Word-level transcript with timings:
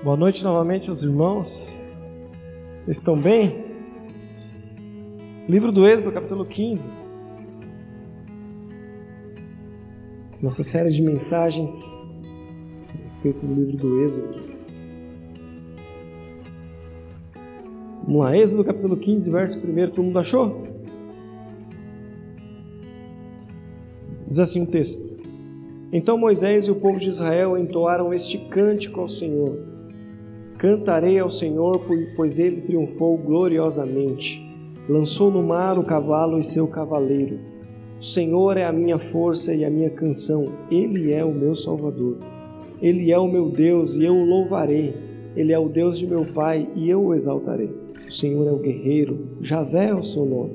Boa 0.00 0.16
noite 0.16 0.44
novamente 0.44 0.88
aos 0.88 1.02
irmãos. 1.02 1.90
Vocês 2.82 2.98
estão 2.98 3.20
bem? 3.20 3.64
Livro 5.48 5.72
do 5.72 5.88
Êxodo, 5.88 6.12
capítulo 6.12 6.44
15. 6.44 6.92
Nossa 10.40 10.62
série 10.62 10.90
de 10.90 11.02
mensagens 11.02 12.00
a 12.94 13.02
respeito 13.02 13.44
do 13.44 13.52
livro 13.52 13.76
do 13.76 14.00
Êxodo. 14.04 14.38
Vamos 18.04 18.22
lá, 18.22 18.36
Êxodo 18.36 18.62
capítulo 18.62 18.96
15, 18.96 19.30
verso 19.32 19.58
1. 19.58 19.90
Todo 19.90 20.04
mundo 20.04 20.18
achou? 20.20 20.62
Diz 24.28 24.38
assim 24.38 24.60
o 24.60 24.62
um 24.62 24.66
texto: 24.66 25.20
Então 25.92 26.16
Moisés 26.16 26.66
e 26.66 26.70
o 26.70 26.76
povo 26.76 27.00
de 27.00 27.08
Israel 27.08 27.58
entoaram 27.58 28.14
este 28.14 28.38
cântico 28.38 29.00
ao 29.00 29.08
Senhor 29.08 29.67
Cantarei 30.58 31.20
ao 31.20 31.30
Senhor, 31.30 31.80
pois 32.16 32.36
ele 32.36 32.62
triunfou 32.62 33.16
gloriosamente. 33.16 34.44
Lançou 34.88 35.30
no 35.30 35.40
mar 35.40 35.78
o 35.78 35.84
cavalo 35.84 36.36
e 36.36 36.42
seu 36.42 36.66
cavaleiro. 36.66 37.38
O 38.00 38.04
Senhor 38.04 38.56
é 38.56 38.64
a 38.64 38.72
minha 38.72 38.98
força 38.98 39.54
e 39.54 39.64
a 39.64 39.70
minha 39.70 39.88
canção. 39.88 40.50
Ele 40.68 41.12
é 41.12 41.24
o 41.24 41.32
meu 41.32 41.54
Salvador. 41.54 42.16
Ele 42.82 43.12
é 43.12 43.18
o 43.18 43.28
meu 43.28 43.48
Deus 43.48 43.94
e 43.94 44.04
eu 44.04 44.12
o 44.12 44.24
louvarei. 44.24 44.94
Ele 45.36 45.52
é 45.52 45.58
o 45.60 45.68
Deus 45.68 45.96
de 45.96 46.08
meu 46.08 46.24
pai 46.24 46.68
e 46.74 46.90
eu 46.90 47.04
o 47.04 47.14
exaltarei. 47.14 47.70
O 48.08 48.12
Senhor 48.12 48.48
é 48.48 48.50
o 48.50 48.58
guerreiro, 48.58 49.28
Javé 49.40 49.90
é 49.90 49.94
o 49.94 50.02
seu 50.02 50.24
nome. 50.24 50.54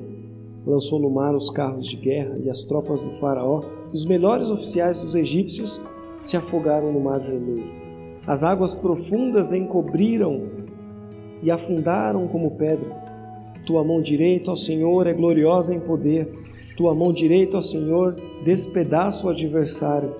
Lançou 0.66 0.98
no 0.98 1.08
mar 1.08 1.34
os 1.34 1.48
carros 1.48 1.86
de 1.86 1.96
guerra 1.96 2.36
e 2.44 2.50
as 2.50 2.62
tropas 2.64 3.00
do 3.00 3.18
Faraó. 3.20 3.62
Os 3.90 4.04
melhores 4.04 4.50
oficiais 4.50 5.00
dos 5.00 5.14
egípcios 5.14 5.80
se 6.20 6.36
afogaram 6.36 6.92
no 6.92 7.00
mar 7.00 7.20
vermelho. 7.20 7.83
As 8.26 8.42
águas 8.42 8.74
profundas 8.74 9.52
encobriram 9.52 10.44
e 11.42 11.50
afundaram 11.50 12.26
como 12.26 12.52
pedra. 12.52 13.04
Tua 13.66 13.84
mão 13.84 14.00
direita, 14.00 14.50
ó 14.50 14.56
Senhor, 14.56 15.06
é 15.06 15.12
gloriosa 15.12 15.74
em 15.74 15.80
poder. 15.80 16.26
Tua 16.74 16.94
mão 16.94 17.12
direita, 17.12 17.58
ó 17.58 17.60
Senhor, 17.60 18.14
despedaça 18.42 19.26
o 19.26 19.30
adversário. 19.30 20.14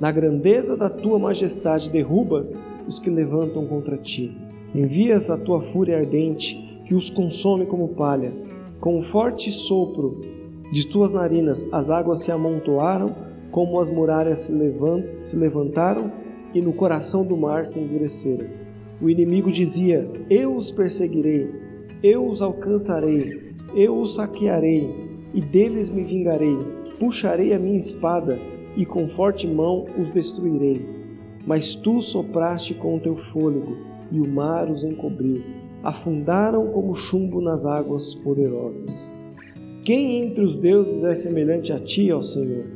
Na 0.00 0.12
grandeza 0.12 0.76
da 0.76 0.88
tua 0.88 1.18
majestade 1.18 1.90
derrubas 1.90 2.62
os 2.86 3.00
que 3.00 3.10
levantam 3.10 3.66
contra 3.66 3.96
ti. 3.96 4.32
Envias 4.72 5.28
a 5.28 5.36
tua 5.36 5.60
fúria 5.60 5.98
ardente, 5.98 6.82
que 6.86 6.94
os 6.94 7.10
consome 7.10 7.66
como 7.66 7.88
palha. 7.88 8.32
Com 8.78 8.96
um 8.96 9.02
forte 9.02 9.50
sopro 9.50 10.20
de 10.72 10.86
tuas 10.86 11.12
narinas, 11.12 11.68
as 11.72 11.90
águas 11.90 12.20
se 12.20 12.30
amontoaram, 12.30 13.14
como 13.50 13.80
as 13.80 13.90
muralhas 13.90 14.48
se 15.20 15.36
levantaram 15.36 16.19
e 16.54 16.60
no 16.60 16.72
coração 16.72 17.26
do 17.26 17.36
mar 17.36 17.64
se 17.64 17.78
endureceram. 17.78 18.46
O 19.00 19.08
inimigo 19.08 19.50
dizia: 19.50 20.08
Eu 20.28 20.54
os 20.54 20.70
perseguirei, 20.70 21.48
eu 22.02 22.26
os 22.26 22.42
alcançarei, 22.42 23.54
eu 23.74 23.98
os 23.98 24.14
saquearei 24.14 24.88
e 25.32 25.40
deles 25.40 25.88
me 25.88 26.02
vingarei. 26.02 26.58
Puxarei 26.98 27.54
a 27.54 27.58
minha 27.58 27.76
espada 27.76 28.38
e 28.76 28.84
com 28.84 29.08
forte 29.08 29.46
mão 29.46 29.86
os 29.98 30.10
destruirei. 30.10 30.86
Mas 31.46 31.74
tu 31.74 32.02
sopraste 32.02 32.74
com 32.74 32.96
o 32.96 33.00
teu 33.00 33.16
fôlego 33.16 33.76
e 34.12 34.20
o 34.20 34.28
mar 34.28 34.70
os 34.70 34.84
encobriu. 34.84 35.42
Afundaram 35.82 36.66
como 36.68 36.94
chumbo 36.94 37.40
nas 37.40 37.64
águas 37.64 38.12
poderosas. 38.12 39.10
Quem 39.82 40.22
entre 40.22 40.44
os 40.44 40.58
deuses 40.58 41.02
é 41.02 41.14
semelhante 41.14 41.72
a 41.72 41.80
ti, 41.80 42.12
ó 42.12 42.20
Senhor? 42.20 42.66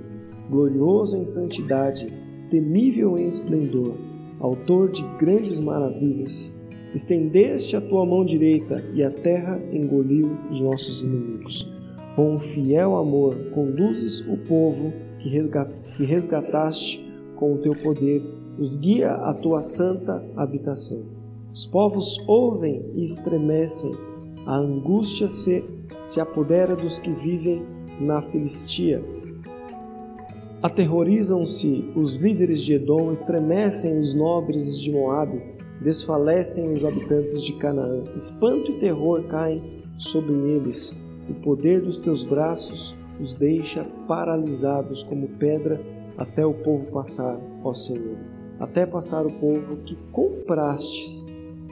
Glorioso 0.49 1.19
em 1.19 1.25
santidade 1.25 2.24
temível 2.55 3.19
em 3.19 3.27
esplendor, 3.27 3.97
autor 4.39 4.89
de 4.89 5.03
grandes 5.19 5.59
maravilhas. 5.59 6.57
Estendeste 6.95 7.75
a 7.75 7.81
tua 7.81 8.07
mão 8.07 8.25
direita 8.25 8.85
e 8.95 9.03
a 9.03 9.11
terra 9.11 9.61
engoliu 9.73 10.31
os 10.49 10.61
nossos 10.61 11.03
inimigos. 11.03 11.69
Com 12.15 12.37
um 12.37 12.39
fiel 12.39 12.97
amor 12.97 13.35
conduzes 13.53 14.21
o 14.29 14.37
povo 14.47 14.93
que 15.19 16.05
resgataste 16.05 17.05
com 17.35 17.55
o 17.55 17.59
teu 17.59 17.73
poder, 17.73 18.23
os 18.57 18.77
guia 18.77 19.11
à 19.11 19.35
tua 19.35 19.61
santa 19.61 20.25
habitação. 20.37 21.07
Os 21.53 21.67
povos 21.67 22.23
ouvem 22.29 22.85
e 22.95 23.03
estremecem, 23.03 23.97
a 24.47 24.57
angústia 24.59 25.27
se, 25.27 25.65
se 26.01 26.21
apodera 26.21 26.77
dos 26.77 27.01
que 27.01 27.11
vivem 27.11 27.65
na 28.01 28.23
Filistia 28.23 29.03
Aterrorizam-se 30.65 31.93
os 31.95 32.17
líderes 32.17 32.63
de 32.63 32.73
Edom, 32.73 33.13
estremecem 33.13 34.01
os 34.01 34.15
nobres 34.15 34.81
de 34.81 34.91
Moabe, 34.91 35.43
desfalecem 35.83 36.73
os 36.73 36.83
habitantes 36.83 37.43
de 37.43 37.53
Canaã. 37.53 38.03
Espanto 38.17 38.71
e 38.71 38.79
terror 38.81 39.23
caem 39.25 39.63
sobre 39.99 40.33
eles. 40.33 40.91
O 41.29 41.35
poder 41.35 41.83
dos 41.83 42.01
teus 42.01 42.23
braços 42.23 42.97
os 43.21 43.35
deixa 43.35 43.85
paralisados 44.09 45.03
como 45.03 45.29
pedra 45.39 45.79
até 46.17 46.47
o 46.47 46.55
povo 46.55 46.87
passar, 46.87 47.39
ó 47.63 47.75
Senhor. 47.75 48.17
Até 48.59 48.87
passar 48.87 49.27
o 49.27 49.33
povo 49.33 49.77
que 49.85 49.99
comprastes. 50.13 51.27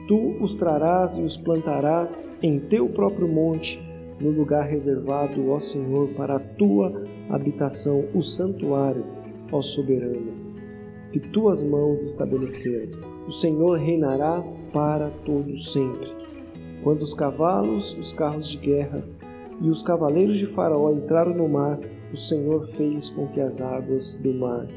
Tu 0.07 0.37
os 0.39 0.53
trarás 0.53 1.17
e 1.17 1.21
os 1.21 1.35
plantarás 1.35 2.31
em 2.43 2.59
teu 2.59 2.87
próprio 2.87 3.27
monte 3.27 3.81
no 4.19 4.29
lugar 4.29 4.65
reservado, 4.65 5.49
ó 5.49 5.59
Senhor, 5.59 6.09
para 6.09 6.35
a 6.35 6.39
tua 6.39 7.03
habitação, 7.29 8.05
o 8.13 8.21
santuário, 8.21 9.05
ó 9.51 9.61
soberano, 9.61 10.33
que 11.11 11.19
tuas 11.19 11.63
mãos 11.63 12.01
estabeleceram. 12.01 12.99
O 13.27 13.31
Senhor 13.31 13.77
reinará 13.77 14.43
para 14.71 15.09
todo 15.25 15.57
sempre. 15.57 16.11
Quando 16.83 17.01
os 17.01 17.13
cavalos, 17.13 17.97
os 17.97 18.11
carros 18.11 18.49
de 18.49 18.57
guerra 18.57 19.01
e 19.61 19.69
os 19.69 19.81
cavaleiros 19.81 20.37
de 20.37 20.47
Faraó 20.47 20.91
entraram 20.91 21.33
no 21.33 21.47
mar, 21.47 21.79
o 22.11 22.17
Senhor 22.17 22.67
fez 22.67 23.09
com 23.09 23.27
que 23.27 23.39
as 23.39 23.61
águas 23.61 24.15
do 24.15 24.33
mar 24.33 24.67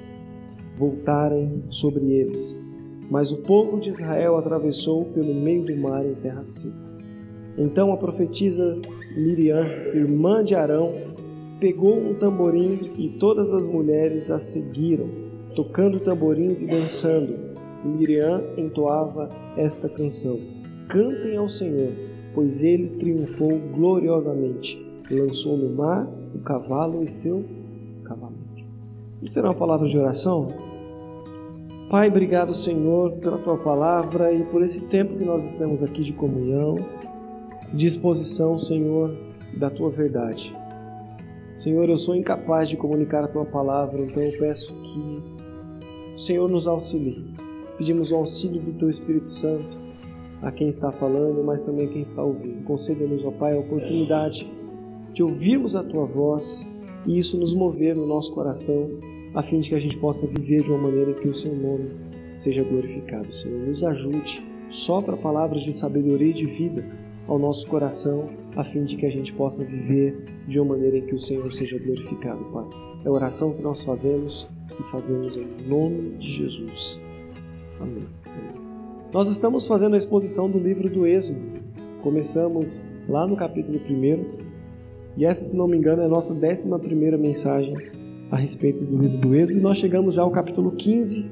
voltarem 0.78 1.64
sobre 1.68 2.12
eles. 2.12 2.56
Mas 3.10 3.32
o 3.32 3.38
povo 3.38 3.78
de 3.78 3.90
Israel 3.90 4.36
atravessou 4.36 5.04
pelo 5.06 5.34
meio 5.34 5.64
do 5.64 5.76
mar 5.76 6.04
em 6.04 6.14
terra 6.14 6.42
seca. 6.42 6.85
Então 7.58 7.92
a 7.92 7.96
profetisa 7.96 8.78
Miriam, 9.16 9.64
irmã 9.94 10.44
de 10.44 10.54
Arão, 10.54 10.92
pegou 11.58 11.98
um 11.98 12.14
tamborim 12.14 12.92
e 12.98 13.08
todas 13.18 13.52
as 13.52 13.66
mulheres 13.66 14.30
a 14.30 14.38
seguiram, 14.38 15.08
tocando 15.54 15.98
tamborins 15.98 16.60
e 16.60 16.66
dançando. 16.66 17.34
Miriam 17.82 18.42
entoava 18.58 19.28
esta 19.56 19.88
canção: 19.88 20.38
Cantem 20.88 21.36
ao 21.36 21.48
Senhor, 21.48 21.92
pois 22.34 22.62
ele 22.62 22.88
triunfou 22.98 23.58
gloriosamente. 23.74 24.84
Lançou 25.10 25.56
no 25.56 25.74
mar 25.74 26.06
o 26.34 26.38
cavalo 26.40 27.02
e 27.04 27.08
seu 27.08 27.44
cavalete. 28.04 28.66
Isso 29.22 29.34
será 29.34 29.48
uma 29.48 29.54
palavra 29.54 29.88
de 29.88 29.96
oração? 29.96 30.52
Pai, 31.88 32.08
obrigado, 32.08 32.52
Senhor, 32.52 33.12
pela 33.12 33.38
tua 33.38 33.56
palavra 33.56 34.32
e 34.32 34.42
por 34.42 34.60
esse 34.60 34.88
tempo 34.88 35.16
que 35.16 35.24
nós 35.24 35.44
estamos 35.44 35.84
aqui 35.84 36.02
de 36.02 36.12
comunhão 36.12 36.74
disposição, 37.76 38.58
Senhor, 38.58 39.14
da 39.54 39.68
tua 39.68 39.90
verdade. 39.90 40.56
Senhor, 41.50 41.88
eu 41.88 41.96
sou 41.96 42.16
incapaz 42.16 42.68
de 42.68 42.76
comunicar 42.76 43.22
a 43.22 43.28
tua 43.28 43.44
palavra, 43.44 44.00
então 44.00 44.22
eu 44.22 44.38
peço 44.38 44.74
que 44.82 45.22
o 46.14 46.18
Senhor 46.18 46.50
nos 46.50 46.66
auxilie. 46.66 47.24
Pedimos 47.76 48.10
o 48.10 48.16
auxílio 48.16 48.60
do 48.60 48.72
teu 48.72 48.88
Espírito 48.88 49.30
Santo 49.30 49.78
a 50.42 50.50
quem 50.50 50.68
está 50.68 50.90
falando, 50.90 51.44
mas 51.44 51.60
também 51.60 51.86
a 51.86 51.90
quem 51.90 52.00
está 52.00 52.22
ouvindo. 52.22 52.64
Conceda-nos, 52.64 53.24
ó 53.24 53.30
Pai, 53.30 53.54
a 53.54 53.60
oportunidade 53.60 54.50
de 55.12 55.22
ouvirmos 55.22 55.76
a 55.76 55.82
tua 55.82 56.06
voz 56.06 56.66
e 57.06 57.18
isso 57.18 57.38
nos 57.38 57.54
mover 57.54 57.94
no 57.94 58.06
nosso 58.06 58.32
coração, 58.32 58.90
a 59.34 59.42
fim 59.42 59.60
de 59.60 59.68
que 59.68 59.74
a 59.74 59.78
gente 59.78 59.96
possa 59.98 60.26
viver 60.26 60.62
de 60.62 60.70
uma 60.70 60.78
maneira 60.78 61.12
que 61.14 61.28
o 61.28 61.34
seu 61.34 61.54
nome 61.54 61.90
seja 62.34 62.62
glorificado. 62.62 63.32
Senhor, 63.32 63.66
nos 63.66 63.84
ajude, 63.84 64.42
sopra 64.70 65.16
palavras 65.16 65.62
de 65.62 65.72
sabedoria 65.72 66.30
e 66.30 66.34
de 66.34 66.46
vida 66.46 67.05
ao 67.28 67.38
nosso 67.38 67.66
coração, 67.66 68.28
a 68.54 68.64
fim 68.64 68.84
de 68.84 68.96
que 68.96 69.06
a 69.06 69.10
gente 69.10 69.32
possa 69.32 69.64
viver 69.64 70.16
de 70.46 70.60
uma 70.60 70.74
maneira 70.74 70.98
em 70.98 71.02
que 71.02 71.14
o 71.14 71.20
Senhor 71.20 71.52
seja 71.52 71.78
glorificado, 71.78 72.44
Pai. 72.52 72.64
É 73.04 73.08
a 73.08 73.12
oração 73.12 73.52
que 73.52 73.62
nós 73.62 73.82
fazemos 73.82 74.48
e 74.78 74.82
fazemos 74.90 75.36
em 75.36 75.46
nome 75.66 76.16
de 76.18 76.28
Jesus. 76.28 77.00
Amém. 77.80 78.04
Nós 79.12 79.28
estamos 79.28 79.66
fazendo 79.66 79.94
a 79.94 79.96
exposição 79.96 80.48
do 80.48 80.58
livro 80.58 80.88
do 80.88 81.06
Êxodo. 81.06 81.40
Começamos 82.02 82.94
lá 83.08 83.26
no 83.26 83.36
capítulo 83.36 83.78
1 83.78 84.46
e 85.16 85.24
essa, 85.24 85.44
se 85.44 85.56
não 85.56 85.66
me 85.66 85.76
engano, 85.76 86.02
é 86.02 86.04
a 86.04 86.08
nossa 86.08 86.34
décima 86.34 86.78
primeira 86.78 87.16
mensagem 87.16 87.74
a 88.30 88.36
respeito 88.36 88.84
do 88.84 88.98
livro 88.98 89.18
do 89.18 89.34
Êxodo. 89.34 89.58
E 89.58 89.62
nós 89.62 89.78
chegamos 89.78 90.14
já 90.14 90.22
ao 90.22 90.30
capítulo 90.30 90.72
15, 90.72 91.30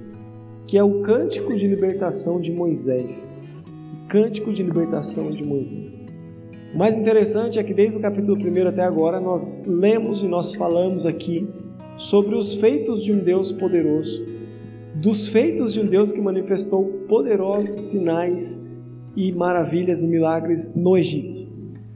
que 0.67 0.79
é 0.79 0.82
o 0.82 1.02
cântico 1.02 1.55
de 1.55 1.67
libertação 1.67 2.40
de 2.40 2.50
Moisés 2.50 3.44
cântico 4.14 4.52
de 4.52 4.62
libertação 4.62 5.28
de 5.32 5.43
Moisés. 5.43 6.06
O 6.72 6.78
mais 6.78 6.96
interessante 6.96 7.58
é 7.58 7.64
que 7.64 7.75
desde 7.75 7.99
o 7.99 8.00
capítulo 8.00 8.37
1 8.37 8.69
até 8.69 8.84
agora 8.84 9.19
nós 9.19 9.64
lemos 9.66 10.22
e 10.22 10.28
nós 10.28 10.55
falamos 10.55 11.05
aqui 11.05 11.49
sobre 11.96 12.37
os 12.37 12.55
feitos 12.55 13.02
de 13.02 13.12
um 13.12 13.19
Deus 13.19 13.50
poderoso, 13.50 14.25
dos 14.94 15.28
feitos 15.28 15.72
de 15.72 15.81
um 15.81 15.87
Deus 15.87 16.12
que 16.12 16.20
manifestou 16.20 16.84
poderosos 17.08 17.90
sinais 17.90 18.64
e 19.16 19.32
maravilhas 19.32 20.05
e 20.05 20.06
milagres 20.06 20.76
no 20.76 20.96
Egito. 20.96 21.52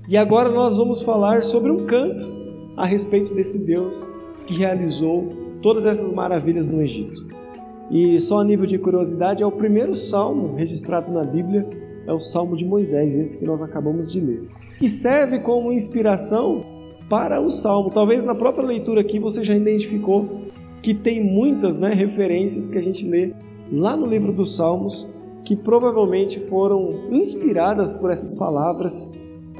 E 0.08 0.16
agora 0.16 0.48
nós 0.48 0.76
vamos 0.76 1.02
falar 1.02 1.44
sobre 1.44 1.70
um 1.70 1.86
canto 1.86 2.26
a 2.76 2.84
respeito 2.84 3.32
desse 3.32 3.64
Deus 3.64 4.12
que 4.44 4.54
realizou 4.54 5.28
todas 5.62 5.86
essas 5.86 6.12
maravilhas 6.12 6.66
no 6.66 6.82
Egito. 6.82 7.28
E 7.92 8.18
só 8.18 8.40
a 8.40 8.44
nível 8.44 8.66
de 8.66 8.76
curiosidade, 8.76 9.40
é 9.40 9.46
o 9.46 9.52
primeiro 9.52 9.94
salmo 9.94 10.56
registrado 10.56 11.12
na 11.12 11.22
Bíblia, 11.22 11.64
é 12.08 12.12
o 12.12 12.19
Salmo 12.19 12.56
de 12.56 12.64
Moisés, 12.64 13.12
esse 13.12 13.38
que 13.38 13.44
nós 13.44 13.62
acabamos 13.62 14.10
de 14.10 14.19
ler. 14.19 14.49
Que 14.78 14.88
serve 14.88 15.40
como 15.40 15.70
inspiração 15.70 16.64
para 17.08 17.38
o 17.38 17.50
salmo. 17.50 17.90
Talvez 17.90 18.25
na 18.25 18.34
própria 18.34 18.66
leitura 18.66 19.02
aqui 19.02 19.19
você 19.19 19.44
já 19.44 19.55
identificou 19.55 20.46
que 20.82 20.94
tem 20.94 21.22
muitas 21.22 21.78
né, 21.78 21.93
referências 21.93 22.69
que 22.69 22.78
a 22.78 22.81
gente 22.81 23.06
lê 23.06 23.32
lá 23.70 23.94
no 23.94 24.06
livro 24.06 24.32
dos 24.32 24.56
Salmos 24.56 25.06
que 25.44 25.55
provavelmente 25.55 26.40
foram 26.40 27.10
inspiradas 27.10 27.93
por 27.93 28.11
essas 28.11 28.32
palavras 28.32 29.12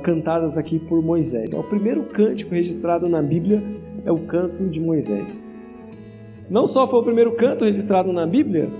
cantadas 0.03 0.57
aqui 0.57 0.79
por 0.79 1.03
Moisés. 1.03 1.53
O 1.53 1.63
primeiro 1.63 2.05
cântico 2.05 2.55
registrado 2.55 3.09
na 3.09 3.21
Bíblia 3.21 3.63
é 4.05 4.13
o 4.13 4.19
canto 4.21 4.67
de 4.67 4.81
Moisés. 4.81 5.45
Não 6.49 6.67
só 6.67 6.87
foi 6.87 7.01
o 7.01 7.03
primeiro 7.03 7.33
canto 7.33 7.65
registrado 7.65 8.13
na 8.13 8.27
Bíblia, 8.27 8.71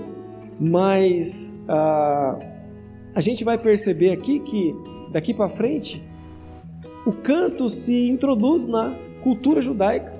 mas 0.59 1.61
ah, 1.67 2.37
a 3.13 3.21
gente 3.21 3.43
vai 3.43 3.57
perceber 3.57 4.11
aqui 4.11 4.39
que 4.39 4.75
daqui 5.11 5.33
para 5.33 5.49
frente 5.49 6.03
o 7.05 7.11
canto 7.11 7.69
se 7.69 8.07
introduz 8.07 8.67
na 8.67 8.95
cultura 9.23 9.61
judaica 9.61 10.13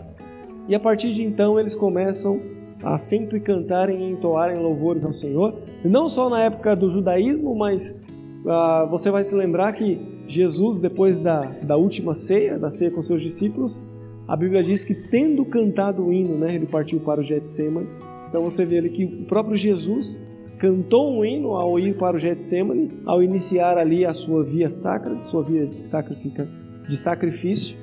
e 0.67 0.75
a 0.75 0.79
partir 0.79 1.11
de 1.13 1.23
então 1.23 1.59
eles 1.59 1.75
começam 1.75 2.39
a 2.83 2.97
sempre 2.97 3.39
cantarem 3.39 4.01
e 4.01 4.11
entoarem 4.11 4.57
louvores 4.57 5.03
ao 5.03 5.11
Senhor, 5.11 5.55
não 5.83 6.07
só 6.07 6.29
na 6.29 6.43
época 6.43 6.75
do 6.75 6.89
judaísmo, 6.89 7.55
mas 7.55 7.99
ah, 8.47 8.87
você 8.89 9.11
vai 9.11 9.23
se 9.23 9.35
lembrar 9.35 9.73
que 9.73 9.99
Jesus, 10.27 10.79
depois 10.79 11.19
da, 11.19 11.41
da 11.63 11.75
última 11.75 12.13
ceia, 12.13 12.57
da 12.57 12.69
ceia 12.69 12.91
com 12.91 13.01
seus 13.01 13.21
discípulos, 13.21 13.83
a 14.27 14.35
Bíblia 14.35 14.61
diz 14.61 14.83
que 14.83 14.93
tendo 14.93 15.43
cantado 15.43 16.05
o 16.05 16.13
hino, 16.13 16.37
né, 16.37 16.53
ele 16.55 16.67
partiu 16.67 16.99
para 16.99 17.19
o 17.19 17.23
Getsemane. 17.23 17.87
Então 18.29 18.43
você 18.43 18.63
vê 18.63 18.77
ali 18.77 18.89
que 18.89 19.03
o 19.03 19.25
próprio 19.25 19.57
Jesus 19.57 20.23
cantou 20.59 21.17
um 21.17 21.23
hino 21.23 21.55
ao 21.55 21.79
ir 21.79 21.97
para 21.97 22.17
o 22.17 22.19
Getsemane, 22.19 22.91
ao 23.05 23.23
iniciar 23.23 23.77
ali 23.77 24.05
a 24.05 24.13
sua 24.13 24.43
via 24.43 24.69
sacra, 24.69 25.15
sua 25.23 25.41
via 25.41 25.65
de 25.65 26.97
sacrifício. 26.97 27.77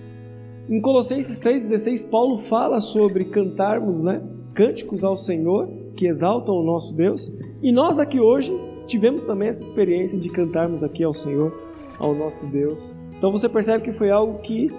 Em 0.68 0.80
Colossenses 0.80 1.40
3,16, 1.40 2.10
Paulo 2.10 2.38
fala 2.38 2.80
sobre 2.80 3.24
cantarmos 3.24 4.02
né, 4.02 4.22
cânticos 4.52 5.02
ao 5.02 5.16
Senhor 5.16 5.68
que 5.96 6.06
exaltam 6.06 6.54
o 6.54 6.62
nosso 6.62 6.94
Deus. 6.94 7.32
E 7.62 7.72
nós 7.72 7.98
aqui 7.98 8.20
hoje 8.20 8.52
tivemos 8.86 9.22
também 9.22 9.48
essa 9.48 9.62
experiência 9.62 10.18
de 10.18 10.28
cantarmos 10.28 10.82
aqui 10.82 11.02
ao 11.02 11.14
Senhor, 11.14 11.56
ao 11.98 12.14
nosso 12.14 12.46
Deus. 12.46 12.94
Então 13.16 13.32
você 13.32 13.48
percebe 13.48 13.84
que 13.84 13.92
foi 13.92 14.10
algo 14.10 14.40
que 14.40 14.70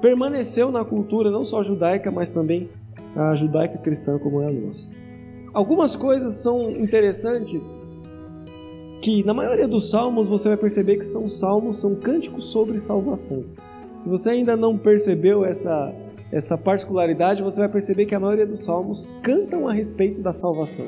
permaneceu 0.00 0.70
na 0.70 0.84
cultura 0.84 1.30
não 1.32 1.44
só 1.44 1.64
judaica, 1.64 2.12
mas 2.12 2.30
também 2.30 2.68
a 3.16 3.34
judaica 3.34 3.76
cristã 3.78 4.18
como 4.18 4.40
é 4.40 4.46
a 4.46 4.52
nossa. 4.52 4.99
Algumas 5.52 5.96
coisas 5.96 6.34
são 6.34 6.70
interessantes 6.70 7.88
que 9.02 9.24
na 9.24 9.34
maioria 9.34 9.66
dos 9.66 9.90
salmos 9.90 10.28
você 10.28 10.48
vai 10.48 10.56
perceber 10.56 10.96
que 10.96 11.04
são 11.04 11.28
salmos, 11.28 11.78
são 11.78 11.94
cânticos 11.94 12.44
sobre 12.44 12.78
salvação. 12.78 13.44
Se 13.98 14.08
você 14.08 14.30
ainda 14.30 14.56
não 14.56 14.78
percebeu 14.78 15.44
essa 15.44 15.92
essa 16.32 16.56
particularidade, 16.56 17.42
você 17.42 17.60
vai 17.60 17.68
perceber 17.68 18.06
que 18.06 18.14
a 18.14 18.20
maioria 18.20 18.46
dos 18.46 18.60
salmos 18.60 19.10
cantam 19.22 19.68
a 19.68 19.72
respeito 19.72 20.20
da 20.20 20.32
salvação. 20.32 20.86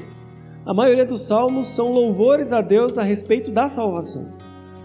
A 0.64 0.72
maioria 0.72 1.04
dos 1.04 1.22
salmos 1.22 1.68
são 1.68 1.92
louvores 1.92 2.52
a 2.52 2.60
Deus 2.60 2.96
a 2.96 3.02
respeito 3.02 3.50
da 3.50 3.68
salvação. 3.68 4.32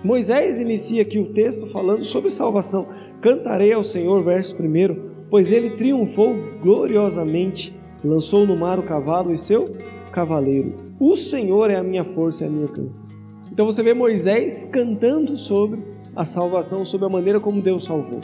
Moisés 0.03 0.59
inicia 0.59 1.03
aqui 1.03 1.19
o 1.19 1.31
texto 1.31 1.67
falando 1.67 2.03
sobre 2.03 2.31
salvação. 2.31 2.87
Cantarei 3.21 3.73
ao 3.73 3.83
Senhor, 3.83 4.23
verso 4.23 4.55
1, 4.55 5.27
pois 5.29 5.51
ele 5.51 5.71
triunfou 5.71 6.35
gloriosamente, 6.61 7.76
lançou 8.03 8.45
no 8.45 8.55
mar 8.55 8.79
o 8.79 8.83
cavalo 8.83 9.33
e 9.33 9.37
seu 9.37 9.75
cavaleiro. 10.11 10.73
O 10.99 11.15
Senhor 11.15 11.69
é 11.69 11.75
a 11.75 11.83
minha 11.83 12.03
força 12.03 12.43
e 12.43 12.47
a 12.47 12.49
minha 12.49 12.67
canção. 12.67 13.05
Então 13.51 13.65
você 13.65 13.81
vê 13.81 13.93
Moisés 13.93 14.65
cantando 14.65 15.35
sobre 15.37 15.81
a 16.15 16.25
salvação, 16.25 16.83
sobre 16.83 17.05
a 17.05 17.09
maneira 17.09 17.39
como 17.39 17.61
Deus 17.61 17.85
salvou. 17.85 18.19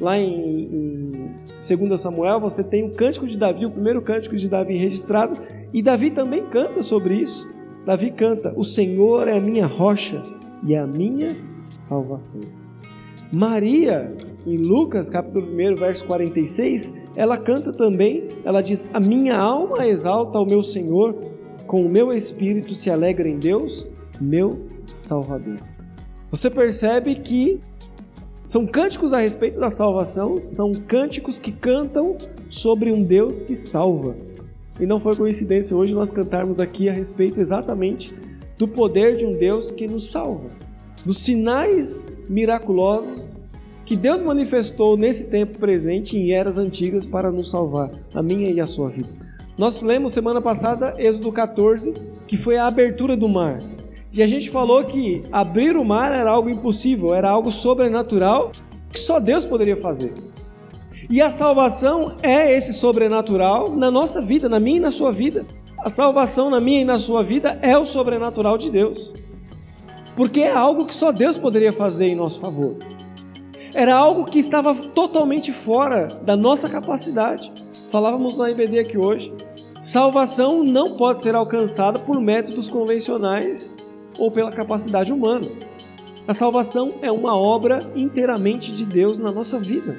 Lá 0.00 0.18
em, 0.18 0.64
em 0.64 1.76
2 1.76 2.00
Samuel 2.00 2.40
você 2.40 2.62
tem 2.62 2.84
o 2.84 2.94
cântico 2.94 3.26
de 3.26 3.38
Davi, 3.38 3.64
o 3.64 3.70
primeiro 3.70 4.02
cântico 4.02 4.36
de 4.36 4.48
Davi 4.48 4.76
registrado, 4.76 5.40
e 5.72 5.82
Davi 5.82 6.10
também 6.10 6.44
canta 6.46 6.82
sobre 6.82 7.14
isso. 7.14 7.52
Davi 7.86 8.10
canta: 8.10 8.52
O 8.56 8.64
Senhor 8.64 9.28
é 9.28 9.36
a 9.36 9.40
minha 9.40 9.66
rocha 9.66 10.22
e 10.66 10.74
a 10.74 10.86
minha 10.86 11.36
salvação. 11.70 12.42
Maria, 13.32 14.14
em 14.46 14.56
Lucas 14.56 15.10
capítulo 15.10 15.46
1, 15.46 15.74
verso 15.74 16.04
46, 16.04 16.94
ela 17.16 17.36
canta 17.36 17.72
também, 17.72 18.28
ela 18.44 18.62
diz: 18.62 18.88
A 18.92 19.00
minha 19.00 19.36
alma 19.36 19.86
exalta 19.86 20.38
ao 20.38 20.46
meu 20.46 20.62
Senhor, 20.62 21.14
com 21.66 21.84
o 21.84 21.88
meu 21.88 22.12
espírito 22.12 22.74
se 22.74 22.90
alegra 22.90 23.28
em 23.28 23.38
Deus, 23.38 23.86
meu 24.20 24.66
Salvador. 24.98 25.58
Você 26.30 26.50
percebe 26.50 27.16
que 27.16 27.60
são 28.44 28.66
cânticos 28.66 29.12
a 29.12 29.18
respeito 29.18 29.58
da 29.58 29.70
salvação, 29.70 30.38
são 30.38 30.72
cânticos 30.72 31.38
que 31.38 31.52
cantam 31.52 32.16
sobre 32.50 32.92
um 32.92 33.02
Deus 33.02 33.40
que 33.40 33.54
salva. 33.54 34.16
E 34.78 34.86
não 34.86 35.00
foi 35.00 35.14
coincidência 35.14 35.76
hoje 35.76 35.94
nós 35.94 36.10
cantarmos 36.10 36.58
aqui 36.58 36.88
a 36.88 36.92
respeito 36.92 37.40
exatamente 37.40 38.14
do 38.58 38.66
poder 38.66 39.16
de 39.16 39.24
um 39.24 39.32
Deus 39.32 39.70
que 39.70 39.86
nos 39.86 40.10
salva 40.10 40.50
dos 41.04 41.18
sinais 41.18 42.06
miraculosos 42.28 43.38
que 43.84 43.96
Deus 43.96 44.22
manifestou 44.22 44.96
nesse 44.96 45.24
tempo 45.24 45.58
presente 45.58 46.16
em 46.16 46.32
eras 46.32 46.56
antigas 46.56 47.04
para 47.04 47.30
nos 47.30 47.50
salvar, 47.50 47.90
a 48.14 48.22
minha 48.22 48.50
e 48.50 48.60
a 48.60 48.66
sua 48.66 48.88
vida. 48.88 49.08
Nós 49.58 49.82
lemos 49.82 50.12
semana 50.12 50.40
passada 50.40 50.94
Êxodo 50.98 51.30
14, 51.30 51.94
que 52.26 52.36
foi 52.36 52.56
a 52.56 52.66
abertura 52.66 53.16
do 53.16 53.28
mar. 53.28 53.58
E 54.12 54.22
a 54.22 54.26
gente 54.26 54.50
falou 54.50 54.84
que 54.84 55.22
abrir 55.30 55.76
o 55.76 55.84
mar 55.84 56.12
era 56.12 56.30
algo 56.30 56.48
impossível, 56.48 57.14
era 57.14 57.30
algo 57.30 57.50
sobrenatural 57.50 58.52
que 58.90 58.98
só 58.98 59.20
Deus 59.20 59.44
poderia 59.44 59.76
fazer. 59.76 60.12
E 61.10 61.20
a 61.20 61.30
salvação 61.30 62.16
é 62.22 62.56
esse 62.56 62.72
sobrenatural 62.72 63.70
na 63.70 63.90
nossa 63.90 64.22
vida, 64.22 64.48
na 64.48 64.58
minha 64.58 64.78
e 64.78 64.80
na 64.80 64.90
sua 64.90 65.12
vida. 65.12 65.44
A 65.78 65.90
salvação 65.90 66.48
na 66.48 66.60
minha 66.60 66.80
e 66.80 66.84
na 66.84 66.98
sua 66.98 67.22
vida 67.22 67.58
é 67.60 67.76
o 67.76 67.84
sobrenatural 67.84 68.56
de 68.56 68.70
Deus 68.70 69.12
porque 70.16 70.40
é 70.40 70.52
algo 70.52 70.86
que 70.86 70.94
só 70.94 71.12
Deus 71.12 71.36
poderia 71.36 71.72
fazer 71.72 72.06
em 72.06 72.14
nosso 72.14 72.40
favor. 72.40 72.76
Era 73.74 73.96
algo 73.96 74.24
que 74.24 74.38
estava 74.38 74.72
totalmente 74.72 75.50
fora 75.50 76.06
da 76.22 76.36
nossa 76.36 76.68
capacidade. 76.68 77.52
Falávamos 77.90 78.38
na 78.38 78.48
IBD 78.48 78.78
aqui 78.78 78.96
hoje. 78.96 79.34
Salvação 79.82 80.62
não 80.62 80.96
pode 80.96 81.24
ser 81.24 81.34
alcançada 81.34 81.98
por 81.98 82.20
métodos 82.20 82.70
convencionais 82.70 83.74
ou 84.16 84.30
pela 84.30 84.52
capacidade 84.52 85.12
humana. 85.12 85.48
A 86.26 86.32
salvação 86.32 86.94
é 87.02 87.10
uma 87.10 87.36
obra 87.36 87.80
inteiramente 87.96 88.70
de 88.70 88.86
Deus 88.86 89.18
na 89.18 89.32
nossa 89.32 89.58
vida. 89.58 89.98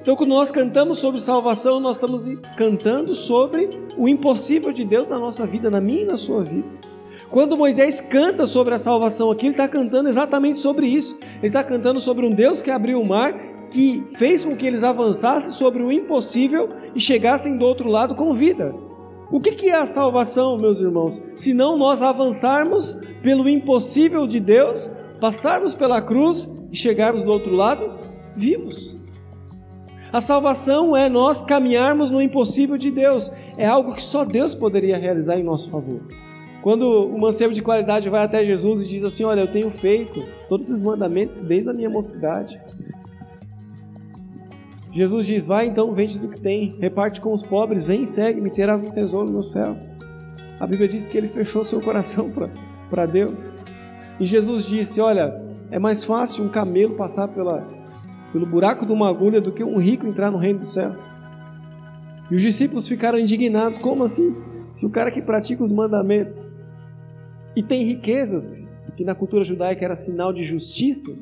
Então, 0.00 0.16
quando 0.16 0.30
nós 0.30 0.50
cantamos 0.50 0.98
sobre 0.98 1.20
salvação, 1.20 1.78
nós 1.80 1.96
estamos 1.96 2.24
cantando 2.56 3.14
sobre 3.14 3.68
o 3.98 4.08
impossível 4.08 4.72
de 4.72 4.82
Deus 4.82 5.10
na 5.10 5.18
nossa 5.18 5.46
vida, 5.46 5.70
na 5.70 5.80
minha 5.80 6.04
e 6.04 6.06
na 6.06 6.16
sua 6.16 6.42
vida. 6.42 6.66
Quando 7.30 7.58
Moisés 7.58 8.00
canta 8.00 8.46
sobre 8.46 8.72
a 8.72 8.78
salvação 8.78 9.30
aqui, 9.30 9.46
ele 9.46 9.52
está 9.52 9.68
cantando 9.68 10.08
exatamente 10.08 10.58
sobre 10.58 10.86
isso. 10.86 11.18
Ele 11.38 11.48
está 11.48 11.62
cantando 11.62 12.00
sobre 12.00 12.26
um 12.26 12.30
Deus 12.30 12.60
que 12.60 12.70
abriu 12.70 13.00
o 13.00 13.06
mar, 13.06 13.32
que 13.70 14.04
fez 14.16 14.44
com 14.44 14.56
que 14.56 14.66
eles 14.66 14.82
avançassem 14.82 15.50
sobre 15.52 15.82
o 15.82 15.92
impossível 15.92 16.70
e 16.94 17.00
chegassem 17.00 17.56
do 17.56 17.64
outro 17.64 17.88
lado 17.88 18.14
com 18.14 18.34
vida. 18.34 18.74
O 19.30 19.40
que 19.40 19.68
é 19.68 19.76
a 19.76 19.84
salvação, 19.84 20.56
meus 20.56 20.80
irmãos? 20.80 21.20
Se 21.36 21.52
não 21.52 21.76
nós 21.76 22.00
avançarmos 22.00 22.98
pelo 23.22 23.48
impossível 23.48 24.26
de 24.26 24.40
Deus, 24.40 24.90
passarmos 25.20 25.74
pela 25.74 26.00
cruz 26.00 26.48
e 26.72 26.76
chegarmos 26.76 27.24
do 27.24 27.30
outro 27.30 27.54
lado 27.54 27.98
vivos. 28.34 28.98
A 30.10 30.22
salvação 30.22 30.96
é 30.96 31.08
nós 31.08 31.42
caminharmos 31.42 32.10
no 32.10 32.22
impossível 32.22 32.78
de 32.78 32.90
Deus. 32.90 33.30
É 33.58 33.66
algo 33.66 33.94
que 33.94 34.02
só 34.02 34.24
Deus 34.24 34.54
poderia 34.54 34.98
realizar 34.98 35.38
em 35.38 35.44
nosso 35.44 35.70
favor. 35.70 36.00
Quando 36.62 37.06
o 37.06 37.18
mancebo 37.18 37.54
de 37.54 37.62
qualidade 37.62 38.08
vai 38.08 38.24
até 38.24 38.44
Jesus 38.44 38.82
e 38.82 38.88
diz 38.88 39.04
assim: 39.04 39.24
Olha, 39.24 39.40
eu 39.40 39.46
tenho 39.46 39.70
feito 39.70 40.24
todos 40.48 40.68
esses 40.68 40.82
mandamentos 40.82 41.40
desde 41.40 41.70
a 41.70 41.72
minha 41.72 41.88
mocidade. 41.88 42.60
Jesus 44.90 45.26
diz: 45.26 45.46
Vai 45.46 45.66
então, 45.66 45.94
vende 45.94 46.18
do 46.18 46.28
que 46.28 46.40
tem, 46.40 46.76
reparte 46.80 47.20
com 47.20 47.32
os 47.32 47.42
pobres, 47.42 47.84
vem 47.84 48.02
e 48.02 48.06
segue-me, 48.06 48.50
terás 48.50 48.82
um 48.82 48.90
tesouro 48.90 49.30
no 49.30 49.42
céu. 49.42 49.76
A 50.58 50.66
Bíblia 50.66 50.88
diz 50.88 51.06
que 51.06 51.16
ele 51.16 51.28
fechou 51.28 51.62
seu 51.62 51.80
coração 51.80 52.32
para 52.90 53.06
Deus. 53.06 53.56
E 54.18 54.24
Jesus 54.24 54.66
disse: 54.66 55.00
Olha, 55.00 55.40
é 55.70 55.78
mais 55.78 56.02
fácil 56.02 56.44
um 56.44 56.48
camelo 56.48 56.96
passar 56.96 57.28
pela, 57.28 57.64
pelo 58.32 58.44
buraco 58.44 58.84
de 58.84 58.92
uma 58.92 59.08
agulha 59.08 59.40
do 59.40 59.52
que 59.52 59.62
um 59.62 59.78
rico 59.78 60.06
entrar 60.06 60.32
no 60.32 60.38
reino 60.38 60.58
dos 60.58 60.72
céus. 60.72 61.14
E 62.28 62.34
os 62.34 62.42
discípulos 62.42 62.88
ficaram 62.88 63.18
indignados: 63.18 63.78
Como 63.78 64.02
assim? 64.02 64.34
Se 64.70 64.84
o 64.86 64.90
cara 64.90 65.10
que 65.10 65.22
pratica 65.22 65.62
os 65.62 65.72
mandamentos 65.72 66.52
e 67.56 67.62
tem 67.62 67.84
riquezas, 67.84 68.62
que 68.96 69.04
na 69.04 69.14
cultura 69.14 69.44
judaica 69.44 69.84
era 69.84 69.94
sinal 69.94 70.32
de 70.32 70.42
justiça, 70.42 71.16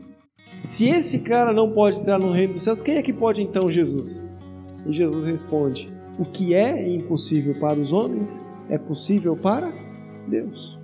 se 0.63 0.89
esse 0.89 1.21
cara 1.21 1.53
não 1.53 1.71
pode 1.71 2.01
entrar 2.01 2.19
no 2.19 2.33
reino 2.33 2.55
dos 2.55 2.63
céus, 2.63 2.83
quem 2.83 2.97
é 2.97 3.03
que 3.03 3.13
pode 3.13 3.43
então 3.43 3.71
Jesus? 3.71 4.29
E 4.87 4.93
Jesus 4.93 5.25
responde: 5.25 5.93
O 6.19 6.25
que 6.25 6.55
é 6.55 6.89
impossível 6.89 7.55
para 7.61 7.79
os 7.79 7.93
homens 7.93 8.45
é 8.69 8.79
possível 8.79 9.37
para 9.37 9.73
Deus. 10.27 10.79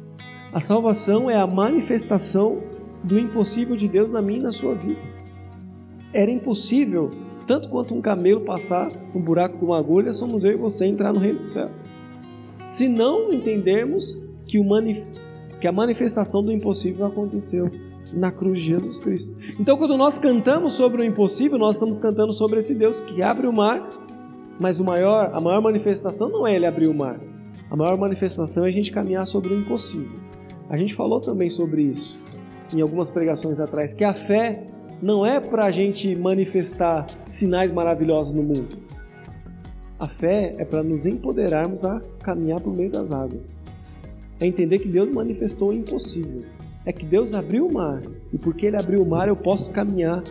A 0.53 0.61
salvação 0.61 1.31
é 1.31 1.37
a 1.37 1.47
manifestação 1.47 2.63
do 3.03 3.19
impossível 3.19 3.75
de 3.75 3.89
Deus 3.89 4.11
na 4.11 4.21
minha 4.21 4.41
e 4.41 4.43
na 4.43 4.53
sua 4.53 4.75
vida. 4.75 5.01
Era 6.13 6.31
impossível, 6.31 7.11
tanto 7.47 7.71
quanto 7.71 7.95
um 7.95 8.03
camelo 8.03 8.43
passar 8.43 8.93
no 9.15 9.21
buraco 9.21 9.57
de 9.57 9.65
uma 9.65 9.79
agulha, 9.79 10.13
somos 10.13 10.45
eu 10.45 10.53
e 10.53 10.57
você 10.57 10.85
entrar 10.85 11.13
no 11.13 11.19
reino 11.19 11.39
dos 11.39 11.53
céus. 11.53 12.02
Se 12.65 12.89
não 12.89 13.31
entendermos 13.31 14.21
que, 14.47 14.63
manif 14.63 15.05
que 15.61 15.67
a 15.67 15.73
manifestação 15.73 16.43
do 16.43 16.53
impossível 16.53 17.07
aconteceu 17.07 17.71
na 18.13 18.31
cruz 18.31 18.61
de 18.61 18.67
Jesus 18.67 18.99
Cristo. 18.99 19.39
Então, 19.59 19.77
quando 19.79 19.97
nós 19.97 20.19
cantamos 20.19 20.75
sobre 20.75 21.03
o 21.03 21.05
impossível, 21.05 21.59
nós 21.59 21.77
estamos 21.77 21.99
cantando 21.99 22.33
sobre 22.33 22.59
esse 22.59 22.75
Deus 22.75 23.01
que 23.01 23.23
abre 23.23 23.47
o 23.47 23.53
mar, 23.53 23.89
mas 24.61 24.79
o 24.79 24.85
maior, 24.85 25.31
a 25.33 25.41
maior 25.41 25.63
manifestação 25.63 26.29
não 26.29 26.47
é 26.47 26.55
ele 26.55 26.67
abrir 26.67 26.89
o 26.89 26.95
mar. 26.95 27.19
A 27.71 27.77
maior 27.77 27.97
manifestação 27.97 28.67
é 28.67 28.69
a 28.69 28.71
gente 28.71 28.93
caminhar 28.93 29.27
sobre 29.27 29.55
o 29.55 29.59
impossível. 29.59 30.21
A 30.69 30.77
gente 30.77 30.95
falou 30.95 31.21
também 31.21 31.49
sobre 31.49 31.83
isso 31.83 32.19
em 32.75 32.81
algumas 32.81 33.11
pregações 33.11 33.61
atrás, 33.61 33.93
que 33.93 34.05
a 34.05 34.15
fé 34.15 34.67
não 35.01 35.27
é 35.27 35.41
para 35.41 35.67
a 35.67 35.71
gente 35.71 36.15
manifestar 36.17 37.07
sinais 37.27 37.73
maravilhosos 37.73 38.33
no 38.33 38.43
mundo. 38.43 38.79
A 40.03 40.09
fé 40.09 40.53
é 40.59 40.65
para 40.65 40.83
nos 40.83 41.07
empoderarmos 41.07 41.85
a 41.85 42.03
caminhar 42.25 42.61
por 42.61 42.77
meio 42.77 42.91
das 42.91 43.13
águas. 43.13 43.63
É 44.41 44.47
entender 44.49 44.81
que 44.81 44.89
Deus 44.89 45.13
manifestou 45.13 45.71
o 45.71 45.73
impossível. 45.73 46.41
É 46.85 46.93
que 46.93 47.07
Deus 47.07 47.35
abriu 47.35 47.69
o 47.69 47.73
mar. 47.73 48.03
E 48.33 48.37
porque 48.37 48.67
Ele 48.67 48.77
abriu 48.77 49.01
o 49.01 49.09
mar, 49.09 49.29
eu 49.29 49.37
posso 49.37 49.71
caminhar. 49.71 50.25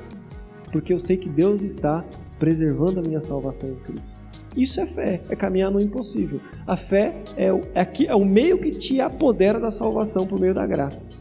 Porque 0.73 0.91
eu 0.91 0.99
sei 0.99 1.15
que 1.15 1.29
Deus 1.29 1.61
está 1.61 2.03
preservando 2.37 2.99
a 2.99 3.01
minha 3.01 3.21
salvação 3.21 3.69
em 3.69 3.75
Cristo. 3.75 4.19
Isso 4.57 4.81
é 4.81 4.85
fé, 4.85 5.21
é 5.29 5.37
caminhar 5.37 5.71
no 5.71 5.79
impossível. 5.79 6.41
A 6.67 6.75
fé 6.75 7.15
é 7.37 7.53
o, 7.53 7.61
é, 7.73 7.87
é 8.07 8.15
o 8.15 8.25
meio 8.25 8.59
que 8.59 8.71
te 8.71 8.99
apodera 8.99 9.57
da 9.57 9.71
salvação 9.71 10.27
por 10.27 10.37
meio 10.37 10.53
da 10.53 10.67
graça. 10.67 11.15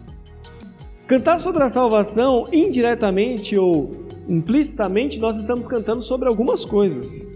Cantar 1.07 1.39
sobre 1.39 1.63
a 1.63 1.69
salvação, 1.69 2.43
indiretamente 2.53 3.57
ou 3.57 3.93
implicitamente, 4.29 5.21
nós 5.21 5.37
estamos 5.37 5.69
cantando 5.69 6.03
sobre 6.03 6.29
algumas 6.29 6.65
coisas. 6.65 7.31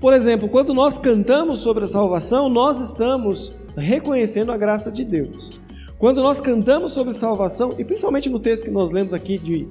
Por 0.00 0.14
exemplo, 0.14 0.48
quando 0.48 0.72
nós 0.72 0.96
cantamos 0.96 1.58
sobre 1.58 1.84
a 1.84 1.86
salvação, 1.86 2.48
nós 2.48 2.80
estamos 2.80 3.54
reconhecendo 3.76 4.50
a 4.50 4.56
graça 4.56 4.90
de 4.90 5.04
Deus. 5.04 5.60
Quando 5.98 6.22
nós 6.22 6.40
cantamos 6.40 6.92
sobre 6.92 7.12
salvação, 7.12 7.74
e 7.78 7.84
principalmente 7.84 8.30
no 8.30 8.40
texto 8.40 8.64
que 8.64 8.70
nós 8.70 8.90
lemos 8.90 9.12
aqui 9.12 9.36
de, 9.36 9.68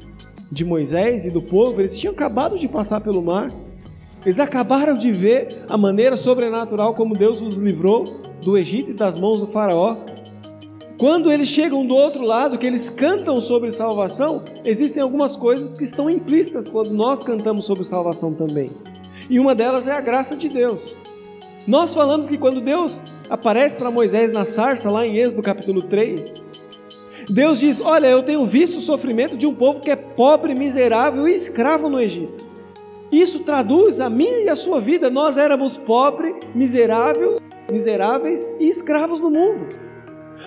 de 0.51 0.63
Moisés 0.63 1.25
e 1.25 1.31
do 1.31 1.41
povo, 1.41 1.81
eles 1.81 1.97
tinham 1.97 2.13
acabado 2.13 2.59
de 2.59 2.67
passar 2.67 3.01
pelo 3.01 3.23
mar, 3.23 3.51
eles 4.23 4.37
acabaram 4.39 4.95
de 4.95 5.11
ver 5.11 5.63
a 5.67 5.75
maneira 5.75 6.15
sobrenatural 6.15 6.93
como 6.93 7.15
Deus 7.15 7.41
os 7.41 7.57
livrou 7.57 8.03
do 8.43 8.55
Egito 8.55 8.91
e 8.91 8.93
das 8.93 9.17
mãos 9.17 9.39
do 9.39 9.47
Faraó. 9.47 9.97
Quando 10.99 11.31
eles 11.31 11.47
chegam 11.47 11.83
do 11.87 11.95
outro 11.95 12.23
lado, 12.23 12.59
que 12.59 12.67
eles 12.67 12.87
cantam 12.87 13.41
sobre 13.41 13.71
salvação, 13.71 14.43
existem 14.63 15.01
algumas 15.01 15.35
coisas 15.35 15.75
que 15.75 15.85
estão 15.85 16.07
implícitas 16.07 16.69
quando 16.69 16.91
nós 16.91 17.23
cantamos 17.23 17.65
sobre 17.65 17.83
salvação 17.83 18.31
também. 18.31 18.69
E 19.29 19.39
uma 19.39 19.53
delas 19.53 19.87
é 19.87 19.91
a 19.91 20.01
graça 20.01 20.35
de 20.35 20.49
Deus. 20.49 20.97
Nós 21.67 21.93
falamos 21.93 22.27
que 22.27 22.37
quando 22.37 22.59
Deus 22.59 23.03
aparece 23.29 23.77
para 23.77 23.91
Moisés 23.91 24.31
na 24.31 24.43
sarça, 24.43 24.89
lá 24.89 25.05
em 25.05 25.17
Êxodo 25.17 25.43
capítulo 25.43 25.83
3, 25.83 26.41
Deus 27.29 27.59
diz: 27.59 27.79
Olha, 27.79 28.07
eu 28.07 28.23
tenho 28.23 28.43
visto 28.45 28.77
o 28.77 28.81
sofrimento 28.81 29.37
de 29.37 29.45
um 29.45 29.53
povo 29.53 29.81
que 29.81 29.91
é 29.91 29.95
pobre, 29.95 30.55
miserável 30.55 31.27
e 31.27 31.33
escravo 31.33 31.87
no 31.87 31.99
Egito. 31.99 32.43
Isso 33.11 33.39
traduz 33.41 33.99
a 33.99 34.09
minha 34.09 34.45
e 34.45 34.49
a 34.49 34.55
sua 34.55 34.81
vida. 34.81 35.11
Nós 35.11 35.37
éramos 35.37 35.77
pobres, 35.77 36.33
miseráveis, 36.55 37.39
miseráveis 37.71 38.51
e 38.59 38.67
escravos 38.67 39.19
no 39.19 39.29
mundo. 39.29 39.67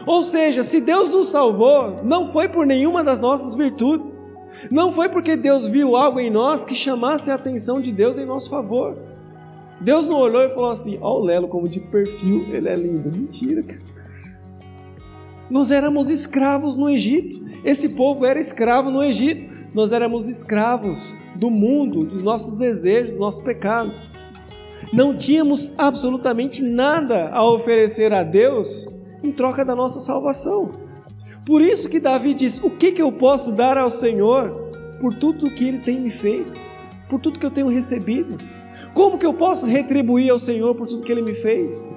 Ou 0.07 0.25
seja, 0.25 0.65
se 0.65 0.81
Deus 0.81 1.09
nos 1.09 1.29
salvou, 1.29 2.01
não 2.03 2.33
foi 2.33 2.49
por 2.49 2.67
nenhuma 2.67 3.05
das 3.05 3.21
nossas 3.21 3.55
virtudes. 3.55 4.23
Não 4.71 4.93
foi 4.93 5.09
porque 5.09 5.37
Deus 5.37 5.67
viu 5.67 5.97
algo 5.97 6.21
em 6.21 6.31
nós 6.31 6.65
que 6.65 6.75
chamasse 6.75 7.31
a 7.31 7.35
atenção 7.35 7.81
de 7.81 7.91
Deus 7.91 8.19
em 8.19 8.27
nosso 8.27 8.49
favor. 8.51 8.97
Deus 9.81 10.07
não 10.07 10.17
olhou 10.17 10.43
e 10.43 10.51
falou 10.51 10.71
assim: 10.71 10.99
Ó, 11.01 11.19
o 11.19 11.25
Lelo, 11.25 11.49
como 11.49 11.69
de 11.69 11.81
perfil, 11.81 12.47
ele 12.53 12.69
é 12.69 12.77
lindo. 12.77 13.11
Mentira, 13.11 13.63
cara. 13.63 13.81
Nós 15.51 15.71
éramos 15.71 16.09
escravos 16.09 16.77
no 16.77 16.89
Egito. 16.89 17.45
Esse 17.65 17.89
povo 17.89 18.25
era 18.25 18.41
escravo 18.41 18.91
no 18.91 19.03
Egito. 19.03 19.61
Nós 19.75 19.93
éramos 19.93 20.29
escravos 20.29 21.15
do 21.35 21.51
mundo, 21.51 22.05
dos 22.05 22.23
nossos 22.23 22.57
desejos, 22.57 23.11
dos 23.11 23.21
nossos 23.21 23.43
pecados. 23.43 24.11
Não 24.93 25.17
tínhamos 25.17 25.73
absolutamente 25.77 26.63
nada 26.63 27.31
a 27.31 27.45
oferecer 27.45 28.13
a 28.13 28.23
Deus 28.23 28.89
em 29.23 29.33
troca 29.33 29.65
da 29.65 29.75
nossa 29.75 30.01
salvação. 30.01 30.82
Por 31.47 31.61
isso 31.61 31.89
que 31.89 31.99
Davi 31.99 32.35
diz: 32.35 32.63
O 32.63 32.71
que, 32.71 32.93
que 32.93 33.03
eu 33.03 33.11
posso 33.11 33.53
dar 33.53 33.77
ao 33.77 33.91
Senhor 33.91 34.51
por 35.01 35.15
tudo 35.15 35.51
que 35.51 35.67
Ele 35.67 35.79
tem 35.79 36.01
me 36.01 36.11
feito, 36.11 36.61
por 37.09 37.21
tudo 37.21 37.39
que 37.39 37.47
eu 37.47 37.51
tenho 37.51 37.69
recebido? 37.69 38.37
Como 38.95 39.19
que 39.19 39.27
eu 39.27 39.35
posso 39.35 39.67
retribuir 39.67 40.31
ao 40.31 40.39
Senhor 40.39 40.75
por 40.75 40.87
tudo 40.87 41.03
que 41.03 41.11
Ele 41.11 41.23
me 41.23 41.35
fez? 41.35 41.91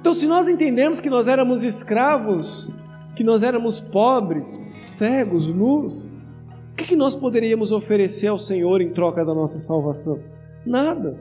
Então, 0.00 0.14
se 0.14 0.26
nós 0.26 0.48
entendemos 0.48 1.00
que 1.00 1.10
nós 1.10 1.26
éramos 1.26 1.64
escravos, 1.64 2.74
que 3.16 3.24
nós 3.24 3.42
éramos 3.42 3.80
pobres, 3.80 4.72
cegos, 4.82 5.48
nus, 5.48 6.12
o 6.72 6.76
que, 6.76 6.84
que 6.84 6.96
nós 6.96 7.14
poderíamos 7.14 7.72
oferecer 7.72 8.28
ao 8.28 8.38
Senhor 8.38 8.80
em 8.80 8.92
troca 8.92 9.24
da 9.24 9.34
nossa 9.34 9.58
salvação? 9.58 10.20
Nada. 10.64 11.18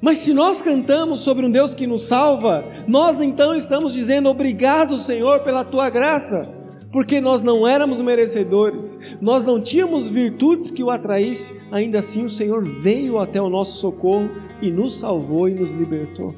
Mas 0.00 0.20
se 0.20 0.32
nós 0.32 0.62
cantamos 0.62 1.20
sobre 1.20 1.44
um 1.44 1.50
Deus 1.50 1.74
que 1.74 1.86
nos 1.86 2.04
salva, 2.04 2.64
nós 2.86 3.20
então 3.20 3.54
estamos 3.54 3.92
dizendo 3.92 4.28
obrigado, 4.28 4.96
Senhor, 4.96 5.40
pela 5.40 5.64
tua 5.64 5.90
graça, 5.90 6.48
porque 6.92 7.20
nós 7.20 7.42
não 7.42 7.66
éramos 7.66 8.00
merecedores, 8.00 8.98
nós 9.20 9.42
não 9.42 9.60
tínhamos 9.60 10.08
virtudes 10.08 10.70
que 10.70 10.84
o 10.84 10.90
atraísse, 10.90 11.60
ainda 11.72 11.98
assim 11.98 12.24
o 12.24 12.30
Senhor 12.30 12.64
veio 12.64 13.18
até 13.18 13.42
o 13.42 13.50
nosso 13.50 13.78
socorro 13.78 14.30
e 14.62 14.70
nos 14.70 14.98
salvou 14.98 15.48
e 15.48 15.54
nos 15.54 15.72
libertou. 15.72 16.32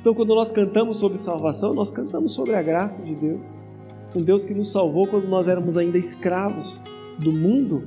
Então, 0.00 0.12
quando 0.12 0.34
nós 0.34 0.52
cantamos 0.52 0.98
sobre 0.98 1.16
salvação, 1.16 1.72
nós 1.72 1.90
cantamos 1.90 2.34
sobre 2.34 2.54
a 2.54 2.60
graça 2.60 3.02
de 3.02 3.14
Deus, 3.14 3.58
um 4.14 4.20
Deus 4.20 4.44
que 4.44 4.52
nos 4.52 4.70
salvou 4.70 5.06
quando 5.06 5.26
nós 5.26 5.48
éramos 5.48 5.78
ainda 5.78 5.96
escravos 5.96 6.82
do 7.18 7.32
mundo, 7.32 7.82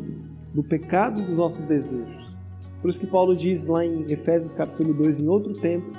do 0.56 0.63
pecado 0.63 1.22
dos 1.22 1.38
nossos 1.38 1.63
desejos. 1.63 2.37
Por 2.88 2.91
isso 2.91 3.01
que 3.01 3.08
Paulo 3.08 3.36
diz 3.36 3.67
lá 3.67 3.86
em 3.86 4.10
Efésios 4.10 4.53
capítulo 4.53 4.94
2, 4.94 5.20
em 5.20 5.27
outro 5.27 5.53
tempo, 5.56 5.91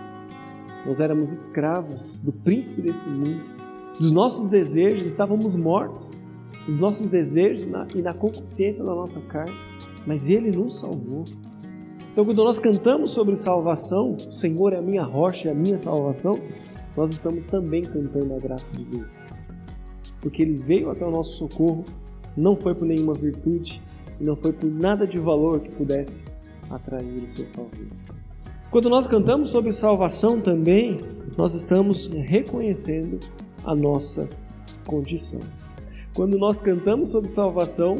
nós 0.86 1.00
éramos 1.00 1.30
escravos 1.30 2.22
do 2.22 2.32
príncipe 2.32 2.80
desse 2.80 3.10
mundo, 3.10 3.42
dos 4.00 4.10
nossos 4.10 4.48
desejos, 4.48 5.04
estávamos 5.04 5.54
mortos, 5.54 6.18
dos 6.64 6.78
nossos 6.78 7.10
desejos 7.10 7.68
e 7.94 8.00
na 8.00 8.14
concupiscência 8.14 8.82
da 8.82 8.94
nossa 8.94 9.20
carne, 9.20 9.52
mas 10.06 10.30
Ele 10.30 10.50
nos 10.50 10.80
salvou. 10.80 11.26
Então, 12.10 12.24
quando 12.24 12.42
nós 12.42 12.58
cantamos 12.58 13.10
sobre 13.10 13.36
salvação, 13.36 14.16
o 14.26 14.32
Senhor 14.32 14.72
é 14.72 14.78
a 14.78 14.82
minha 14.82 15.04
rocha, 15.04 15.50
é 15.50 15.52
a 15.52 15.54
minha 15.54 15.76
salvação, 15.76 16.38
nós 16.96 17.10
estamos 17.10 17.44
também 17.44 17.82
cantando 17.82 18.32
a 18.32 18.38
graça 18.38 18.74
de 18.74 18.84
Deus. 18.86 19.26
Porque 20.22 20.40
Ele 20.40 20.56
veio 20.56 20.88
até 20.88 21.04
o 21.04 21.10
nosso 21.10 21.36
socorro 21.36 21.84
não 22.34 22.56
foi 22.56 22.74
por 22.74 22.86
nenhuma 22.86 23.12
virtude 23.12 23.78
não 24.20 24.34
foi 24.34 24.52
por 24.52 24.70
nada 24.70 25.06
de 25.06 25.18
valor 25.18 25.60
que 25.60 25.74
pudesse 25.76 26.24
atrair 26.70 27.22
o 27.22 27.28
seu 27.28 27.46
favor. 27.46 27.70
Quando 28.70 28.90
nós 28.90 29.06
cantamos 29.06 29.50
sobre 29.50 29.72
salvação 29.72 30.40
também, 30.40 31.00
nós 31.36 31.54
estamos 31.54 32.06
reconhecendo 32.06 33.18
a 33.64 33.74
nossa 33.74 34.28
condição. 34.86 35.40
Quando 36.14 36.38
nós 36.38 36.60
cantamos 36.60 37.10
sobre 37.10 37.28
salvação, 37.28 37.96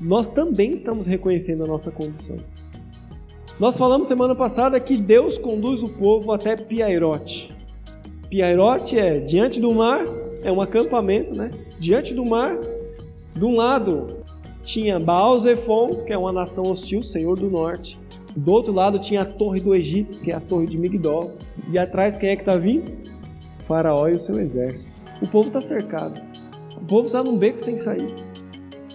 nós 0.00 0.28
também 0.28 0.72
estamos 0.72 1.06
reconhecendo 1.06 1.64
a 1.64 1.66
nossa 1.66 1.90
condição. 1.90 2.36
Nós 3.58 3.76
falamos 3.76 4.06
semana 4.06 4.34
passada 4.34 4.78
que 4.78 4.96
Deus 4.96 5.38
conduz 5.38 5.82
o 5.82 5.88
povo 5.88 6.32
até 6.32 6.56
Piairote. 6.56 7.54
Piairote 8.28 8.98
é 8.98 9.18
diante 9.18 9.60
do 9.60 9.72
mar, 9.72 10.04
é 10.42 10.52
um 10.52 10.60
acampamento, 10.60 11.36
né? 11.36 11.50
Diante 11.78 12.12
do 12.12 12.24
mar, 12.24 12.58
de 13.34 13.44
um 13.44 13.56
lado 13.56 14.18
tinha 14.62 14.98
Baal 14.98 15.38
Zephon, 15.38 16.04
que 16.04 16.12
é 16.12 16.18
uma 16.18 16.32
nação 16.32 16.64
hostil, 16.64 17.02
senhor 17.02 17.36
do 17.38 17.48
norte. 17.48 17.98
Do 18.36 18.52
outro 18.52 18.72
lado 18.72 18.98
tinha 18.98 19.22
a 19.22 19.24
torre 19.24 19.60
do 19.60 19.74
Egito, 19.74 20.18
que 20.18 20.30
é 20.30 20.34
a 20.34 20.40
torre 20.40 20.66
de 20.66 20.76
Migdol. 20.76 21.32
E 21.70 21.78
atrás 21.78 22.18
quem 22.18 22.28
é 22.28 22.36
que 22.36 22.42
está 22.42 22.56
vindo? 22.56 22.92
O 23.60 23.62
faraó 23.64 24.08
e 24.08 24.14
o 24.14 24.18
seu 24.18 24.38
exército. 24.38 24.94
O 25.22 25.26
povo 25.26 25.48
está 25.48 25.60
cercado. 25.60 26.20
O 26.76 26.84
povo 26.84 27.06
está 27.06 27.24
num 27.24 27.38
beco 27.38 27.58
sem 27.58 27.78
sair. 27.78 28.14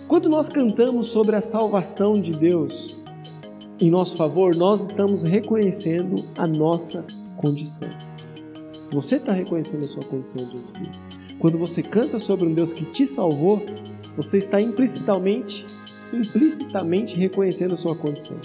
Quando 0.07 0.29
nós 0.29 0.47
cantamos 0.47 1.07
sobre 1.07 1.35
a 1.35 1.41
salvação 1.41 2.21
de 2.21 2.31
Deus 2.31 3.01
em 3.79 3.89
nosso 3.89 4.15
favor, 4.15 4.55
nós 4.55 4.81
estamos 4.81 5.23
reconhecendo 5.23 6.23
a 6.37 6.45
nossa 6.45 7.03
condição. 7.37 7.89
Você 8.91 9.15
está 9.15 9.31
reconhecendo 9.31 9.85
a 9.85 9.87
sua 9.87 10.03
condição 10.03 10.45
diante 10.45 10.71
de 10.73 10.85
Deus. 10.85 11.03
Quando 11.39 11.57
você 11.57 11.81
canta 11.81 12.19
sobre 12.19 12.45
um 12.45 12.53
Deus 12.53 12.71
que 12.71 12.85
te 12.85 13.07
salvou, 13.07 13.65
você 14.15 14.37
está 14.37 14.61
implicitamente, 14.61 15.65
implicitamente 16.13 17.17
reconhecendo 17.17 17.73
a 17.73 17.77
sua 17.77 17.95
condição. 17.95 18.37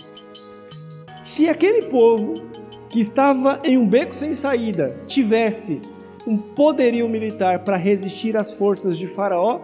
Se 1.36 1.50
aquele 1.50 1.82
povo 1.82 2.40
que 2.88 2.98
estava 2.98 3.60
em 3.62 3.76
um 3.76 3.86
beco 3.86 4.16
sem 4.16 4.34
saída 4.34 4.96
tivesse 5.06 5.82
um 6.26 6.38
poderio 6.38 7.06
militar 7.10 7.62
para 7.62 7.76
resistir 7.76 8.34
às 8.38 8.54
forças 8.54 8.96
de 8.96 9.06
Faraó, 9.06 9.60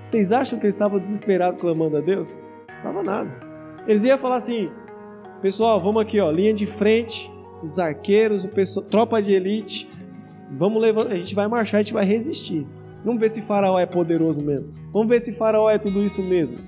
vocês 0.00 0.30
acham 0.30 0.56
que 0.56 0.66
eles 0.66 0.76
estavam 0.76 1.00
desesperados 1.00 1.60
clamando 1.60 1.96
a 1.96 2.00
Deus? 2.00 2.40
Não 2.68 2.76
estava 2.76 3.02
nada. 3.02 3.40
Eles 3.88 4.04
iam 4.04 4.16
falar 4.16 4.36
assim: 4.36 4.70
pessoal, 5.42 5.82
vamos 5.82 6.00
aqui, 6.00 6.20
ó, 6.20 6.30
linha 6.30 6.54
de 6.54 6.64
frente, 6.64 7.28
os 7.60 7.76
arqueiros, 7.80 8.44
o 8.44 8.48
pessoal, 8.48 8.86
tropa 8.86 9.20
de 9.20 9.32
elite, 9.32 9.90
vamos 10.56 10.80
levar, 10.80 11.08
a 11.08 11.16
gente 11.16 11.34
vai 11.34 11.48
marchar, 11.48 11.80
a 11.80 11.82
gente 11.82 11.92
vai 11.92 12.04
resistir. 12.04 12.64
Vamos 13.04 13.18
ver 13.18 13.30
se 13.30 13.42
Faraó 13.42 13.80
é 13.80 13.86
poderoso 13.86 14.40
mesmo. 14.40 14.72
Vamos 14.92 15.08
ver 15.08 15.18
se 15.18 15.32
Faraó 15.32 15.68
é 15.68 15.76
tudo 15.76 16.04
isso 16.04 16.22
mesmo. 16.22 16.58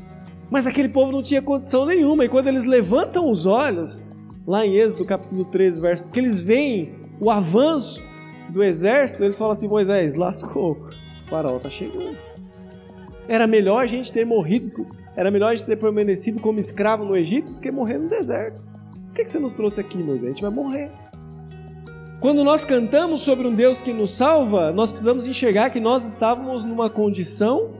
Mas 0.50 0.67
aquele 0.67 0.88
povo 0.88 1.12
não 1.12 1.23
tinha 1.23 1.41
condição 1.41 1.87
nenhuma, 1.87 2.25
e 2.25 2.29
quando 2.29 2.49
eles 2.49 2.65
levantam 2.65 3.31
os 3.31 3.47
olhos, 3.47 4.08
lá 4.49 4.64
em 4.64 4.76
Êxodo 4.76 5.05
capítulo 5.05 5.45
13, 5.45 5.78
verso, 5.78 6.09
que 6.09 6.19
eles 6.19 6.40
veem 6.40 6.95
o 7.21 7.31
avanço 7.31 8.02
do 8.49 8.62
exército, 8.62 9.23
eles 9.23 9.37
falam 9.37 9.52
assim: 9.52 9.69
Moisés, 9.69 10.14
lascou, 10.14 10.88
o 11.26 11.28
Faraó 11.28 11.59
está 11.59 11.69
chegando. 11.69 12.17
Era 13.28 13.47
melhor 13.47 13.83
a 13.83 13.87
gente 13.87 14.11
ter 14.11 14.25
morrido, 14.25 14.87
era 15.14 15.31
melhor 15.31 15.50
a 15.50 15.55
gente 15.55 15.67
ter 15.67 15.76
permanecido 15.76 16.40
como 16.40 16.59
escravo 16.59 17.05
no 17.05 17.14
Egito 17.14 17.52
do 17.52 17.61
que 17.61 17.71
morrer 17.71 17.99
no 17.99 18.09
deserto. 18.09 18.67
Por 19.09 19.12
que 19.12 19.28
você 19.28 19.38
nos 19.38 19.52
trouxe 19.52 19.81
aqui, 19.81 19.99
Moisés? 19.99 20.25
A 20.25 20.33
gente 20.33 20.43
vai 20.43 20.50
morrer. 20.50 20.90
Quando 22.19 22.43
nós 22.43 22.64
cantamos 22.64 23.21
sobre 23.21 23.47
um 23.47 23.55
Deus 23.55 23.83
que 23.83 23.93
nos 23.93 24.14
salva, 24.14 24.73
nós 24.73 24.90
precisamos 24.90 25.26
enxergar 25.26 25.71
que 25.71 25.78
nós 25.78 26.09
estávamos 26.09 26.64
numa 26.64 26.88
condição 26.88 27.75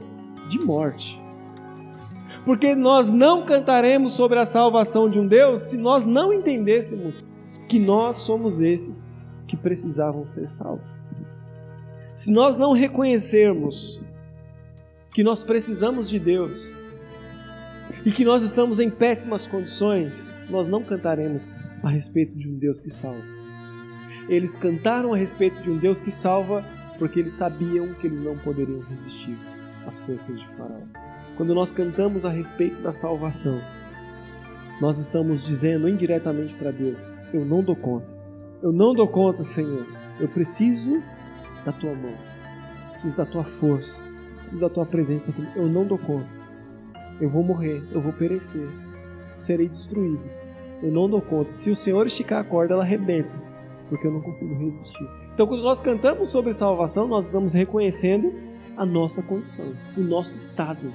de 0.47 0.59
morte. 0.59 1.18
Porque 2.49 2.73
nós 2.73 3.11
não 3.11 3.45
cantaremos 3.45 4.13
sobre 4.13 4.39
a 4.39 4.43
salvação 4.43 5.07
de 5.07 5.19
um 5.19 5.27
Deus 5.27 5.69
se 5.69 5.77
nós 5.77 6.03
não 6.03 6.33
entendêssemos 6.33 7.31
que 7.67 7.77
nós 7.77 8.15
somos 8.15 8.59
esses 8.59 9.13
que 9.45 9.55
precisavam 9.55 10.25
ser 10.25 10.47
salvos. 10.47 11.05
Se 12.11 12.31
nós 12.31 12.57
não 12.57 12.71
reconhecermos 12.71 14.01
que 15.13 15.21
nós 15.21 15.43
precisamos 15.43 16.09
de 16.09 16.17
Deus 16.17 16.75
e 18.03 18.11
que 18.11 18.25
nós 18.25 18.41
estamos 18.41 18.79
em 18.79 18.89
péssimas 18.89 19.45
condições, 19.45 20.33
nós 20.49 20.67
não 20.67 20.83
cantaremos 20.83 21.51
a 21.83 21.89
respeito 21.89 22.35
de 22.35 22.49
um 22.49 22.57
Deus 22.57 22.81
que 22.81 22.89
salva. 22.89 23.21
Eles 24.27 24.55
cantaram 24.55 25.13
a 25.13 25.17
respeito 25.17 25.61
de 25.61 25.69
um 25.69 25.77
Deus 25.77 26.01
que 26.01 26.09
salva 26.09 26.65
porque 26.97 27.19
eles 27.19 27.33
sabiam 27.33 27.93
que 27.93 28.07
eles 28.07 28.19
não 28.19 28.35
poderiam 28.39 28.79
resistir 28.89 29.37
às 29.85 29.99
forças 29.99 30.39
de 30.39 30.47
Faraó. 30.57 31.08
Quando 31.39 31.55
nós 31.55 31.71
cantamos 31.71 32.25
a 32.25 32.29
respeito 32.29 32.81
da 32.81 32.91
salvação, 32.91 33.61
nós 34.81 34.99
estamos 34.99 35.45
dizendo 35.45 35.87
indiretamente 35.87 36.53
para 36.53 36.69
Deus: 36.69 37.17
Eu 37.33 37.45
não 37.45 37.63
dou 37.63 37.77
conta. 37.77 38.13
Eu 38.61 38.73
não 38.73 38.93
dou 38.93 39.07
conta, 39.07 39.41
Senhor. 39.41 39.87
Eu 40.19 40.27
preciso 40.27 41.01
da 41.63 41.71
tua 41.71 41.95
mão. 41.95 42.11
Preciso 42.91 43.15
da 43.15 43.25
tua 43.25 43.45
força. 43.45 44.05
Preciso 44.39 44.59
da 44.59 44.69
tua 44.69 44.85
presença. 44.85 45.33
Eu 45.55 45.69
não 45.69 45.87
dou 45.87 45.97
conta. 45.97 46.27
Eu 47.21 47.29
vou 47.29 47.41
morrer. 47.41 47.81
Eu 47.93 48.01
vou 48.01 48.11
perecer. 48.11 48.67
Serei 49.37 49.69
destruído. 49.69 50.29
Eu 50.83 50.91
não 50.91 51.09
dou 51.09 51.21
conta. 51.21 51.53
Se 51.53 51.71
o 51.71 51.75
Senhor 51.75 52.05
esticar 52.05 52.41
a 52.41 52.43
corda, 52.43 52.73
ela 52.73 52.83
arrebenta. 52.83 53.33
Porque 53.87 54.05
eu 54.05 54.11
não 54.11 54.19
consigo 54.19 54.53
resistir. 54.55 55.07
Então, 55.33 55.47
quando 55.47 55.63
nós 55.63 55.79
cantamos 55.79 56.27
sobre 56.27 56.51
salvação, 56.51 57.07
nós 57.07 57.27
estamos 57.27 57.53
reconhecendo 57.53 58.33
a 58.75 58.85
nossa 58.85 59.23
condição, 59.23 59.71
o 59.95 60.01
nosso 60.01 60.35
estado, 60.35 60.93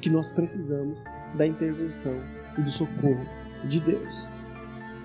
que 0.00 0.10
nós 0.10 0.30
precisamos 0.30 1.04
da 1.34 1.46
intervenção 1.46 2.14
e 2.58 2.62
do 2.62 2.70
socorro 2.70 3.26
de 3.64 3.80
Deus. 3.80 4.28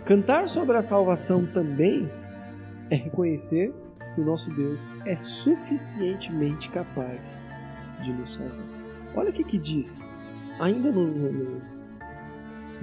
Cantar 0.05 0.47
sobre 0.47 0.77
a 0.77 0.81
salvação 0.81 1.45
também 1.45 2.09
é 2.89 2.95
reconhecer 2.95 3.73
que 4.13 4.21
o 4.21 4.25
nosso 4.25 4.53
Deus 4.53 4.91
é 5.05 5.15
suficientemente 5.15 6.69
capaz 6.69 7.43
de 8.03 8.13
nos 8.13 8.35
salvar. 8.35 8.65
Olha 9.15 9.29
o 9.29 9.33
que, 9.33 9.43
que 9.43 9.57
diz, 9.57 10.15
ainda 10.59 10.91
no, 10.91 11.07
no, 11.07 11.61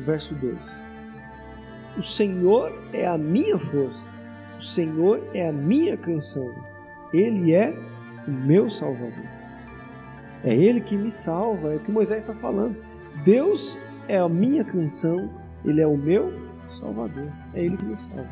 verso 0.00 0.34
2: 0.34 0.84
O 1.96 2.02
Senhor 2.02 2.72
é 2.92 3.06
a 3.06 3.16
minha 3.16 3.58
força, 3.58 4.14
o 4.58 4.62
Senhor 4.62 5.22
é 5.32 5.48
a 5.48 5.52
minha 5.52 5.96
canção, 5.96 6.50
Ele 7.12 7.54
é 7.54 7.72
o 8.26 8.30
meu 8.30 8.68
Salvador. 8.68 9.31
É 10.44 10.54
Ele 10.54 10.80
que 10.80 10.96
me 10.96 11.10
salva, 11.10 11.72
é 11.72 11.76
o 11.76 11.80
que 11.80 11.90
Moisés 11.90 12.22
está 12.22 12.34
falando. 12.34 12.80
Deus 13.24 13.78
é 14.08 14.18
a 14.18 14.28
minha 14.28 14.64
canção, 14.64 15.30
Ele 15.64 15.80
é 15.80 15.86
o 15.86 15.96
meu 15.96 16.32
Salvador. 16.68 17.28
É 17.54 17.64
Ele 17.64 17.76
que 17.76 17.84
nos 17.84 18.00
salva. 18.00 18.28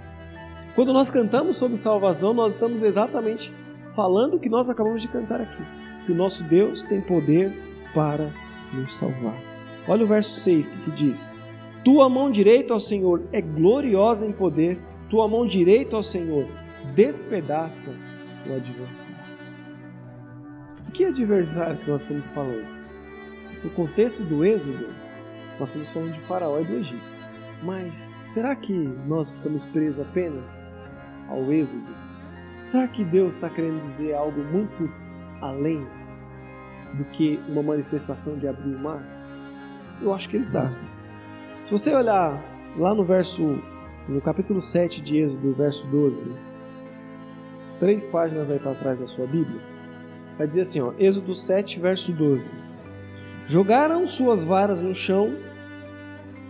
Quando 0.75 0.93
nós 0.93 1.11
cantamos 1.11 1.57
sobre 1.57 1.77
salvação, 1.77 2.33
nós 2.33 2.55
estamos 2.55 2.83
exatamente 2.83 3.53
falando 3.95 4.35
o 4.35 4.41
que 4.41 4.49
nós 4.49 4.71
acabamos 4.71 5.03
de 5.03 5.09
cantar 5.09 5.41
aqui. 5.41 5.63
Que 6.07 6.13
o 6.13 6.15
nosso 6.15 6.43
Deus 6.45 6.83
tem 6.83 7.01
poder 7.01 7.53
para 7.95 8.31
nos 8.73 8.95
salvar. 8.97 9.37
Olha 9.87 10.05
o 10.05 10.09
verso 10.09 10.35
6 10.35 10.69
que, 10.69 10.79
que 10.79 10.91
diz: 10.91 11.39
Tua 11.85 12.09
mão 12.09 12.31
direita, 12.31 12.73
ao 12.73 12.81
Senhor, 12.81 13.23
é 13.33 13.41
gloriosa 13.41 14.27
em 14.27 14.33
poder, 14.33 14.79
tua 15.09 15.27
mão 15.29 15.45
direita, 15.45 15.97
ao 15.97 16.03
Senhor, 16.03 16.47
despedaça 16.95 17.91
o 18.49 18.55
adversário. 18.55 19.20
Que 21.01 21.07
adversário 21.07 21.79
que 21.79 21.91
nós 21.91 22.03
estamos 22.03 22.27
falando? 22.29 22.69
No 23.65 23.71
contexto 23.71 24.23
do 24.23 24.45
Êxodo, 24.45 24.89
nós 25.59 25.71
estamos 25.71 25.91
falando 25.93 26.13
de 26.13 26.21
Faraó 26.27 26.61
e 26.61 26.65
do 26.65 26.75
Egito. 26.75 27.17
Mas 27.63 28.15
será 28.23 28.55
que 28.55 28.75
nós 29.07 29.33
estamos 29.33 29.65
presos 29.65 30.07
apenas 30.07 30.69
ao 31.27 31.51
êxodo? 31.51 31.89
Será 32.65 32.87
que 32.87 33.03
Deus 33.03 33.37
está 33.37 33.49
querendo 33.49 33.81
dizer 33.81 34.13
algo 34.13 34.43
muito 34.43 34.93
além 35.41 35.87
do 36.99 37.05
que 37.07 37.41
uma 37.49 37.63
manifestação 37.63 38.37
de 38.37 38.47
abrir 38.47 38.75
o 38.75 38.79
mar? 38.79 39.03
Eu 40.03 40.13
acho 40.13 40.29
que 40.29 40.37
ele 40.37 40.49
está. 40.49 40.71
Se 41.63 41.73
você 41.73 41.95
olhar 41.95 42.39
lá 42.77 42.95
no 42.95 43.05
verso, 43.05 43.59
no 44.07 44.21
capítulo 44.21 44.61
7 44.61 45.01
de 45.01 45.17
Êxodo, 45.17 45.55
verso 45.55 45.87
12, 45.87 46.31
três 47.79 48.05
páginas 48.05 48.51
aí 48.51 48.59
para 48.59 48.75
trás 48.75 49.01
da 49.01 49.07
sua 49.07 49.27
Bíblia, 49.27 49.80
vai 50.41 50.49
dizer 50.49 50.63
assim, 50.63 50.81
ó, 50.81 50.95
Êxodo 50.99 51.35
7, 51.35 51.79
verso 51.79 52.13
12. 52.13 52.59
Jogaram 53.47 54.07
suas 54.07 54.43
varas 54.43 54.81
no 54.81 54.95
chão 54.95 55.37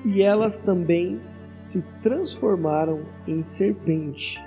e 0.05 0.23
elas 0.23 0.61
também 0.61 1.21
se 1.59 1.83
transformaram 2.01 3.01
em 3.27 3.43
serpente, 3.43 4.41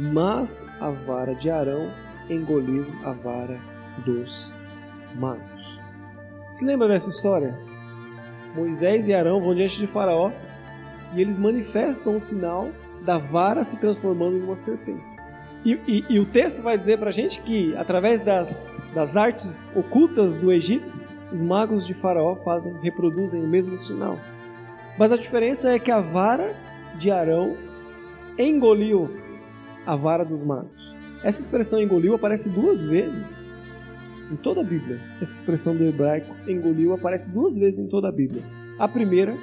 mas 0.00 0.66
a 0.80 0.88
vara 0.88 1.34
de 1.34 1.50
Arão 1.50 1.90
engoliu 2.30 2.86
a 3.04 3.12
vara 3.12 3.60
dos 4.06 4.50
magos. 5.16 5.78
Se 6.46 6.64
lembra 6.64 6.88
dessa 6.88 7.10
história? 7.10 7.54
Moisés 8.54 9.06
e 9.06 9.12
Arão 9.12 9.38
vão 9.42 9.54
diante 9.54 9.80
de 9.80 9.86
Faraó 9.86 10.32
e 11.14 11.20
eles 11.20 11.36
manifestam 11.36 12.16
o 12.16 12.20
sinal 12.20 12.70
da 13.04 13.18
vara 13.18 13.64
se 13.64 13.76
transformando 13.76 14.38
em 14.38 14.42
uma 14.42 14.56
serpente. 14.56 15.11
E, 15.64 15.78
e, 15.86 16.04
e 16.08 16.18
o 16.18 16.26
texto 16.26 16.62
vai 16.62 16.76
dizer 16.76 16.98
para 16.98 17.10
a 17.10 17.12
gente 17.12 17.40
que, 17.40 17.74
através 17.76 18.20
das, 18.20 18.82
das 18.94 19.16
artes 19.16 19.66
ocultas 19.74 20.36
do 20.36 20.50
Egito, 20.50 20.98
os 21.30 21.42
magos 21.42 21.86
de 21.86 21.94
Faraó 21.94 22.36
fazem, 22.36 22.74
reproduzem 22.82 23.42
o 23.42 23.46
mesmo 23.48 23.78
sinal. 23.78 24.18
Mas 24.98 25.12
a 25.12 25.16
diferença 25.16 25.70
é 25.70 25.78
que 25.78 25.90
a 25.90 26.00
vara 26.00 26.54
de 26.98 27.10
Arão 27.10 27.56
engoliu 28.38 29.08
a 29.86 29.96
vara 29.96 30.24
dos 30.24 30.44
magos. 30.44 30.70
Essa 31.22 31.40
expressão 31.40 31.80
engoliu 31.80 32.14
aparece 32.14 32.48
duas 32.48 32.84
vezes 32.84 33.46
em 34.30 34.36
toda 34.36 34.60
a 34.60 34.64
Bíblia. 34.64 34.98
Essa 35.20 35.36
expressão 35.36 35.76
do 35.76 35.84
hebraico 35.84 36.34
engoliu 36.48 36.92
aparece 36.92 37.30
duas 37.30 37.56
vezes 37.56 37.78
em 37.78 37.86
toda 37.86 38.08
a 38.08 38.12
Bíblia. 38.12 38.42
A 38.78 38.88
primeira, 38.88 39.34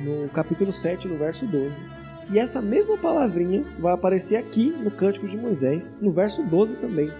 no 0.00 0.28
capítulo 0.28 0.72
7, 0.72 1.08
no 1.08 1.16
verso 1.16 1.46
12. 1.46 1.84
E 2.30 2.38
essa 2.38 2.62
mesma 2.62 2.96
palavrinha 2.96 3.64
vai 3.78 3.92
aparecer 3.92 4.36
aqui 4.36 4.70
no 4.70 4.90
Cântico 4.90 5.26
de 5.26 5.36
Moisés, 5.36 5.96
no 6.00 6.12
verso 6.12 6.44
12 6.44 6.76
também. 6.76 7.10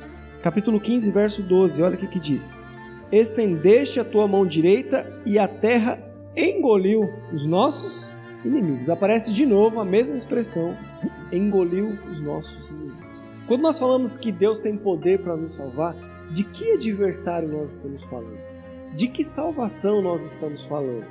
Capítulo 0.40 0.80
15, 0.80 1.10
verso 1.10 1.42
12, 1.42 1.82
olha 1.82 1.96
o 1.96 1.98
que, 1.98 2.06
que 2.06 2.20
diz: 2.20 2.64
Estendeste 3.10 3.98
a 3.98 4.04
tua 4.04 4.28
mão 4.28 4.46
direita 4.46 5.20
e 5.26 5.36
a 5.36 5.48
terra 5.48 5.98
engoliu 6.36 7.10
os 7.32 7.44
nossos 7.44 8.12
inimigos. 8.44 8.88
Aparece 8.88 9.32
de 9.32 9.44
novo 9.44 9.80
a 9.80 9.84
mesma 9.84 10.16
expressão, 10.16 10.76
engoliu 11.32 11.88
os 12.10 12.20
nossos 12.20 12.70
inimigos. 12.70 13.10
Quando 13.48 13.62
nós 13.62 13.80
falamos 13.80 14.16
que 14.16 14.30
Deus 14.30 14.60
tem 14.60 14.76
poder 14.76 15.20
para 15.22 15.36
nos 15.36 15.54
salvar, 15.54 15.96
de 16.30 16.44
que 16.44 16.72
adversário 16.72 17.48
nós 17.48 17.72
estamos 17.72 18.04
falando? 18.04 18.38
De 18.94 19.08
que 19.08 19.24
salvação 19.24 20.00
nós 20.00 20.22
estamos 20.22 20.64
falando? 20.66 21.04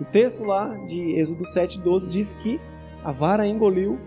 O 0.00 0.04
texto 0.06 0.42
lá 0.42 0.74
de 0.86 1.18
Êxodo 1.18 1.44
7,12 1.44 2.08
diz 2.08 2.32
que 2.32 2.58
a 3.04 3.12
vara 3.12 3.46
engoliu 3.46 3.98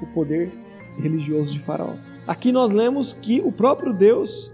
o 0.00 0.06
poder 0.08 0.50
religioso 0.98 1.52
de 1.52 1.60
Faraó. 1.60 1.94
Aqui 2.26 2.52
nós 2.52 2.70
lemos 2.70 3.12
que 3.12 3.40
o 3.40 3.50
próprio 3.50 3.92
Deus 3.92 4.52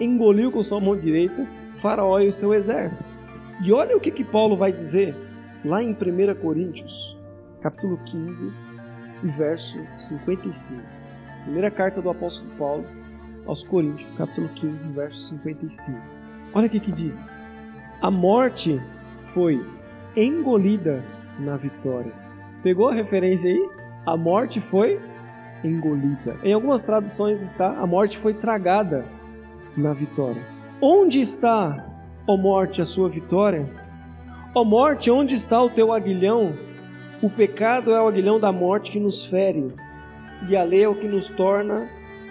engoliu 0.00 0.50
com 0.52 0.62
sua 0.62 0.80
mão 0.80 0.96
direita 0.96 1.46
Faraó 1.80 2.20
e 2.20 2.28
o 2.28 2.32
seu 2.32 2.54
exército. 2.54 3.18
E 3.62 3.72
olha 3.72 3.96
o 3.96 4.00
que, 4.00 4.10
que 4.10 4.24
Paulo 4.24 4.56
vai 4.56 4.72
dizer 4.72 5.14
lá 5.64 5.82
em 5.82 5.90
1 5.90 5.96
Coríntios, 6.40 7.16
capítulo 7.60 7.98
15, 8.04 8.52
e 9.22 9.26
verso 9.28 9.78
55. 9.98 10.80
Primeira 11.44 11.70
carta 11.70 12.02
do 12.02 12.10
apóstolo 12.10 12.50
Paulo 12.58 12.84
aos 13.46 13.62
Coríntios, 13.62 14.14
capítulo 14.14 14.48
15, 14.50 14.88
verso 14.92 15.20
55. 15.20 15.98
Olha 16.52 16.66
o 16.66 16.70
que, 16.70 16.80
que 16.80 16.92
diz: 16.92 17.54
A 18.00 18.10
morte 18.10 18.80
foi 19.34 19.64
engolida 20.16 21.02
na 21.38 21.56
vitória. 21.56 22.25
Pegou 22.66 22.88
a 22.88 22.94
referência 22.94 23.48
aí? 23.48 23.70
A 24.04 24.16
morte 24.16 24.60
foi 24.60 25.00
engolida. 25.62 26.36
Em 26.42 26.52
algumas 26.52 26.82
traduções 26.82 27.40
está: 27.40 27.70
a 27.78 27.86
morte 27.86 28.18
foi 28.18 28.34
tragada 28.34 29.06
na 29.76 29.92
vitória. 29.92 30.42
Onde 30.82 31.20
está, 31.20 31.86
ó 32.26 32.36
morte, 32.36 32.82
a 32.82 32.84
sua 32.84 33.08
vitória? 33.08 33.70
Ó 34.52 34.64
morte, 34.64 35.12
onde 35.12 35.36
está 35.36 35.62
o 35.62 35.70
teu 35.70 35.92
aguilhão? 35.92 36.54
O 37.22 37.30
pecado 37.30 37.92
é 37.92 38.02
o 38.02 38.08
aguilhão 38.08 38.40
da 38.40 38.50
morte 38.50 38.90
que 38.90 38.98
nos 38.98 39.24
fere, 39.24 39.72
e 40.48 40.56
a 40.56 40.64
lei 40.64 40.82
é 40.82 40.88
o 40.88 40.96
que 40.96 41.06
nos 41.06 41.28
torna, 41.28 41.86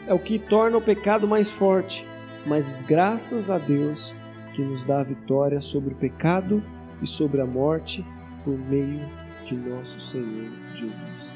é 0.05 0.13
o 0.13 0.19
que 0.19 0.37
torna 0.37 0.75
o 0.75 0.81
pecado 0.81 1.25
mais 1.25 1.49
forte. 1.49 2.05
Mas 2.45 2.81
graças 2.81 3.49
a 3.49 3.57
Deus 3.57 4.13
que 4.53 4.61
nos 4.61 4.83
dá 4.83 4.99
a 4.99 5.03
vitória 5.03 5.61
sobre 5.61 5.93
o 5.93 5.97
pecado 5.97 6.61
e 7.01 7.07
sobre 7.07 7.39
a 7.39 7.45
morte 7.45 8.05
por 8.43 8.59
meio 8.59 8.99
de 9.45 9.55
nosso 9.55 9.99
Senhor 9.99 10.49
Jesus 10.73 11.33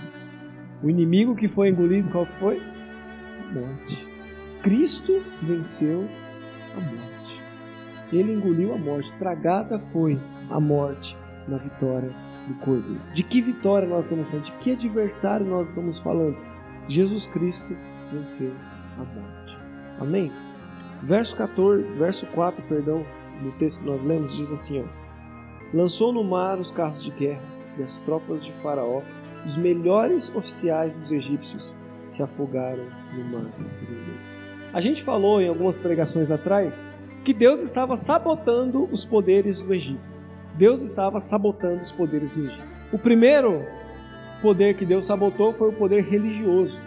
Cristo. 0.00 0.46
O 0.82 0.88
inimigo 0.88 1.34
que 1.34 1.48
foi 1.48 1.68
engolido, 1.68 2.10
qual 2.10 2.24
foi? 2.24 2.60
Morte. 3.52 4.06
Cristo 4.62 5.22
venceu 5.42 6.08
a 6.76 6.80
morte. 6.80 7.42
Ele 8.12 8.32
engoliu 8.32 8.74
a 8.74 8.78
morte. 8.78 9.12
Tragada 9.18 9.78
foi 9.92 10.18
a 10.50 10.60
morte 10.60 11.16
na 11.48 11.58
vitória 11.58 12.14
do 12.46 12.54
Cordeiro. 12.54 13.00
De 13.12 13.22
que 13.22 13.40
vitória 13.40 13.88
nós 13.88 14.04
estamos 14.04 14.28
falando? 14.28 14.44
De 14.44 14.52
que 14.52 14.72
adversário 14.72 15.46
nós 15.46 15.70
estamos 15.70 15.98
falando? 15.98 16.42
Jesus 16.86 17.26
Cristo 17.26 17.76
venceu 18.12 18.54
a 18.96 19.04
morte. 19.04 19.58
Amém? 20.00 20.32
Verso 21.02 21.36
14, 21.36 21.92
verso 21.94 22.26
4, 22.26 22.62
perdão, 22.68 23.04
no 23.42 23.52
texto 23.52 23.80
que 23.80 23.86
nós 23.86 24.02
lemos, 24.02 24.34
diz 24.34 24.50
assim, 24.50 24.80
ó: 24.80 25.07
Lançou 25.72 26.12
no 26.12 26.24
mar 26.24 26.58
os 26.58 26.70
carros 26.70 27.02
de 27.02 27.10
guerra 27.10 27.42
e 27.78 27.82
as 27.82 27.94
tropas 28.04 28.44
de 28.44 28.52
Faraó, 28.62 29.02
os 29.44 29.56
melhores 29.56 30.34
oficiais 30.34 30.96
dos 30.98 31.12
egípcios 31.12 31.76
se 32.06 32.22
afogaram 32.22 32.84
no 33.14 33.24
mar. 33.24 33.50
A 34.72 34.80
gente 34.80 35.02
falou 35.02 35.40
em 35.40 35.48
algumas 35.48 35.76
pregações 35.76 36.30
atrás 36.30 36.96
que 37.24 37.34
Deus 37.34 37.60
estava 37.60 37.96
sabotando 37.96 38.88
os 38.90 39.04
poderes 39.04 39.60
do 39.60 39.72
Egito. 39.74 40.16
Deus 40.54 40.82
estava 40.82 41.20
sabotando 41.20 41.82
os 41.82 41.92
poderes 41.92 42.30
do 42.30 42.46
Egito. 42.46 42.78
O 42.92 42.98
primeiro 42.98 43.64
poder 44.40 44.74
que 44.74 44.86
Deus 44.86 45.04
sabotou 45.04 45.52
foi 45.52 45.68
o 45.68 45.72
poder 45.72 46.04
religioso. 46.04 46.80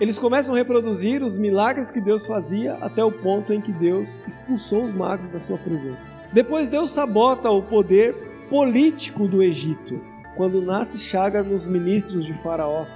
Eles 0.00 0.18
começam 0.18 0.54
a 0.54 0.58
reproduzir 0.58 1.22
os 1.22 1.38
milagres 1.38 1.90
que 1.90 2.00
Deus 2.00 2.26
fazia 2.26 2.74
até 2.80 3.04
o 3.04 3.12
ponto 3.12 3.52
em 3.52 3.60
que 3.60 3.72
Deus 3.72 4.20
expulsou 4.26 4.84
os 4.84 4.92
magos 4.92 5.28
da 5.28 5.38
sua 5.38 5.58
presença. 5.58 6.11
Depois 6.32 6.68
Deus 6.68 6.90
sabota 6.90 7.50
o 7.50 7.62
poder 7.62 8.14
político 8.48 9.28
do 9.28 9.42
Egito, 9.42 10.00
quando 10.36 10.62
nasce 10.62 10.98
chaga 10.98 11.42
nos 11.42 11.66
ministros 11.66 12.24
de 12.24 12.32
Faraó, 12.42 12.86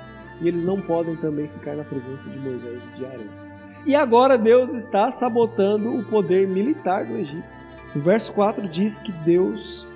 e 0.40 0.49
eles 0.49 0.64
não 0.64 0.81
podem 0.81 1.16
também 1.16 1.49
ficar 1.49 1.77
na 1.77 1.85
presença 1.85 2.29
de 2.29 2.38
Moisés 2.38 2.81
e 2.94 2.99
de 2.99 3.05
Arão. 3.05 3.46
E 3.87 3.94
agora 3.94 4.37
Deus 4.37 4.75
está 4.75 5.11
sabotando 5.11 5.94
o 5.94 6.05
poder 6.05 6.49
militar 6.49 7.05
do 7.05 7.16
Egito. 7.16 7.66
O 7.94 8.01
verso 8.01 8.33
4 8.33 8.66
diz 8.68 8.99
que 8.99 9.12
Deus 9.12 9.87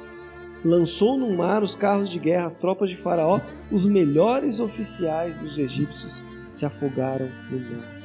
lançou 0.64 1.18
no 1.18 1.34
mar 1.36 1.62
os 1.62 1.74
carros 1.74 2.10
de 2.10 2.18
guerra, 2.18 2.46
as 2.46 2.54
tropas 2.54 2.90
de 2.90 2.96
Faraó, 2.96 3.40
os 3.70 3.86
melhores 3.86 4.60
oficiais 4.60 5.38
dos 5.38 5.56
egípcios 5.58 6.22
se 6.50 6.64
afogaram 6.66 7.28
no 7.50 7.58
mar. 7.58 8.00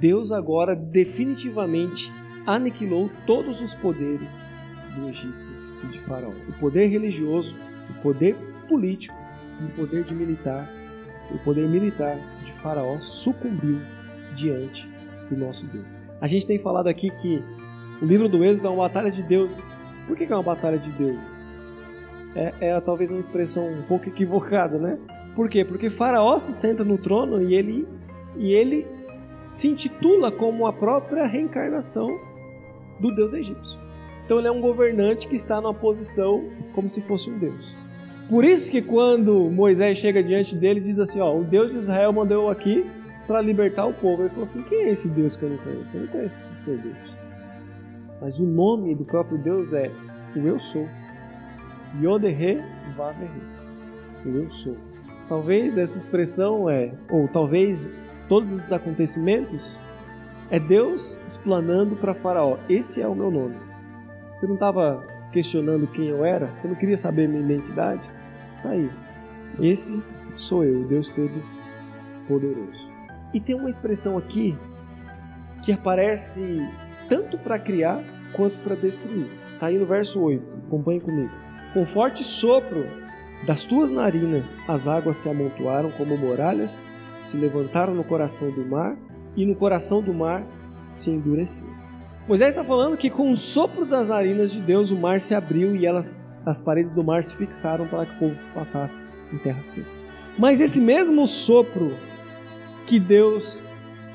Deus 0.00 0.32
agora 0.32 0.74
definitivamente 0.74 2.10
aniquilou 2.54 3.10
todos 3.26 3.60
os 3.60 3.74
poderes 3.74 4.50
do 4.96 5.08
Egito 5.08 5.34
e 5.84 5.86
de 5.88 6.00
Faraó. 6.00 6.32
O 6.48 6.52
poder 6.54 6.86
religioso, 6.88 7.56
o 7.90 8.02
poder 8.02 8.36
político 8.68 9.18
o 9.62 9.68
poder 9.76 10.04
de 10.04 10.14
militar, 10.14 10.66
o 11.30 11.38
poder 11.40 11.68
militar 11.68 12.16
de 12.42 12.52
Faraó 12.62 12.98
sucumbiu 13.00 13.78
diante 14.34 14.88
do 15.28 15.36
nosso 15.36 15.66
Deus. 15.66 15.98
A 16.18 16.26
gente 16.26 16.46
tem 16.46 16.58
falado 16.58 16.86
aqui 16.86 17.10
que 17.10 17.42
o 18.00 18.06
livro 18.06 18.26
do 18.26 18.42
Êxodo 18.42 18.68
é 18.68 18.70
uma 18.70 18.88
batalha 18.88 19.10
de 19.10 19.22
deuses 19.22 19.84
por 20.10 20.16
que 20.16 20.24
é 20.24 20.34
uma 20.34 20.42
batalha 20.42 20.76
de 20.76 20.90
deuses? 20.90 21.40
É, 22.34 22.52
é 22.60 22.80
talvez 22.80 23.12
uma 23.12 23.20
expressão 23.20 23.68
um 23.68 23.82
pouco 23.82 24.08
equivocada, 24.08 24.76
né? 24.76 24.98
Por 25.36 25.48
quê? 25.48 25.64
Porque 25.64 25.88
Faraó 25.88 26.36
se 26.36 26.52
senta 26.52 26.82
no 26.82 26.98
trono 26.98 27.40
e 27.40 27.54
ele, 27.54 27.86
e 28.36 28.52
ele 28.52 28.84
se 29.48 29.68
intitula 29.68 30.32
como 30.32 30.66
a 30.66 30.72
própria 30.72 31.26
reencarnação 31.26 32.18
do 33.00 33.14
deus 33.14 33.32
egípcio. 33.32 33.78
Então 34.24 34.38
ele 34.38 34.48
é 34.48 34.52
um 34.52 34.60
governante 34.60 35.26
que 35.26 35.34
está 35.34 35.60
numa 35.60 35.74
posição 35.74 36.44
como 36.74 36.88
se 36.88 37.00
fosse 37.02 37.30
um 37.30 37.38
deus. 37.38 37.76
Por 38.28 38.44
isso 38.44 38.70
que 38.70 38.80
quando 38.80 39.50
Moisés 39.50 39.98
chega 39.98 40.22
diante 40.22 40.54
dele 40.54 40.80
diz 40.80 41.00
assim, 41.00 41.20
ó, 41.20 41.36
o 41.36 41.42
Deus 41.42 41.72
de 41.72 41.78
Israel 41.78 42.12
mandou 42.12 42.48
aqui 42.48 42.88
para 43.26 43.40
libertar 43.40 43.86
o 43.86 43.92
povo. 43.92 44.22
Ele 44.22 44.28
falou 44.28 44.44
assim, 44.44 44.62
quem 44.62 44.84
é 44.84 44.90
esse 44.90 45.08
Deus 45.08 45.34
que 45.34 45.42
eu 45.42 45.50
não 45.50 45.58
conheço? 45.58 45.96
Eu 45.96 46.02
não 46.02 46.08
conheço 46.08 46.52
esse 46.52 46.62
seu 46.62 46.78
Deus. 46.78 47.16
Mas 48.20 48.38
o 48.38 48.44
nome 48.44 48.94
do 48.94 49.04
próprio 49.04 49.36
Deus 49.38 49.72
é 49.72 49.90
o 50.36 50.38
Eu 50.46 50.60
Sou. 50.60 50.86
Yoderre 52.00 52.62
Vaverre. 52.96 53.42
O 54.24 54.28
Eu 54.28 54.50
Sou. 54.50 54.76
Talvez 55.28 55.76
essa 55.76 55.98
expressão 55.98 56.70
é, 56.70 56.92
ou 57.10 57.26
talvez 57.28 57.90
todos 58.28 58.52
esses 58.52 58.70
acontecimentos, 58.70 59.84
é 60.50 60.58
Deus 60.58 61.20
explanando 61.26 61.96
para 61.96 62.14
Faraó: 62.14 62.58
esse 62.68 63.00
é 63.00 63.08
o 63.08 63.14
meu 63.14 63.30
nome. 63.30 63.56
Você 64.32 64.46
não 64.46 64.54
estava 64.54 65.04
questionando 65.32 65.86
quem 65.86 66.08
eu 66.08 66.24
era? 66.24 66.46
Você 66.48 66.66
não 66.66 66.74
queria 66.74 66.96
saber 66.96 67.28
minha 67.28 67.42
identidade? 67.42 68.10
Tá 68.62 68.70
aí. 68.70 68.90
Esse 69.60 70.02
sou 70.34 70.64
eu, 70.64 70.84
Deus 70.84 71.08
Todo-Poderoso. 71.08 72.88
E 73.32 73.40
tem 73.40 73.54
uma 73.54 73.70
expressão 73.70 74.18
aqui 74.18 74.58
que 75.62 75.72
aparece 75.72 76.66
tanto 77.08 77.38
para 77.38 77.58
criar 77.58 78.02
quanto 78.32 78.56
para 78.58 78.74
destruir. 78.74 79.26
Está 79.52 79.66
aí 79.66 79.78
no 79.78 79.86
verso 79.86 80.20
8, 80.20 80.62
acompanhe 80.66 81.00
comigo. 81.00 81.30
Com 81.74 81.84
forte 81.84 82.24
sopro 82.24 82.84
das 83.46 83.64
tuas 83.64 83.90
narinas 83.90 84.56
as 84.66 84.88
águas 84.88 85.18
se 85.18 85.28
amontoaram 85.28 85.90
como 85.92 86.16
muralhas, 86.16 86.84
se 87.20 87.36
levantaram 87.36 87.94
no 87.94 88.02
coração 88.02 88.50
do 88.50 88.64
mar, 88.64 88.96
e 89.36 89.46
no 89.46 89.54
coração 89.54 90.02
do 90.02 90.12
mar 90.12 90.44
se 90.86 91.10
endureceu. 91.10 91.68
Moisés 92.28 92.50
está 92.50 92.62
falando 92.62 92.96
que 92.96 93.10
com 93.10 93.32
o 93.32 93.36
sopro 93.36 93.84
das 93.84 94.08
narinas 94.08 94.52
de 94.52 94.60
Deus 94.60 94.90
o 94.90 94.96
mar 94.96 95.20
se 95.20 95.34
abriu 95.34 95.74
e 95.74 95.86
elas, 95.86 96.38
as 96.46 96.60
paredes 96.60 96.92
do 96.92 97.02
mar 97.02 97.22
se 97.22 97.34
fixaram 97.34 97.86
para 97.86 98.06
que 98.06 98.14
o 98.16 98.18
povo 98.18 98.46
passasse 98.54 99.06
em 99.32 99.38
terra 99.38 99.62
seca. 99.62 99.88
Mas 100.38 100.60
esse 100.60 100.80
mesmo 100.80 101.26
sopro 101.26 101.96
que 102.86 102.98
Deus 103.00 103.62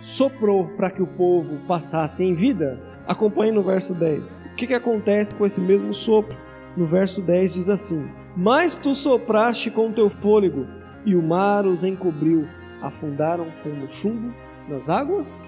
soprou 0.02 0.68
para 0.78 0.90
que 0.90 1.02
o 1.02 1.08
povo 1.08 1.58
passasse 1.68 2.24
em 2.24 2.34
vida, 2.34 2.80
acompanhe 3.08 3.52
no 3.52 3.64
verso 3.64 3.94
10. 3.94 4.44
O 4.44 4.56
que, 4.56 4.68
que 4.68 4.74
acontece 4.74 5.34
com 5.34 5.46
esse 5.46 5.60
mesmo 5.60 5.94
sopro? 5.94 6.38
No 6.78 6.86
verso 6.86 7.22
10 7.22 7.54
diz 7.56 7.70
assim: 7.70 8.08
Mas 8.36 8.76
tu 8.76 8.94
sopraste 8.94 9.72
com 9.72 9.92
teu 9.92 10.10
fôlego, 10.10 10.68
e 11.06 11.16
o 11.16 11.22
mar 11.22 11.66
os 11.66 11.84
encobriu, 11.84 12.48
afundaram 12.82 13.48
como 13.64 13.88
chumbo 13.88 14.34
nas 14.68 14.90
águas? 14.90 15.48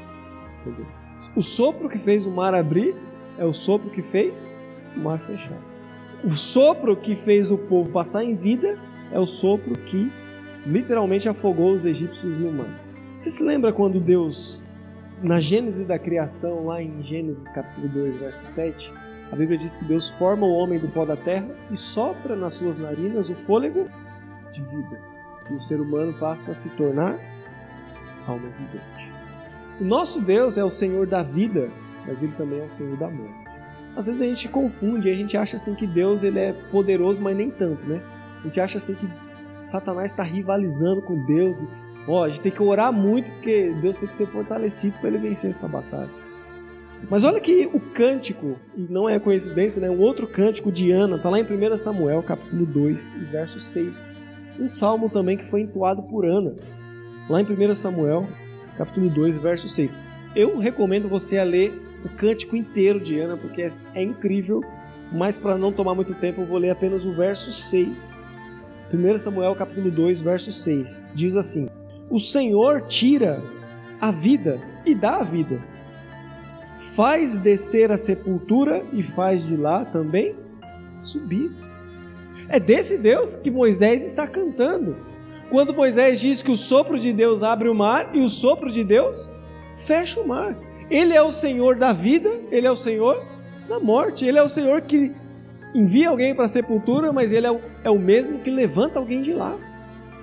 O 1.36 1.41
sopro 1.41 1.88
que 1.89 1.97
fez 1.97 2.25
o 2.25 2.32
mar 2.32 2.53
abrir 2.53 2.95
é 3.38 3.45
o 3.45 3.53
sopro 3.53 3.89
que 3.89 4.01
fez 4.01 4.53
o 4.95 4.99
mar 4.99 5.19
fechar. 5.19 5.60
O 6.23 6.36
sopro 6.36 6.95
que 6.95 7.15
fez 7.15 7.51
o 7.51 7.58
povo 7.58 7.91
passar 7.91 8.23
em 8.23 8.36
vida 8.36 8.77
é 9.12 9.19
o 9.19 9.25
sopro 9.25 9.73
que 9.86 10.12
literalmente 10.65 11.30
afogou 11.30 11.71
os 11.73 11.86
egípcios 11.86 12.38
no 12.39 12.51
mar. 12.51 12.80
Você 13.15 13.30
se 13.30 13.43
lembra 13.43 13.71
quando 13.71 13.99
Deus, 13.99 14.67
na 15.21 15.39
Gênese 15.39 15.86
da 15.86 15.97
criação, 15.97 16.65
lá 16.65 16.82
em 16.82 17.01
Gênesis 17.03 17.49
capítulo 17.51 17.88
2, 17.88 18.15
verso 18.17 18.45
7, 18.45 18.93
a 19.32 19.36
Bíblia 19.36 19.58
diz 19.58 19.77
que 19.77 19.86
Deus 19.86 20.10
forma 20.12 20.45
o 20.45 20.53
homem 20.53 20.80
do 20.80 20.88
pó 20.88 21.06
da 21.06 21.15
terra 21.15 21.49
e 21.71 21.77
sopra 21.77 22.36
nas 22.36 22.53
suas 22.53 22.77
narinas 22.77 23.30
o 23.30 23.36
fôlego 23.45 23.88
de 24.53 24.62
vida. 24.62 25.01
E 25.49 25.53
o 25.53 25.62
ser 25.62 25.80
humano 25.80 26.13
passa 26.19 26.51
a 26.51 26.56
se 26.56 26.69
tornar 26.71 27.17
alma 28.27 28.49
vivente. 28.49 28.96
O 29.79 29.83
nosso 29.83 30.19
Deus 30.19 30.57
é 30.57 30.63
o 30.63 30.69
Senhor 30.69 31.05
da 31.07 31.23
vida, 31.23 31.69
mas 32.05 32.21
ele 32.21 32.33
também 32.33 32.59
é 32.59 32.65
o 32.65 32.69
Senhor 32.69 32.97
da 32.97 33.09
morte. 33.09 33.47
Às 33.95 34.07
vezes 34.07 34.21
a 34.21 34.25
gente 34.25 34.47
confunde, 34.47 35.09
a 35.09 35.15
gente 35.15 35.35
acha 35.35 35.55
assim 35.55 35.73
que 35.75 35.87
Deus 35.87 36.23
ele 36.23 36.39
é 36.39 36.53
poderoso, 36.71 37.21
mas 37.21 37.35
nem 37.35 37.49
tanto, 37.49 37.85
né? 37.85 38.01
A 38.41 38.43
gente 38.43 38.59
acha 38.59 38.77
assim 38.77 38.95
que 38.95 39.07
Satanás 39.63 40.11
está 40.11 40.23
rivalizando 40.23 41.01
com 41.01 41.25
Deus 41.25 41.63
Ó, 42.07 42.23
a 42.23 42.29
gente 42.29 42.41
tem 42.41 42.51
que 42.51 42.63
orar 42.63 42.91
muito 42.93 43.29
porque 43.33 43.73
Deus 43.81 43.97
tem 43.97 44.07
que 44.07 44.15
ser 44.15 44.27
fortalecido 44.27 44.97
para 44.99 45.09
ele 45.09 45.17
vencer 45.17 45.49
essa 45.49 45.67
batalha. 45.67 46.09
Mas 47.09 47.23
olha 47.23 47.39
que 47.39 47.69
o 47.71 47.79
cântico, 47.79 48.55
e 48.75 48.81
não 48.89 49.07
é 49.07 49.19
coincidência, 49.19 49.81
né? 49.81 49.89
Um 49.89 49.99
outro 49.99 50.25
cântico 50.25 50.71
de 50.71 50.89
Ana, 50.89 51.17
está 51.17 51.29
lá 51.29 51.39
em 51.39 51.43
1 51.43 51.75
Samuel, 51.75 52.23
capítulo 52.23 52.65
2, 52.65 53.11
verso 53.29 53.59
6. 53.59 54.13
Um 54.59 54.67
salmo 54.67 55.09
também 55.09 55.37
que 55.37 55.49
foi 55.49 55.61
entoado 55.61 56.01
por 56.03 56.25
Ana, 56.25 56.55
lá 57.29 57.41
em 57.41 57.45
1 57.45 57.73
Samuel, 57.75 58.27
capítulo 58.77 59.09
2, 59.09 59.37
verso 59.37 59.67
6. 59.67 60.01
Eu 60.35 60.57
recomendo 60.59 61.09
você 61.09 61.37
a 61.37 61.43
ler 61.43 61.81
o 62.05 62.09
cântico 62.09 62.55
inteiro 62.55 62.99
de 62.99 63.19
Ana, 63.19 63.35
porque 63.35 63.61
é, 63.61 63.69
é 63.95 64.03
incrível, 64.03 64.63
mas 65.11 65.37
para 65.37 65.57
não 65.57 65.71
tomar 65.71 65.95
muito 65.95 66.13
tempo, 66.13 66.41
eu 66.41 66.45
vou 66.45 66.57
ler 66.57 66.69
apenas 66.69 67.05
o 67.05 67.11
verso 67.11 67.51
6. 67.51 68.17
1 68.93 69.17
Samuel 69.17 69.55
capítulo 69.55 69.91
2, 69.91 70.21
verso 70.21 70.51
6. 70.51 71.03
Diz 71.13 71.35
assim: 71.35 71.69
O 72.09 72.19
Senhor 72.19 72.83
tira 72.83 73.41
a 73.99 74.11
vida 74.11 74.61
e 74.85 74.93
dá 74.93 75.17
a 75.17 75.23
vida. 75.23 75.61
Faz 76.95 77.37
descer 77.37 77.91
a 77.91 77.97
sepultura 77.97 78.83
e 78.93 79.03
faz 79.03 79.45
de 79.45 79.55
lá 79.55 79.85
também 79.85 80.35
subir. 80.95 81.51
É 82.49 82.59
desse 82.59 82.97
Deus 82.97 83.35
que 83.35 83.51
Moisés 83.51 84.03
está 84.03 84.27
cantando. 84.27 84.95
Quando 85.49 85.73
Moisés 85.73 86.19
diz 86.19 86.41
que 86.41 86.51
o 86.51 86.57
sopro 86.57 86.99
de 86.99 87.13
Deus 87.13 87.41
abre 87.43 87.69
o 87.69 87.75
mar 87.75 88.10
e 88.13 88.19
o 88.19 88.29
sopro 88.29 88.71
de 88.71 88.83
Deus 88.83 89.31
fecha 89.77 90.19
o 90.19 90.27
mar. 90.27 90.55
Ele 90.89 91.13
é 91.13 91.21
o 91.21 91.31
Senhor 91.31 91.75
da 91.75 91.93
vida, 91.93 92.29
ele 92.51 92.67
é 92.67 92.71
o 92.71 92.75
Senhor 92.75 93.23
da 93.67 93.79
morte, 93.79 94.25
ele 94.25 94.38
é 94.38 94.43
o 94.43 94.49
Senhor 94.49 94.81
que 94.81 95.13
envia 95.73 96.10
alguém 96.10 96.33
para 96.33 96.45
a 96.45 96.49
sepultura, 96.49 97.12
mas 97.12 97.31
ele 97.31 97.45
é 97.45 97.51
o, 97.51 97.62
é 97.83 97.89
o 97.89 97.99
mesmo 97.99 98.39
que 98.39 98.49
levanta 98.49 98.99
alguém 98.99 99.21
de 99.21 99.33
lá. 99.33 99.55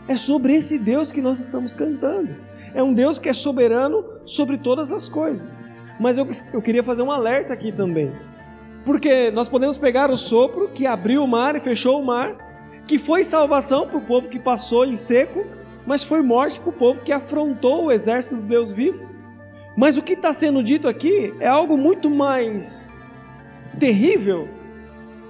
É 0.09 0.17
sobre 0.17 0.55
esse 0.55 0.79
Deus 0.79 1.13
que 1.13 1.21
nós 1.21 1.39
estamos 1.41 1.73
cantando. 1.73 2.31
É 2.75 2.83
um 2.83 2.93
Deus 2.93 3.19
que 3.19 3.29
é 3.29 3.35
soberano 3.35 4.05
sobre 4.27 4.59
todas 4.59 4.93
as 4.93 5.09
coisas. 5.09 5.79
Mas 5.99 6.19
eu, 6.19 6.27
eu 6.53 6.61
queria 6.61 6.83
fazer 6.83 7.03
um 7.03 7.11
alerta 7.11 7.53
aqui 7.53 7.71
também. 7.71 8.13
Porque 8.85 9.31
nós 9.31 9.49
podemos 9.49 9.79
pegar 9.79 10.11
o 10.11 10.17
sopro 10.17 10.69
que 10.69 10.87
abriu 10.87 11.23
o 11.23 11.29
mar 11.29 11.57
e 11.57 11.61
fechou 11.61 12.01
o 12.01 12.05
mar, 12.05 12.37
que 12.87 12.99
foi 12.99 13.25
salvação 13.25 13.87
para 13.87 13.99
o 13.99 14.01
povo 14.01 14.29
que 14.29 14.39
passou 14.39 14.85
em 14.85 14.97
seco, 14.97 15.45
mas 15.87 16.03
foi 16.03 16.23
morte 16.23 16.61
para 16.61 16.71
o 16.71 16.73
povo 16.73 17.01
que 17.01 17.13
afrontou 17.13 17.85
o 17.85 17.93
exército 17.93 18.37
do 18.37 18.43
Deus 18.43 18.73
vivo. 18.73 19.09
Mas 19.77 19.97
o 19.97 20.03
que 20.03 20.13
está 20.13 20.33
sendo 20.33 20.63
dito 20.63 20.87
aqui 20.87 21.35
é 21.41 21.49
algo 21.49 21.77
muito 21.77 22.09
mais 22.09 23.03
terrível 23.79 24.49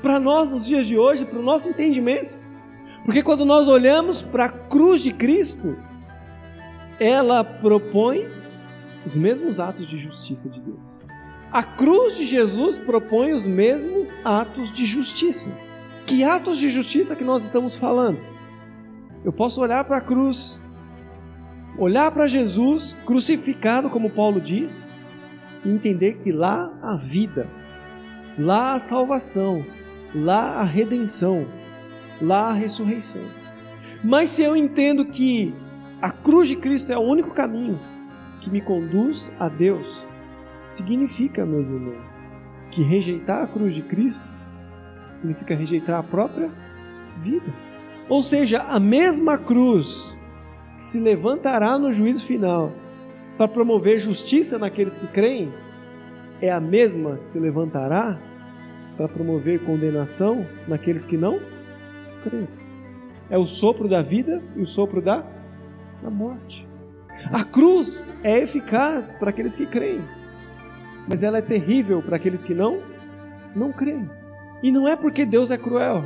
para 0.03 0.21
nós 0.21 0.53
nos 0.53 0.67
dias 0.67 0.87
de 0.87 0.99
hoje, 0.99 1.25
para 1.25 1.39
o 1.39 1.43
nosso 1.43 1.69
entendimento. 1.69 2.39
Porque 3.05 3.23
quando 3.23 3.45
nós 3.45 3.69
olhamos 3.69 4.23
para 4.23 4.47
a 4.47 4.49
cruz 4.49 5.03
de 5.03 5.13
Cristo, 5.13 5.77
ela 6.99 7.43
propõe 7.43 8.27
os 9.05 9.17
mesmos 9.17 9.59
atos 9.61 9.87
de 9.87 9.97
justiça 9.97 10.49
de 10.49 10.61
Deus. 10.61 11.03
A 11.51 11.63
cruz 11.63 12.17
de 12.17 12.25
Jesus 12.25 12.79
propõe 12.79 13.33
os 13.33 13.47
mesmos 13.47 14.17
atos 14.25 14.73
de 14.73 14.85
justiça. 14.85 15.51
Que 16.07 16.23
atos 16.23 16.59
de 16.59 16.69
justiça 16.69 17.17
que 17.17 17.25
nós 17.25 17.45
estamos 17.45 17.75
falando? 17.77 18.19
Eu 19.25 19.33
posso 19.33 19.61
olhar 19.63 19.85
para 19.85 19.97
a 19.97 20.01
cruz, 20.03 20.63
olhar 21.79 22.11
para 22.11 22.27
Jesus 22.27 22.95
crucificado, 23.07 23.89
como 23.89 24.11
Paulo 24.11 24.39
diz, 24.39 24.91
e 25.65 25.71
entender 25.71 26.19
que 26.19 26.31
lá 26.31 26.71
a 26.83 26.95
vida, 26.97 27.49
lá 28.39 28.75
a 28.75 28.79
salvação, 28.79 29.65
lá 30.15 30.61
a 30.61 30.63
redenção, 30.63 31.47
lá 32.21 32.51
a 32.51 32.53
ressurreição. 32.53 33.23
Mas 34.03 34.29
se 34.29 34.43
eu 34.43 34.55
entendo 34.55 35.07
que 35.07 35.55
a 36.03 36.11
cruz 36.11 36.49
de 36.49 36.57
Cristo 36.57 36.93
é 36.93 36.99
o 36.99 37.01
único 37.01 37.31
caminho 37.31 37.81
que 38.43 38.51
me 38.51 38.61
conduz 38.61 39.33
a 39.41 39.49
Deus, 39.49 40.05
significa, 40.67 41.47
meus 41.47 41.67
irmãos, 41.67 42.27
que 42.71 42.83
rejeitar 42.83 43.43
a 43.43 43.47
cruz 43.47 43.75
de 43.75 43.81
Cristo 43.81 44.44
significa 45.15 45.55
rejeitar 45.55 45.99
a 45.99 46.03
própria 46.03 46.51
vida. 47.21 47.47
Ou 48.09 48.23
seja, 48.23 48.63
a 48.63 48.79
mesma 48.79 49.39
cruz 49.39 50.17
que 50.77 50.85
se 50.85 50.99
levantará 50.99 51.79
no 51.79 51.91
juízo 51.91 52.25
final 52.25 52.73
para 53.37 53.49
promover 53.49 53.99
justiça 53.99 54.59
naqueles 54.59 54.97
que 54.97 55.07
creem, 55.07 55.53
é 56.41 56.51
a 56.51 56.61
mesma 56.61 57.17
que 57.19 57.29
se 57.29 57.39
levantará 57.39 58.19
para 58.97 59.09
promover 59.09 59.65
condenação 59.65 60.47
naqueles 60.69 61.05
que 61.05 61.17
não 61.17 61.41
creem. 62.23 62.49
É 63.31 63.39
o 63.39 63.47
sopro 63.47 63.89
da 63.89 64.03
vida 64.03 64.43
e 64.55 64.61
o 64.61 64.67
sopro 64.67 65.01
da, 65.01 65.25
da 66.03 66.11
morte. 66.11 66.69
A 67.33 67.43
cruz 67.43 68.13
é 68.23 68.39
eficaz 68.39 69.17
para 69.17 69.31
aqueles 69.31 69.57
que 69.57 69.65
creem, 69.65 70.03
mas 71.09 71.23
ela 71.23 71.39
é 71.39 71.43
terrível 71.43 72.03
para 72.03 72.17
aqueles 72.17 72.43
que 72.43 72.55
não 72.55 72.83
não 73.55 73.73
creem. 73.73 74.09
E 74.65 74.73
não 74.73 74.89
é 74.89 74.97
porque 74.97 75.27
Deus 75.27 75.51
é 75.51 75.59
cruel, 75.59 76.03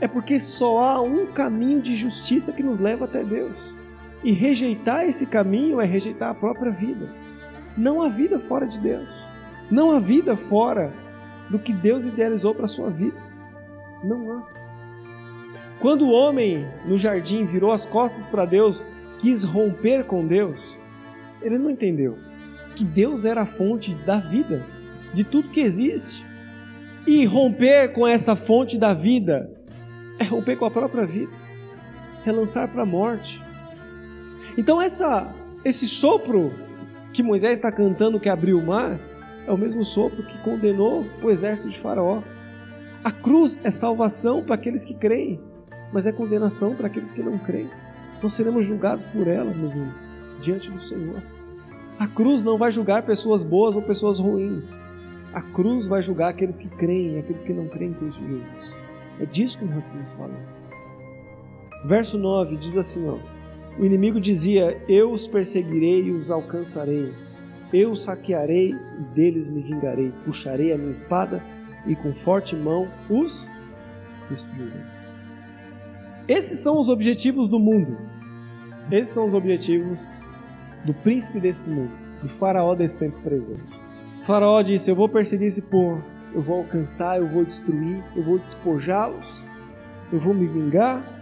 é 0.00 0.08
porque 0.08 0.40
só 0.40 0.78
há 0.80 1.00
um 1.00 1.26
caminho 1.26 1.80
de 1.80 1.94
justiça 1.94 2.52
que 2.52 2.60
nos 2.60 2.80
leva 2.80 3.04
até 3.04 3.22
Deus. 3.22 3.78
E 4.24 4.32
rejeitar 4.32 5.04
esse 5.04 5.24
caminho 5.24 5.80
é 5.80 5.84
rejeitar 5.84 6.30
a 6.30 6.34
própria 6.34 6.72
vida. 6.72 7.08
Não 7.78 8.02
há 8.02 8.08
vida 8.08 8.40
fora 8.40 8.66
de 8.66 8.80
Deus. 8.80 9.08
Não 9.70 9.92
há 9.92 10.00
vida 10.00 10.36
fora 10.36 10.92
do 11.48 11.56
que 11.56 11.72
Deus 11.72 12.02
idealizou 12.02 12.52
para 12.52 12.64
a 12.64 12.68
sua 12.68 12.90
vida. 12.90 13.16
Não 14.02 14.32
há. 14.32 14.42
Quando 15.78 16.04
o 16.04 16.10
homem 16.10 16.66
no 16.84 16.98
jardim 16.98 17.44
virou 17.44 17.70
as 17.70 17.86
costas 17.86 18.26
para 18.26 18.44
Deus, 18.44 18.84
quis 19.20 19.44
romper 19.44 20.04
com 20.04 20.26
Deus, 20.26 20.80
ele 21.40 21.58
não 21.58 21.70
entendeu 21.70 22.18
que 22.74 22.84
Deus 22.84 23.24
era 23.24 23.42
a 23.42 23.46
fonte 23.46 23.94
da 23.94 24.18
vida, 24.18 24.66
de 25.14 25.22
tudo 25.22 25.50
que 25.50 25.60
existe. 25.60 26.28
E 27.06 27.24
romper 27.24 27.92
com 27.92 28.06
essa 28.06 28.36
fonte 28.36 28.78
da 28.78 28.92
vida 28.92 29.50
é 30.18 30.24
romper 30.24 30.56
com 30.56 30.66
a 30.66 30.70
própria 30.70 31.06
vida, 31.06 31.32
é 32.26 32.30
lançar 32.30 32.68
para 32.68 32.82
a 32.82 32.86
morte. 32.86 33.42
Então 34.56 34.80
essa 34.80 35.34
esse 35.64 35.88
sopro 35.88 36.52
que 37.12 37.22
Moisés 37.22 37.54
está 37.54 37.70
cantando 37.70 38.20
que 38.20 38.28
abriu 38.28 38.58
o 38.58 38.66
mar 38.66 38.98
é 39.46 39.52
o 39.52 39.56
mesmo 39.56 39.84
sopro 39.84 40.22
que 40.22 40.38
condenou 40.38 41.04
o 41.22 41.30
exército 41.30 41.68
de 41.68 41.78
Faraó. 41.78 42.22
A 43.02 43.10
cruz 43.10 43.58
é 43.64 43.70
salvação 43.70 44.42
para 44.42 44.54
aqueles 44.54 44.84
que 44.84 44.94
creem, 44.94 45.40
mas 45.92 46.06
é 46.06 46.12
condenação 46.12 46.74
para 46.74 46.86
aqueles 46.86 47.10
que 47.10 47.22
não 47.22 47.38
creem. 47.38 47.70
Nós 48.22 48.34
seremos 48.34 48.66
julgados 48.66 49.04
por 49.04 49.26
ela, 49.26 49.52
meus 49.52 49.72
irmãos, 49.72 50.18
diante 50.42 50.70
do 50.70 50.80
Senhor. 50.80 51.22
A 51.98 52.06
cruz 52.06 52.42
não 52.42 52.58
vai 52.58 52.70
julgar 52.70 53.02
pessoas 53.02 53.42
boas 53.42 53.74
ou 53.74 53.82
pessoas 53.82 54.18
ruins. 54.18 54.70
A 55.32 55.40
cruz 55.40 55.86
vai 55.86 56.02
julgar 56.02 56.30
aqueles 56.30 56.58
que 56.58 56.68
creem 56.68 57.14
e 57.14 57.18
aqueles 57.18 57.42
que 57.42 57.52
não 57.52 57.68
creem 57.68 57.92
em 57.92 57.94
Cristo 57.94 58.20
Jesus. 58.20 58.46
É 59.20 59.26
disso 59.26 59.58
que 59.58 59.64
nós 59.64 59.84
estamos 59.84 60.10
falando. 60.12 60.48
Verso 61.86 62.18
9 62.18 62.56
diz 62.56 62.76
assim: 62.76 63.08
ó, 63.08 63.16
O 63.78 63.84
inimigo 63.84 64.20
dizia: 64.20 64.82
Eu 64.88 65.12
os 65.12 65.26
perseguirei 65.26 66.06
e 66.06 66.10
os 66.10 66.30
alcançarei 66.30 67.12
eu 67.72 67.94
saquearei 67.94 68.74
e 68.74 69.02
deles 69.14 69.48
me 69.48 69.62
vingarei. 69.62 70.12
Puxarei 70.24 70.72
a 70.72 70.78
minha 70.78 70.90
espada 70.90 71.42
e 71.86 71.94
com 71.94 72.12
forte 72.12 72.56
mão 72.56 72.88
os 73.08 73.50
destruirei. 74.28 74.82
Esses 76.26 76.58
são 76.58 76.78
os 76.78 76.88
objetivos 76.88 77.48
do 77.48 77.58
mundo. 77.58 77.96
Esses 78.90 79.14
são 79.14 79.26
os 79.26 79.34
objetivos 79.34 80.22
do 80.84 80.92
príncipe 80.92 81.38
desse 81.38 81.68
mundo, 81.68 81.92
do 82.22 82.28
faraó 82.28 82.74
desse 82.74 82.98
tempo 82.98 83.20
presente. 83.20 83.78
Faraó 84.24 84.62
disse: 84.62 84.90
Eu 84.90 84.96
vou 84.96 85.08
perseguir 85.08 85.46
esse 85.48 85.62
povo, 85.62 86.02
eu 86.34 86.40
vou 86.40 86.58
alcançar, 86.58 87.18
eu 87.18 87.28
vou 87.28 87.44
destruir, 87.44 88.02
eu 88.14 88.22
vou 88.22 88.38
despojá-los, 88.38 89.44
eu 90.12 90.18
vou 90.18 90.34
me 90.34 90.46
vingar. 90.46 91.18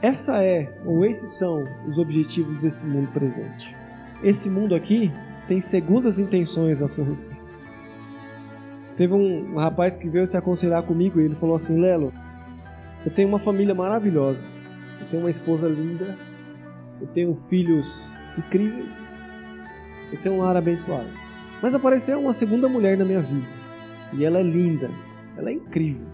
Essa 0.00 0.42
é, 0.42 0.70
ou 0.84 1.04
esses 1.04 1.30
são, 1.38 1.64
os 1.86 1.98
objetivos 1.98 2.58
desse 2.58 2.84
mundo 2.86 3.10
presente. 3.12 3.74
Esse 4.22 4.50
mundo 4.50 4.74
aqui 4.74 5.10
tem 5.48 5.60
segundas 5.60 6.18
intenções 6.18 6.82
a 6.82 6.88
seu 6.88 7.04
respeito. 7.04 7.42
Teve 8.96 9.14
um 9.14 9.56
rapaz 9.56 9.96
que 9.96 10.08
veio 10.08 10.26
se 10.26 10.36
aconselhar 10.36 10.82
comigo 10.82 11.20
e 11.20 11.24
ele 11.24 11.34
falou 11.34 11.56
assim: 11.56 11.80
Lelo, 11.80 12.12
eu 13.04 13.10
tenho 13.10 13.28
uma 13.28 13.38
família 13.38 13.74
maravilhosa, 13.74 14.46
eu 15.00 15.06
tenho 15.08 15.22
uma 15.22 15.30
esposa 15.30 15.68
linda, 15.68 16.16
eu 17.00 17.06
tenho 17.08 17.36
filhos 17.48 18.16
incríveis, 18.38 19.08
eu 20.12 20.20
tenho 20.20 20.36
um 20.36 20.38
lar 20.38 20.56
abençoado. 20.56 21.23
Mas 21.64 21.74
apareceu 21.74 22.20
uma 22.20 22.34
segunda 22.34 22.68
mulher 22.68 22.98
na 22.98 23.06
minha 23.06 23.22
vida 23.22 23.48
e 24.12 24.22
ela 24.22 24.38
é 24.38 24.42
linda, 24.42 24.90
ela 25.34 25.48
é 25.48 25.54
incrível, 25.54 26.06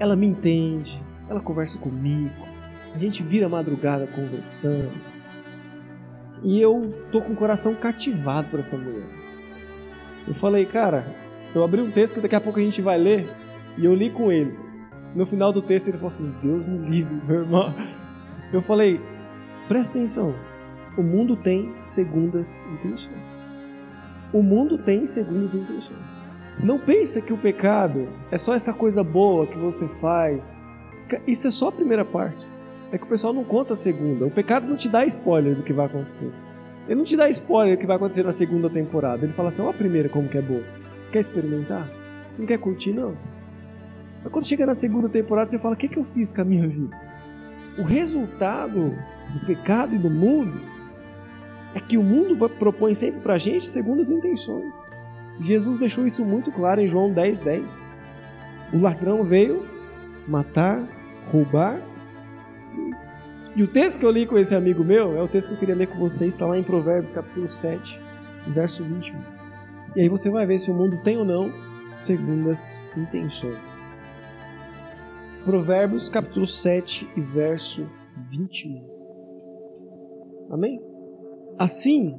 ela 0.00 0.16
me 0.16 0.26
entende, 0.26 1.00
ela 1.28 1.40
conversa 1.40 1.78
comigo, 1.78 2.34
a 2.92 2.98
gente 2.98 3.22
vira 3.22 3.48
madrugada 3.48 4.08
conversando 4.08 4.90
e 6.42 6.60
eu 6.60 6.92
tô 7.12 7.20
com 7.20 7.34
o 7.34 7.36
coração 7.36 7.72
cativado 7.72 8.48
por 8.48 8.58
essa 8.58 8.76
mulher. 8.76 9.06
Eu 10.26 10.34
falei, 10.34 10.66
cara, 10.66 11.06
eu 11.54 11.62
abri 11.62 11.80
um 11.80 11.92
texto 11.92 12.14
que 12.14 12.20
daqui 12.20 12.34
a 12.34 12.40
pouco 12.40 12.58
a 12.58 12.62
gente 12.62 12.82
vai 12.82 12.98
ler, 12.98 13.28
e 13.78 13.84
eu 13.84 13.94
li 13.94 14.10
com 14.10 14.32
ele. 14.32 14.58
No 15.14 15.24
final 15.24 15.52
do 15.52 15.62
texto 15.62 15.86
ele 15.86 15.98
falou 15.98 16.08
assim: 16.08 16.34
Deus 16.42 16.66
me 16.66 16.90
livre, 16.90 17.14
meu 17.28 17.42
irmão. 17.42 17.72
Eu 18.52 18.60
falei, 18.60 19.00
presta 19.68 19.98
atenção. 19.98 20.34
o 20.98 21.02
mundo 21.04 21.36
tem 21.36 21.72
segundas 21.80 22.60
intenções. 22.74 23.39
O 24.32 24.42
mundo 24.42 24.78
tem 24.78 25.06
segundas 25.06 25.54
intenções. 25.54 25.98
Não 26.62 26.78
pensa 26.78 27.20
que 27.20 27.32
o 27.32 27.38
pecado 27.38 28.08
é 28.30 28.38
só 28.38 28.54
essa 28.54 28.72
coisa 28.72 29.02
boa 29.02 29.46
que 29.46 29.56
você 29.56 29.88
faz. 30.00 30.64
Isso 31.26 31.48
é 31.48 31.50
só 31.50 31.68
a 31.68 31.72
primeira 31.72 32.04
parte. 32.04 32.46
É 32.92 32.98
que 32.98 33.04
o 33.04 33.08
pessoal 33.08 33.32
não 33.32 33.44
conta 33.44 33.72
a 33.72 33.76
segunda. 33.76 34.26
O 34.26 34.30
pecado 34.30 34.68
não 34.68 34.76
te 34.76 34.88
dá 34.88 35.04
spoiler 35.06 35.54
do 35.54 35.62
que 35.62 35.72
vai 35.72 35.86
acontecer. 35.86 36.30
Ele 36.86 36.96
não 36.96 37.04
te 37.04 37.16
dá 37.16 37.28
spoiler 37.30 37.76
do 37.76 37.80
que 37.80 37.86
vai 37.86 37.96
acontecer 37.96 38.24
na 38.24 38.32
segunda 38.32 38.68
temporada. 38.68 39.24
Ele 39.24 39.32
fala 39.32 39.48
assim: 39.48 39.62
ó, 39.62 39.70
a 39.70 39.74
primeira 39.74 40.08
como 40.08 40.28
que 40.28 40.38
é 40.38 40.42
boa. 40.42 40.64
Quer 41.10 41.20
experimentar? 41.20 41.88
Não 42.38 42.46
quer 42.46 42.58
curtir, 42.58 42.92
não? 42.92 43.16
Mas 44.22 44.32
quando 44.32 44.46
chega 44.46 44.66
na 44.66 44.74
segunda 44.74 45.08
temporada, 45.08 45.50
você 45.50 45.58
fala: 45.58 45.74
o 45.74 45.78
que, 45.78 45.88
que 45.88 45.98
eu 45.98 46.04
fiz 46.12 46.32
com 46.32 46.42
a 46.42 46.44
minha 46.44 46.66
vida? 46.68 46.96
O 47.78 47.82
resultado 47.82 48.94
do 49.32 49.46
pecado 49.46 49.94
e 49.94 49.98
do 49.98 50.10
mundo 50.10 50.60
é 51.74 51.80
que 51.80 51.96
o 51.96 52.02
mundo 52.02 52.36
propõe 52.48 52.94
sempre 52.94 53.20
pra 53.20 53.38
gente 53.38 53.66
segundo 53.66 54.00
as 54.00 54.10
intenções. 54.10 54.74
Jesus 55.40 55.78
deixou 55.78 56.06
isso 56.06 56.24
muito 56.24 56.50
claro 56.52 56.80
em 56.80 56.86
João 56.86 57.12
10, 57.12 57.40
10. 57.40 57.90
O 58.72 58.80
ladrão 58.80 59.24
veio 59.24 59.64
matar, 60.26 60.86
roubar, 61.30 61.80
destruir. 62.52 62.96
E 63.56 63.62
o 63.62 63.66
texto 63.66 63.98
que 63.98 64.06
eu 64.06 64.10
li 64.10 64.26
com 64.26 64.38
esse 64.38 64.54
amigo 64.54 64.84
meu 64.84 65.16
é 65.16 65.22
o 65.22 65.28
texto 65.28 65.48
que 65.48 65.54
eu 65.54 65.58
queria 65.58 65.74
ler 65.74 65.88
com 65.88 65.98
vocês, 65.98 66.34
está 66.34 66.46
lá 66.46 66.56
em 66.56 66.62
Provérbios 66.62 67.12
capítulo 67.12 67.48
7, 67.48 68.00
verso 68.48 68.84
21. 68.84 69.18
E 69.96 70.00
aí 70.02 70.08
você 70.08 70.30
vai 70.30 70.46
ver 70.46 70.58
se 70.58 70.70
o 70.70 70.74
mundo 70.74 70.98
tem 71.02 71.16
ou 71.16 71.24
não 71.24 71.52
segundas 71.96 72.80
intenções. 72.96 73.58
Provérbios 75.44 76.08
capítulo 76.08 76.46
7 76.46 77.08
e 77.16 77.20
verso 77.20 77.86
21. 78.30 78.88
Amém? 80.50 80.89
Assim, 81.60 82.16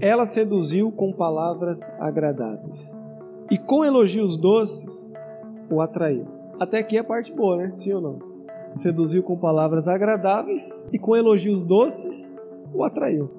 ela 0.00 0.26
seduziu 0.26 0.90
com 0.90 1.12
palavras 1.12 1.88
agradáveis, 2.00 3.00
e 3.48 3.56
com 3.56 3.84
elogios 3.84 4.36
doces 4.36 5.14
o 5.70 5.80
atraiu. 5.80 6.26
Até 6.58 6.78
aqui 6.78 6.96
é 6.96 7.00
a 7.00 7.04
parte 7.04 7.32
boa, 7.32 7.56
né? 7.56 7.72
Sim 7.76 7.92
ou 7.92 8.00
não? 8.00 8.18
Seduziu 8.72 9.22
com 9.22 9.36
palavras 9.36 9.86
agradáveis 9.86 10.90
e 10.92 10.98
com 10.98 11.14
elogios 11.14 11.62
doces 11.62 12.36
o 12.74 12.82
atraiu. 12.82 13.30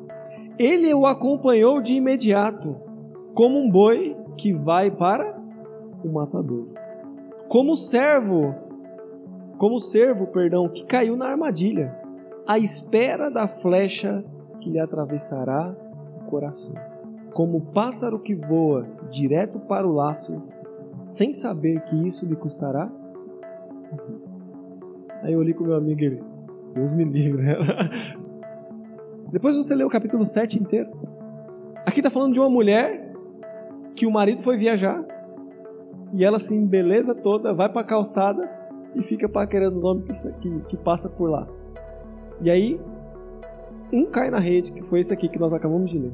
Ele 0.57 0.93
o 0.93 1.05
acompanhou 1.05 1.81
de 1.81 1.95
imediato, 1.95 2.73
como 3.33 3.59
um 3.59 3.69
boi 3.69 4.15
que 4.37 4.53
vai 4.53 4.89
para 4.89 5.37
o 6.01 6.13
matador. 6.13 6.67
Como 7.49 7.75
servo, 7.75 8.55
como 9.57 9.81
servo, 9.81 10.27
perdão, 10.27 10.69
que 10.69 10.85
caiu 10.85 11.17
na 11.17 11.27
armadilha, 11.27 11.93
à 12.47 12.57
espera 12.57 13.29
da 13.29 13.49
flecha 13.49 14.23
que 14.65 14.71
lhe 14.71 14.79
atravessará 14.79 15.75
coração. 16.27 16.73
Como 17.35 17.59
o 17.59 17.61
pássaro 17.61 18.17
que 18.17 18.33
voa 18.33 18.87
direto 19.11 19.59
para 19.59 19.87
o 19.87 19.93
laço, 19.93 20.41
sem 20.99 21.35
saber 21.35 21.81
que 21.83 22.07
isso 22.07 22.25
lhe 22.25 22.35
custará? 22.35 22.91
Aí 25.21 25.33
eu 25.33 25.43
li 25.43 25.53
com 25.53 25.65
meu 25.65 25.75
amigo 25.75 26.01
ele, 26.01 26.23
Deus 26.73 26.93
me 26.93 27.03
livre. 27.03 27.43
Né? 27.43 27.55
Depois 29.31 29.55
você 29.55 29.75
lê 29.75 29.83
o 29.83 29.89
capítulo 29.89 30.25
7 30.25 30.59
inteiro. 30.59 30.89
Aqui 31.85 31.99
está 31.99 32.09
falando 32.09 32.33
de 32.33 32.39
uma 32.39 32.49
mulher 32.49 33.13
que 33.95 34.07
o 34.07 34.11
marido 34.11 34.41
foi 34.41 34.57
viajar 34.57 35.05
e 36.11 36.25
ela 36.25 36.39
se 36.39 36.55
embeleza 36.55 37.13
toda, 37.13 37.53
vai 37.53 37.69
para 37.69 37.81
a 37.81 37.85
calçada 37.85 38.49
e 38.95 39.03
fica 39.03 39.29
paquerando 39.29 39.75
os 39.75 39.83
homens 39.83 40.23
que, 40.23 40.31
que, 40.39 40.59
que 40.61 40.77
passa 40.77 41.07
por 41.07 41.29
lá. 41.29 41.47
E 42.41 42.49
aí 42.49 42.79
um 43.91 44.05
cai 44.05 44.29
na 44.29 44.39
rede, 44.39 44.71
que 44.71 44.83
foi 44.83 44.99
esse 44.99 45.13
aqui 45.13 45.29
que 45.29 45.39
nós 45.39 45.53
acabamos 45.53 45.89
de 45.89 45.97
ler. 45.97 46.13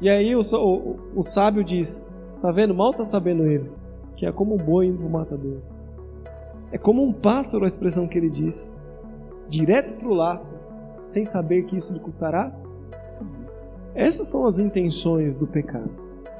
E 0.00 0.08
aí 0.08 0.34
o, 0.36 0.40
o, 0.40 0.96
o 1.16 1.22
sábio 1.22 1.64
diz: 1.64 2.06
Tá 2.40 2.52
vendo? 2.52 2.74
Mal 2.74 2.92
tá 2.92 3.04
sabendo 3.04 3.46
ele, 3.46 3.70
que 4.16 4.24
é 4.24 4.32
como 4.32 4.54
um 4.54 4.58
boi 4.58 4.86
indo 4.86 4.98
pro 4.98 5.08
matador. 5.08 5.58
É 6.70 6.78
como 6.78 7.02
um 7.02 7.12
pássaro 7.12 7.64
a 7.64 7.66
expressão 7.66 8.06
que 8.06 8.18
ele 8.18 8.30
diz, 8.30 8.76
direto 9.48 9.94
pro 9.94 10.12
laço, 10.12 10.58
sem 11.00 11.24
saber 11.24 11.64
que 11.64 11.76
isso 11.76 11.92
lhe 11.92 12.00
custará. 12.00 12.52
Essas 13.94 14.28
são 14.28 14.46
as 14.46 14.58
intenções 14.58 15.36
do 15.36 15.46
pecado. 15.46 15.90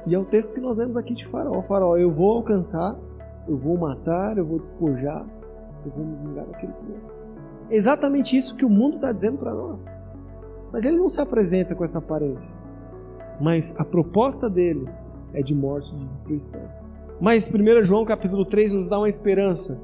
E 0.05 0.15
é 0.15 0.19
o 0.19 0.23
texto 0.23 0.53
que 0.53 0.61
nós 0.61 0.77
lemos 0.77 0.95
aqui 0.95 1.13
de 1.13 1.25
Faraó. 1.27 1.61
Faraó, 1.63 1.97
eu 1.97 2.11
vou 2.11 2.37
alcançar, 2.37 2.95
eu 3.47 3.57
vou 3.57 3.77
matar, 3.77 4.37
eu 4.37 4.45
vou 4.45 4.59
despojar, 4.59 5.25
eu 5.85 5.91
vou 5.91 6.05
me 6.05 6.15
vingar 6.27 6.45
daquele 6.45 6.71
povo. 6.73 7.19
É 7.69 7.75
exatamente 7.75 8.37
isso 8.37 8.55
que 8.55 8.65
o 8.65 8.69
mundo 8.69 8.95
está 8.95 9.11
dizendo 9.11 9.37
para 9.37 9.53
nós. 9.53 9.85
Mas 10.71 10.85
ele 10.85 10.97
não 10.97 11.09
se 11.09 11.19
apresenta 11.19 11.75
com 11.75 11.83
essa 11.83 11.99
aparência. 11.99 12.55
Mas 13.39 13.73
a 13.77 13.85
proposta 13.85 14.49
dele 14.49 14.87
é 15.33 15.41
de 15.41 15.55
morte 15.55 15.93
e 15.93 15.97
de 15.97 16.05
destruição. 16.05 16.61
Mas 17.19 17.49
1 17.49 17.83
João 17.83 18.05
capítulo 18.05 18.45
3 18.45 18.73
nos 18.73 18.89
dá 18.89 18.97
uma 18.97 19.09
esperança. 19.09 19.81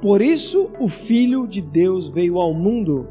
Por 0.00 0.22
isso 0.22 0.70
o 0.78 0.88
Filho 0.88 1.46
de 1.46 1.60
Deus 1.60 2.08
veio 2.08 2.38
ao 2.38 2.54
mundo 2.54 3.06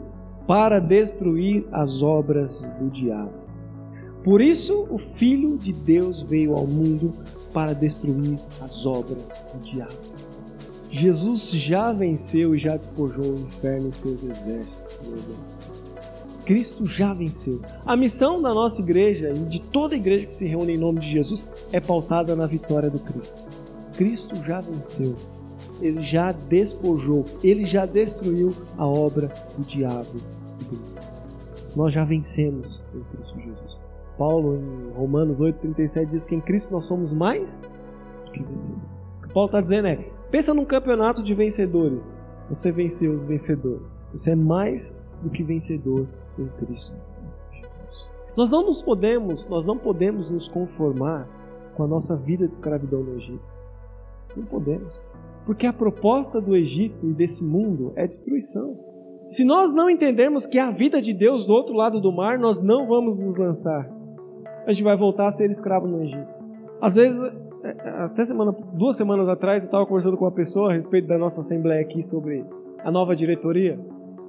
para 0.47 0.79
destruir 0.79 1.67
as 1.71 2.01
obras 2.01 2.65
do 2.79 2.89
diabo. 2.89 3.33
Por 4.23 4.41
isso 4.41 4.87
o 4.89 4.97
Filho 4.97 5.57
de 5.57 5.71
Deus 5.71 6.21
veio 6.23 6.55
ao 6.55 6.65
mundo 6.65 7.13
para 7.53 7.73
destruir 7.73 8.39
as 8.59 8.85
obras 8.85 9.29
do 9.53 9.59
diabo. 9.59 9.93
Jesus 10.89 11.51
já 11.51 11.93
venceu 11.93 12.55
e 12.55 12.57
já 12.57 12.75
despojou 12.75 13.25
o 13.25 13.39
inferno 13.41 13.89
e 13.89 13.93
seus 13.93 14.23
exércitos, 14.23 14.99
meu 15.03 15.17
irmão. 15.17 15.37
Cristo 16.49 16.87
já 16.87 17.13
venceu. 17.13 17.61
A 17.85 17.95
missão 17.95 18.41
da 18.41 18.51
nossa 18.51 18.81
igreja 18.81 19.29
e 19.29 19.37
de 19.45 19.59
toda 19.59 19.95
igreja 19.95 20.25
que 20.25 20.33
se 20.33 20.47
reúne 20.47 20.73
em 20.73 20.79
nome 20.79 20.99
de 20.99 21.07
Jesus 21.07 21.53
é 21.71 21.79
pautada 21.79 22.35
na 22.35 22.47
vitória 22.47 22.89
do 22.89 22.97
Cristo. 22.97 23.43
Cristo 23.95 24.35
já 24.43 24.59
venceu. 24.59 25.15
Ele 25.79 26.01
já 26.01 26.31
despojou, 26.31 27.23
ele 27.43 27.65
já 27.65 27.85
destruiu 27.85 28.55
a 28.79 28.87
obra 28.87 29.31
do 29.55 29.63
diabo. 29.63 30.19
Nós 31.75 31.93
já 31.93 32.03
vencemos 32.03 32.81
em 32.95 33.03
Cristo 33.15 33.39
Jesus. 33.39 33.79
Paulo, 34.17 34.55
em 34.55 34.97
Romanos 34.97 35.39
8,37, 35.39 36.05
diz 36.07 36.25
que 36.25 36.33
em 36.33 36.41
Cristo 36.41 36.71
nós 36.71 36.85
somos 36.85 37.13
mais 37.13 37.61
do 38.25 38.31
que 38.31 38.41
vencedores. 38.41 39.15
O 39.19 39.27
que 39.27 39.33
Paulo 39.35 39.49
está 39.49 39.61
dizendo 39.61 39.87
é: 39.87 39.97
pensa 40.31 40.51
num 40.51 40.65
campeonato 40.65 41.21
de 41.21 41.35
vencedores. 41.35 42.19
Você 42.49 42.71
venceu 42.71 43.13
os 43.13 43.23
vencedores. 43.23 43.95
Você 44.11 44.31
é 44.31 44.35
mais 44.35 44.98
do 45.21 45.29
que 45.29 45.43
vencedor 45.43 46.07
em 46.37 46.47
Cristo 46.47 46.95
Jesus. 47.51 48.11
Nós 48.35 48.51
não 48.51 48.65
nos 48.65 48.81
podemos, 48.83 49.47
nós 49.47 49.65
não 49.65 49.77
podemos 49.77 50.29
nos 50.29 50.47
conformar 50.47 51.27
com 51.75 51.83
a 51.83 51.87
nossa 51.87 52.15
vida 52.15 52.47
de 52.47 52.53
escravidão 52.53 53.03
no 53.03 53.15
Egito. 53.15 53.59
Não 54.35 54.45
podemos. 54.45 55.01
Porque 55.45 55.65
a 55.65 55.73
proposta 55.73 56.39
do 56.39 56.55
Egito 56.55 57.07
e 57.07 57.13
desse 57.13 57.43
mundo 57.43 57.93
é 57.95 58.05
destruição. 58.05 58.77
Se 59.25 59.43
nós 59.43 59.73
não 59.73 59.89
entendermos 59.89 60.45
que 60.45 60.57
a 60.57 60.71
vida 60.71 61.01
de 61.01 61.13
Deus 61.13 61.45
do 61.45 61.53
outro 61.53 61.75
lado 61.75 61.99
do 61.99 62.11
mar, 62.11 62.37
nós 62.37 62.61
não 62.61 62.87
vamos 62.87 63.19
nos 63.19 63.35
lançar. 63.35 63.89
A 64.65 64.73
gente 64.73 64.83
vai 64.83 64.97
voltar 64.97 65.27
a 65.27 65.31
ser 65.31 65.49
escravo 65.49 65.87
no 65.87 66.01
Egito. 66.03 66.43
Às 66.81 66.95
vezes, 66.95 67.21
é, 67.63 67.69
é, 67.69 67.89
até 68.03 68.25
semana, 68.25 68.51
duas 68.73 68.95
semanas 68.95 69.27
atrás, 69.27 69.63
eu 69.63 69.67
estava 69.67 69.85
conversando 69.85 70.17
com 70.17 70.25
uma 70.25 70.31
pessoa 70.31 70.69
a 70.69 70.73
respeito 70.73 71.07
da 71.07 71.17
nossa 71.17 71.41
assembleia 71.41 71.81
aqui 71.81 72.01
sobre 72.01 72.45
a 72.83 72.91
nova 72.91 73.15
diretoria. 73.15 73.79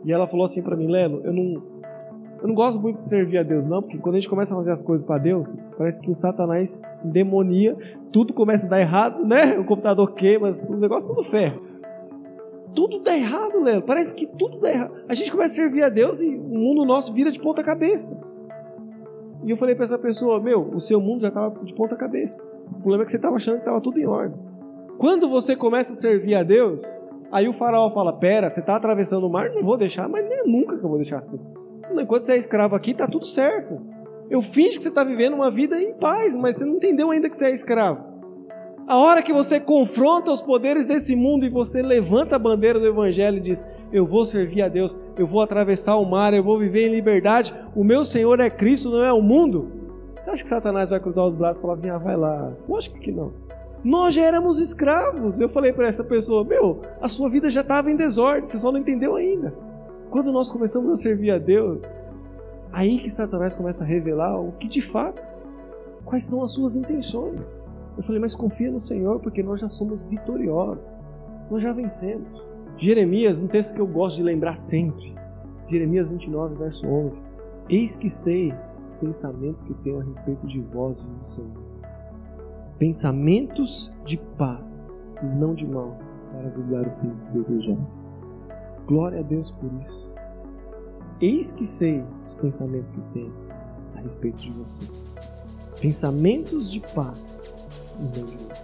E 0.05 0.13
ela 0.13 0.27
falou 0.27 0.45
assim 0.45 0.63
para 0.63 0.77
mim, 0.77 0.87
Lelo, 0.87 1.21
eu 1.25 1.33
não, 1.33 1.63
eu 2.41 2.49
não 2.49 2.55
gosto 2.55 2.81
muito 2.81 2.97
de 2.97 3.09
servir 3.09 3.39
a 3.39 3.43
Deus, 3.43 3.67
não, 3.67 3.83
porque 3.83 3.99
quando 3.99 4.15
a 4.15 4.19
gente 4.19 4.29
começa 4.29 4.55
a 4.55 4.57
fazer 4.57 4.73
as 4.73 4.83
coisas 4.83 5.07
para 5.07 5.19
Deus, 5.19 5.59
parece 5.77 6.01
que 6.01 6.11
o 6.11 6.15
Satanás 6.15 6.81
demonia, 7.05 7.77
tudo 8.11 8.33
começa 8.33 8.67
a 8.67 8.71
dar 8.71 8.81
errado, 8.81 9.25
né? 9.25 9.59
O 9.59 9.65
computador 9.65 10.13
queima, 10.15 10.49
os 10.49 10.81
negócios 10.81 11.09
tudo 11.09 11.23
ferro. 11.25 11.63
Tudo 12.75 13.01
dá 13.01 13.17
errado, 13.17 13.61
Lelo. 13.61 13.83
Parece 13.83 14.15
que 14.15 14.27
tudo 14.27 14.59
dá 14.59 14.71
errado. 14.71 14.95
A 15.09 15.15
gente 15.15 15.31
começa 15.31 15.53
a 15.53 15.65
servir 15.65 15.83
a 15.83 15.89
Deus 15.89 16.21
e 16.21 16.37
o 16.37 16.41
mundo 16.41 16.85
nosso 16.85 17.13
vira 17.13 17.31
de 17.31 17.41
ponta 17.41 17.63
cabeça. 17.63 18.19
E 19.45 19.51
eu 19.51 19.57
falei 19.57 19.75
para 19.75 19.85
essa 19.85 19.99
pessoa: 19.99 20.41
Meu, 20.41 20.63
o 20.73 20.79
seu 20.79 21.01
mundo 21.01 21.23
já 21.23 21.29
estava 21.29 21.65
de 21.65 21.75
ponta 21.75 21.97
cabeça. 21.97 22.39
O 22.69 22.75
problema 22.81 23.03
é 23.03 23.05
que 23.05 23.11
você 23.11 23.17
estava 23.17 23.37
achando 23.37 23.57
que 23.57 23.63
estava 23.63 23.81
tudo 23.81 23.99
em 23.99 24.07
ordem. 24.07 24.39
Quando 24.99 25.29
você 25.29 25.57
começa 25.57 25.93
a 25.93 25.97
servir 25.97 26.35
a 26.35 26.43
Deus, 26.43 26.83
aí 27.31 27.49
o 27.49 27.53
faraó 27.53 27.91
fala: 27.91 28.13
Pera, 28.13 28.49
você 28.49 28.61
está 28.61 28.77
atravessando 28.77 29.27
o 29.27 29.31
mar? 29.31 29.51
Não 29.51 29.63
vou 29.63 29.77
deixar, 29.77 30.09
mas 30.09 30.29
nem 30.29 30.47
nunca 30.47 30.77
que 30.79 30.85
eu 30.85 30.89
vou 30.89 30.99
deixar 30.99 31.19
assim. 31.19 31.41
Enquanto 31.99 32.25
você 32.25 32.33
é 32.33 32.37
escravo 32.37 32.75
aqui, 32.75 32.95
tá 32.95 33.07
tudo 33.07 33.27
certo. 33.27 33.81
Eu 34.31 34.41
finjo 34.43 34.77
que 34.77 34.83
você 34.85 34.89
está 34.89 35.03
vivendo 35.03 35.35
uma 35.35 35.51
vida 35.51 35.81
em 35.83 35.93
paz, 35.95 36.37
mas 36.37 36.57
você 36.57 36.65
não 36.65 36.77
entendeu 36.77 37.11
ainda 37.11 37.29
que 37.29 37.37
você 37.37 37.47
é 37.47 37.53
escravo. 37.53 38.11
A 38.87 38.97
hora 38.97 39.23
que 39.23 39.33
você 39.33 39.61
confronta 39.61 40.33
os 40.33 40.41
poderes 40.41 40.87
desse 40.87 41.15
mundo 41.15 41.45
e 41.45 41.49
você 41.49 41.81
levanta 41.83 42.37
a 42.37 42.39
bandeira 42.39 42.79
do 42.79 42.87
Evangelho 42.87 43.39
e 43.39 43.41
diz: 43.41 43.65
Eu 43.93 44.07
vou 44.07 44.25
servir 44.25 44.63
a 44.63 44.69
Deus, 44.69 44.99
eu 45.17 45.27
vou 45.27 45.43
atravessar 45.43 45.97
o 45.97 46.05
mar, 46.05 46.35
eu 46.35 46.43
vou 46.43 46.59
viver 46.59 46.89
em 46.89 46.95
liberdade, 46.95 47.55
o 47.75 47.85
meu 47.85 48.05
Senhor 48.05 48.41
é 48.41 48.51
Cristo, 48.51 48.91
não 48.91 49.05
é 49.05 49.13
o 49.13 49.23
mundo. 49.23 49.71
Você 50.17 50.31
acha 50.31 50.43
que 50.43 50.49
Satanás 50.49 50.91
vai 50.91 51.01
cruzar 51.01 51.25
os 51.25 51.35
braços 51.35 51.59
e 51.59 51.63
falar 51.63 51.75
assim: 51.75 51.91
Ah, 51.91 51.99
vai 51.99 52.17
lá? 52.17 52.53
Lógico 52.69 52.99
que 52.99 53.13
não. 53.13 53.33
Nós 53.83 54.15
já 54.15 54.23
éramos 54.23 54.59
escravos. 54.59 55.41
Eu 55.41 55.49
falei 55.49 55.73
para 55.73 55.89
essa 55.89 56.05
pessoa: 56.05 56.45
Meu, 56.45 56.83
a 57.01 57.09
sua 57.09 57.29
vida 57.29 57.51
já 57.51 57.61
estava 57.63 57.91
em 57.91 57.97
desordem, 57.97 58.45
você 58.45 58.59
só 58.59 58.71
não 58.71 58.79
entendeu 58.79 59.17
ainda. 59.17 59.55
Quando 60.11 60.33
nós 60.33 60.51
começamos 60.51 60.91
a 60.91 60.97
servir 60.97 61.31
a 61.31 61.39
Deus, 61.39 61.83
Aí 62.73 62.99
que 62.99 63.11
Satanás 63.11 63.57
começa 63.57 63.83
a 63.83 63.87
revelar 63.87 64.41
o 64.41 64.53
que 64.53 64.69
de 64.69 64.81
fato, 64.81 65.29
quais 66.05 66.25
são 66.25 66.43
as 66.43 66.53
suas 66.53 66.77
intenções. 66.77 67.53
Eu 67.97 68.05
falei, 68.05 68.21
mas 68.21 68.35
confia 68.35 68.71
no 68.71 68.79
Senhor, 68.79 69.19
porque 69.21 69.43
nós 69.43 69.61
já 69.61 69.69
somos 69.69 70.05
vitoriosos. 70.05 71.05
Nós 71.51 71.63
já 71.63 71.73
vencemos. 71.73 72.41
Jeremias, 72.77 73.41
um 73.41 73.49
texto 73.49 73.75
que 73.75 73.81
eu 73.81 73.87
gosto 73.87 74.17
de 74.17 74.23
lembrar 74.23 74.55
sempre. 74.55 75.15
Jeremias 75.67 76.09
29, 76.09 76.55
verso 76.55 76.87
11. 76.87 77.23
Eis 77.69 77.97
que 77.97 78.09
sei 78.09 78.55
os 78.81 78.93
pensamentos 78.95 79.63
que 79.63 79.75
tenho 79.75 80.01
a 80.01 80.05
respeito 80.05 80.47
de 80.47 80.61
vós, 80.61 81.05
diz 81.05 81.29
o 81.29 81.35
Senhor. 81.35 81.70
Pensamentos 82.81 83.93
de 84.07 84.17
paz 84.39 84.91
e 85.23 85.27
não 85.27 85.55
de 85.55 85.67
mal, 85.67 85.99
para 86.33 86.49
vos 86.49 86.67
dar 86.71 86.81
o 86.81 86.91
que 86.93 87.39
desejais. 87.39 88.19
Glória 88.87 89.21
a 89.21 89.23
Deus 89.23 89.51
por 89.51 89.71
isso. 89.83 90.11
Eis 91.21 91.53
que 91.53 91.67
sei 91.67 92.03
os 92.25 92.33
pensamentos 92.33 92.89
que 92.89 93.03
tenho 93.13 93.35
a 93.95 94.01
respeito 94.01 94.41
de 94.41 94.51
você. 94.53 94.87
Pensamentos 95.79 96.73
de 96.73 96.81
paz 96.95 97.43
e 97.99 98.19
não 98.19 98.27
de 98.27 98.37
mal. 98.47 98.57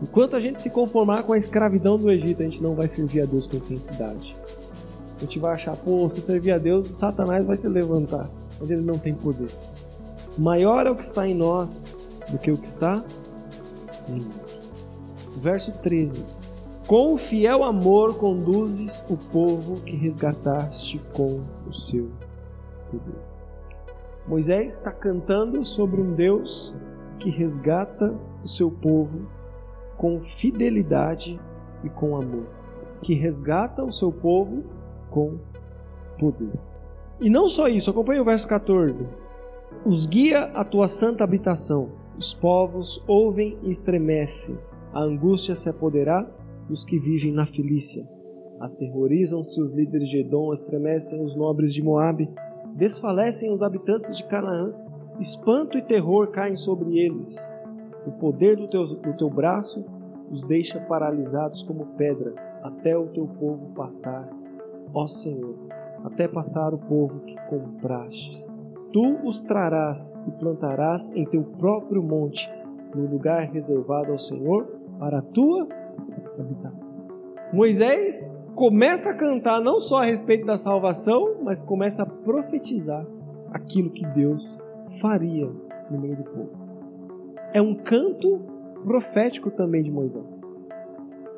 Enquanto 0.00 0.36
a 0.36 0.40
gente 0.40 0.62
se 0.62 0.70
conformar 0.70 1.24
com 1.24 1.32
a 1.32 1.38
escravidão 1.38 1.98
do 1.98 2.08
Egito, 2.12 2.42
a 2.42 2.44
gente 2.44 2.62
não 2.62 2.76
vai 2.76 2.86
servir 2.86 3.22
a 3.22 3.26
Deus 3.26 3.48
com 3.48 3.56
intensidade. 3.56 4.36
A 5.16 5.20
gente 5.22 5.40
vai 5.40 5.54
achar, 5.54 5.76
pô, 5.76 6.08
se 6.08 6.18
eu 6.18 6.22
servir 6.22 6.52
a 6.52 6.58
Deus, 6.58 6.88
o 6.88 6.92
Satanás 6.92 7.44
vai 7.44 7.56
se 7.56 7.68
levantar. 7.68 8.30
Mas 8.60 8.70
ele 8.70 8.82
não 8.82 8.96
tem 8.96 9.12
poder. 9.12 9.50
Maior 10.38 10.86
é 10.86 10.90
o 10.92 10.94
que 10.94 11.02
está 11.02 11.26
em 11.26 11.34
nós 11.34 11.84
do 12.30 12.38
que 12.38 12.50
o 12.50 12.58
que 12.58 12.66
está 12.66 13.04
em 14.08 14.20
nós. 14.20 14.60
Verso 15.36 15.72
13. 15.80 16.26
Com 16.86 17.16
fiel 17.16 17.62
amor 17.62 18.16
conduzes 18.16 19.04
o 19.10 19.16
povo 19.16 19.80
que 19.82 19.94
resgataste 19.94 20.98
com 21.12 21.42
o 21.66 21.72
seu 21.72 22.10
poder. 22.90 23.20
Moisés 24.26 24.74
está 24.74 24.90
cantando 24.90 25.64
sobre 25.64 26.00
um 26.00 26.14
Deus 26.14 26.76
que 27.18 27.30
resgata 27.30 28.14
o 28.42 28.48
seu 28.48 28.70
povo 28.70 29.26
com 29.96 30.20
fidelidade 30.20 31.38
e 31.82 31.88
com 31.88 32.16
amor, 32.16 32.46
que 33.02 33.14
resgata 33.14 33.84
o 33.84 33.92
seu 33.92 34.12
povo 34.12 34.64
com 35.10 35.38
poder. 36.18 36.52
E 37.20 37.28
não 37.28 37.48
só 37.48 37.68
isso, 37.68 37.90
acompanhe 37.90 38.20
o 38.20 38.24
verso 38.24 38.46
14. 38.46 39.08
Os 39.84 40.06
guia 40.06 40.44
à 40.54 40.64
tua 40.64 40.88
santa 40.88 41.24
habitação, 41.24 41.90
os 42.18 42.34
povos 42.34 43.00
ouvem 43.06 43.56
e 43.62 43.70
estremecem, 43.70 44.58
a 44.92 45.02
angústia 45.02 45.54
se 45.54 45.68
apoderar 45.68 46.28
dos 46.68 46.84
que 46.84 46.98
vivem 46.98 47.32
na 47.32 47.46
Filícia. 47.46 48.04
Aterrorizam-se 48.58 49.62
os 49.62 49.72
líderes 49.72 50.08
de 50.08 50.18
Edom, 50.18 50.52
estremecem 50.52 51.22
os 51.22 51.36
nobres 51.36 51.72
de 51.72 51.80
Moabe, 51.80 52.28
desfalecem 52.74 53.52
os 53.52 53.62
habitantes 53.62 54.16
de 54.16 54.24
Canaã, 54.24 54.74
espanto 55.20 55.78
e 55.78 55.82
terror 55.82 56.32
caem 56.32 56.56
sobre 56.56 56.98
eles. 56.98 57.36
O 58.04 58.10
poder 58.10 58.56
do 58.56 58.66
teu, 58.66 58.82
do 58.82 59.16
teu 59.16 59.30
braço 59.30 59.84
os 60.28 60.42
deixa 60.42 60.80
paralisados 60.80 61.62
como 61.62 61.86
pedra, 61.96 62.34
até 62.64 62.98
o 62.98 63.06
teu 63.06 63.28
povo 63.28 63.72
passar, 63.76 64.28
ó 64.92 65.06
Senhor, 65.06 65.54
até 66.02 66.26
passar 66.26 66.74
o 66.74 66.78
povo 66.78 67.20
que 67.20 67.36
comprastes. 67.48 68.57
Tu 68.92 69.18
os 69.24 69.40
trarás 69.40 70.18
e 70.26 70.30
plantarás 70.32 71.10
em 71.14 71.24
teu 71.24 71.42
próprio 71.42 72.02
monte, 72.02 72.50
no 72.94 73.06
lugar 73.06 73.42
reservado 73.44 74.12
ao 74.12 74.18
Senhor, 74.18 74.66
para 74.98 75.18
a 75.18 75.22
tua 75.22 75.68
habitação. 76.38 76.92
Moisés 77.52 78.34
começa 78.54 79.10
a 79.10 79.14
cantar 79.14 79.60
não 79.60 79.78
só 79.78 80.02
a 80.02 80.04
respeito 80.04 80.46
da 80.46 80.56
salvação, 80.56 81.36
mas 81.42 81.62
começa 81.62 82.02
a 82.02 82.06
profetizar 82.06 83.06
aquilo 83.52 83.90
que 83.90 84.06
Deus 84.06 84.58
faria 85.00 85.48
no 85.90 85.98
meio 85.98 86.16
do 86.16 86.24
povo. 86.24 86.50
É 87.52 87.62
um 87.62 87.74
canto 87.74 88.40
profético 88.82 89.50
também 89.50 89.82
de 89.82 89.90
Moisés. 89.90 90.58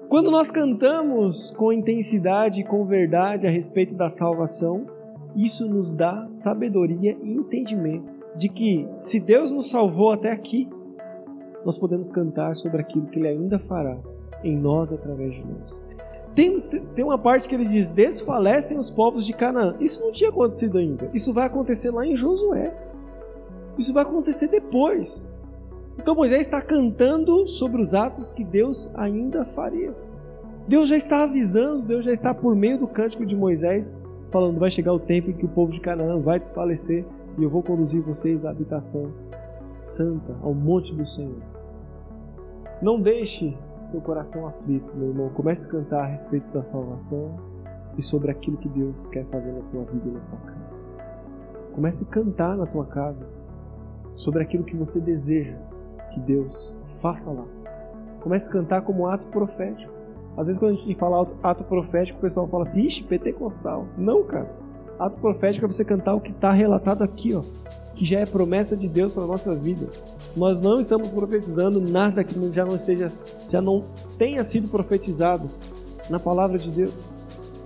Quando 0.09 0.31
nós 0.31 0.51
cantamos 0.51 1.53
com 1.53 1.73
intensidade 1.73 2.61
e 2.61 2.65
com 2.65 2.85
verdade 2.85 3.47
a 3.47 3.51
respeito 3.51 3.97
da 3.97 4.09
salvação, 4.09 4.87
isso 5.35 5.69
nos 5.69 5.93
dá 5.93 6.27
sabedoria 6.31 7.17
e 7.23 7.33
entendimento 7.33 8.11
de 8.37 8.49
que 8.49 8.89
se 8.95 9.21
Deus 9.21 9.51
nos 9.53 9.71
salvou 9.71 10.13
até 10.13 10.31
aqui, 10.31 10.69
nós 11.65 11.77
podemos 11.77 12.09
cantar 12.09 12.57
sobre 12.57 12.81
aquilo 12.81 13.07
que 13.07 13.19
Ele 13.19 13.29
ainda 13.29 13.59
fará 13.59 13.99
em 14.43 14.57
nós 14.57 14.93
através 14.93 15.35
de 15.35 15.45
nós. 15.47 15.87
Tem, 16.35 16.61
tem 16.61 17.05
uma 17.05 17.19
parte 17.19 17.49
que 17.49 17.55
ele 17.55 17.65
diz: 17.65 17.91
desfalecem 17.91 18.79
os 18.79 18.89
povos 18.89 19.27
de 19.27 19.33
Canaã. 19.33 19.77
Isso 19.81 20.01
não 20.03 20.13
tinha 20.13 20.31
acontecido 20.31 20.79
ainda. 20.79 21.11
Isso 21.13 21.33
vai 21.33 21.47
acontecer 21.47 21.91
lá 21.91 22.07
em 22.07 22.17
Josué. 22.17 22.73
Isso 23.77 23.93
vai 23.93 24.05
acontecer 24.05 24.49
depois. 24.49 25.33
Então 25.99 26.15
Moisés 26.15 26.43
está 26.43 26.63
cantando 26.63 27.47
sobre 27.47 27.81
os 27.81 27.95
atos 27.95 28.31
que 28.31 28.45
Deus 28.45 28.93
ainda 28.95 29.45
faria. 29.45 29.95
Deus 30.69 30.89
já 30.89 30.97
está 30.97 31.25
avisando, 31.25 31.83
Deus 31.83 32.05
já 32.05 32.13
está 32.13 32.33
por 32.33 32.55
meio 32.55 32.79
do 32.79 32.87
cântico 32.87 33.27
de 33.27 33.35
Moisés, 33.37 34.01
falando: 34.31 34.59
vai 34.59 34.71
chegar 34.71 34.93
o 34.93 34.99
tempo 34.99 35.31
em 35.31 35.35
que 35.35 35.45
o 35.45 35.49
povo 35.49 35.73
de 35.73 35.81
Canaã 35.81 36.19
vai 36.19 36.39
desfalecer 36.39 37.05
e 37.39 37.43
eu 37.43 37.51
vou 37.51 37.63
conduzir 37.63 38.03
vocês 38.03 38.45
à 38.45 38.51
habitação 38.51 39.13
santa, 39.81 40.37
ao 40.43 40.53
monte 40.53 40.95
do 40.95 41.05
Senhor. 41.05 41.41
Não 42.83 43.01
deixe 43.01 43.57
seu 43.81 44.01
coração 44.01 44.47
aflito, 44.47 44.97
meu 44.97 45.09
irmão. 45.09 45.31
Comece 45.31 45.69
a 45.69 45.71
cantar 45.71 46.05
a 46.05 46.07
respeito 46.07 46.51
da 46.51 46.63
salvação 46.63 47.39
e 47.97 48.03
sobre 48.03 48.31
aquilo 48.31 48.57
que 48.57 48.69
Deus 48.69 49.07
quer 49.09 49.25
fazer 49.27 49.53
na 49.53 49.61
tua 49.71 49.85
vida 49.85 50.09
e 50.09 50.13
na 50.13 50.21
tua 50.21 50.39
casa. 50.39 50.71
Comece 51.73 52.05
a 52.05 52.07
cantar 52.07 52.57
na 52.57 52.67
tua 52.67 52.87
casa 52.87 53.27
sobre 54.15 54.43
aquilo 54.43 54.65
que 54.65 54.77
você 54.77 55.01
deseja 55.01 55.57
que 56.13 56.21
Deus 56.21 56.77
faça 57.01 57.31
lá. 57.31 57.45
Comece 58.21 58.49
a 58.49 58.53
cantar 58.53 58.83
como 58.83 59.07
ato 59.07 59.29
profético. 59.29 59.93
Às 60.37 60.47
vezes 60.47 60.59
quando 60.59 60.73
a 60.73 60.77
gente 60.77 60.95
fala 60.95 61.27
ato 61.43 61.65
profético, 61.65 62.19
o 62.19 62.23
pessoal 62.23 62.49
fala 62.49 62.63
assim, 62.63 62.85
ixi, 62.85 63.03
pentecostal. 63.03 63.87
Não, 63.97 64.23
cara. 64.25 64.51
Ato 64.99 65.19
profético 65.19 65.65
é 65.65 65.69
você 65.69 65.85
cantar 65.85 66.15
o 66.15 66.21
que 66.21 66.31
está 66.31 66.53
relatado 66.53 67.03
aqui, 67.03 67.35
ó 67.35 67.43
que 68.01 68.05
já 68.07 68.21
é 68.21 68.25
promessa 68.25 68.77
de 68.77 68.89
Deus 68.89 69.13
para 69.13 69.25
a 69.25 69.27
nossa 69.27 69.55
vida. 69.55 69.87
Nós 70.35 70.59
não 70.59 70.81
estamos 70.81 71.11
profetizando 71.11 71.81
nada 71.81 72.25
que 72.25 72.35
já 72.51 72.65
não 72.65 72.75
esteja, 72.75 73.09
já 73.47 73.61
não 73.61 73.85
tenha 74.17 74.43
sido 74.43 74.69
profetizado 74.69 75.51
na 76.09 76.19
palavra 76.19 76.59
de 76.59 76.71
Deus. 76.71 77.13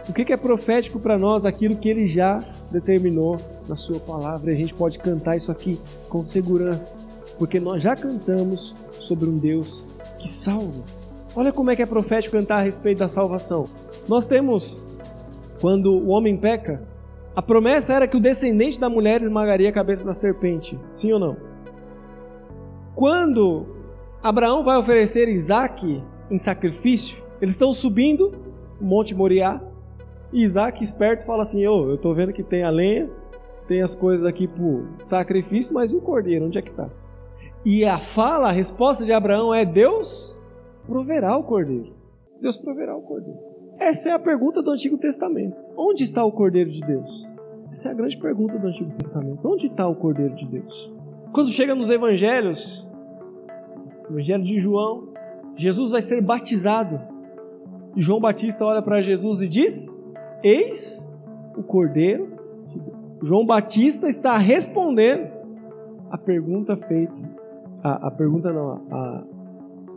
O 0.08 0.12
que 0.12 0.32
é 0.32 0.36
profético 0.36 0.98
para 0.98 1.16
nós? 1.16 1.44
Aquilo 1.44 1.76
que 1.76 1.88
Ele 1.88 2.04
já 2.04 2.44
determinou 2.70 3.40
na 3.68 3.76
Sua 3.76 4.00
palavra. 4.00 4.50
E 4.50 4.54
a 4.54 4.56
gente 4.56 4.74
pode 4.74 4.98
cantar 4.98 5.36
isso 5.36 5.52
aqui 5.52 5.80
com 6.08 6.24
segurança, 6.24 6.98
porque 7.38 7.60
nós 7.60 7.80
já 7.80 7.94
cantamos 7.94 8.74
sobre 8.98 9.28
um 9.28 9.38
Deus 9.38 9.86
que 10.18 10.28
salva. 10.28 10.82
Olha 11.36 11.52
como 11.52 11.70
é 11.70 11.76
que 11.76 11.82
é 11.82 11.86
profético 11.86 12.36
cantar 12.36 12.58
a 12.58 12.62
respeito 12.62 12.98
da 12.98 13.08
salvação. 13.08 13.68
Nós 14.06 14.24
temos, 14.24 14.86
quando 15.60 15.92
o 15.92 16.08
homem 16.08 16.36
peca, 16.36 16.82
a 17.34 17.42
promessa 17.42 17.92
era 17.92 18.06
que 18.06 18.16
o 18.16 18.20
descendente 18.20 18.78
da 18.78 18.88
mulher 18.88 19.20
esmagaria 19.20 19.68
a 19.68 19.72
cabeça 19.72 20.06
da 20.06 20.14
serpente. 20.14 20.78
Sim 20.92 21.12
ou 21.12 21.18
não? 21.18 21.36
Quando 22.94 23.66
Abraão 24.22 24.62
vai 24.62 24.76
oferecer 24.76 25.28
Isaac 25.28 26.00
em 26.30 26.38
sacrifício, 26.38 27.20
eles 27.40 27.56
estão 27.56 27.74
subindo 27.74 28.32
o 28.80 28.84
Monte 28.84 29.12
Moriá. 29.14 29.60
E 30.32 30.44
Isaac, 30.44 30.84
esperto, 30.84 31.26
fala 31.26 31.42
assim: 31.42 31.66
oh, 31.66 31.88
eu 31.88 31.96
estou 31.96 32.14
vendo 32.14 32.32
que 32.32 32.44
tem 32.44 32.62
a 32.62 32.70
lenha, 32.70 33.10
tem 33.66 33.82
as 33.82 33.96
coisas 33.96 34.24
aqui 34.24 34.46
para 34.46 34.64
sacrifício, 35.00 35.74
mas 35.74 35.90
e 35.90 35.96
o 35.96 36.00
cordeiro? 36.00 36.46
Onde 36.46 36.58
é 36.58 36.62
que 36.62 36.70
está? 36.70 36.88
E 37.64 37.84
a 37.84 37.98
fala, 37.98 38.50
a 38.50 38.52
resposta 38.52 39.04
de 39.04 39.12
Abraão 39.12 39.52
é: 39.52 39.64
Deus 39.64 40.38
proverá 40.86 41.36
o 41.36 41.44
cordeiro. 41.44 41.92
Deus 42.40 42.56
proverá 42.56 42.96
o 42.96 43.02
cordeiro. 43.02 43.38
Essa 43.78 44.10
é 44.10 44.12
a 44.12 44.18
pergunta 44.18 44.62
do 44.62 44.70
Antigo 44.70 44.96
Testamento. 44.98 45.60
Onde 45.76 46.04
está 46.04 46.24
o 46.24 46.30
Cordeiro 46.30 46.70
de 46.70 46.80
Deus? 46.80 47.28
Essa 47.72 47.88
é 47.88 47.92
a 47.92 47.94
grande 47.94 48.16
pergunta 48.16 48.56
do 48.58 48.68
Antigo 48.68 48.90
Testamento. 48.92 49.48
Onde 49.48 49.66
está 49.66 49.88
o 49.88 49.96
Cordeiro 49.96 50.34
de 50.34 50.46
Deus? 50.46 50.92
Quando 51.32 51.50
chega 51.50 51.74
nos 51.74 51.90
Evangelhos, 51.90 52.92
Evangelho 54.08 54.44
de 54.44 54.58
João, 54.58 55.08
Jesus 55.56 55.90
vai 55.90 56.02
ser 56.02 56.20
batizado. 56.22 57.00
E 57.96 58.02
João 58.02 58.20
Batista 58.20 58.64
olha 58.64 58.80
para 58.80 59.00
Jesus 59.00 59.42
e 59.42 59.48
diz: 59.48 60.00
Eis 60.42 61.12
o 61.56 61.62
Cordeiro 61.62 62.32
de 62.68 62.78
Deus. 62.78 63.12
João 63.22 63.44
Batista 63.44 64.08
está 64.08 64.36
respondendo 64.38 65.28
a 66.10 66.18
pergunta 66.18 66.76
feita, 66.76 67.20
a, 67.82 68.08
a 68.08 68.10
pergunta 68.10 68.52
não, 68.52 68.86
a, 68.90 69.24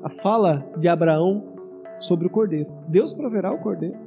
a 0.04 0.10
fala 0.10 0.66
de 0.78 0.88
Abraão 0.88 1.44
sobre 2.00 2.28
o 2.28 2.30
cordeiro. 2.30 2.70
Deus 2.88 3.14
proverá 3.14 3.52
o 3.52 3.60
cordeiro. 3.60 3.98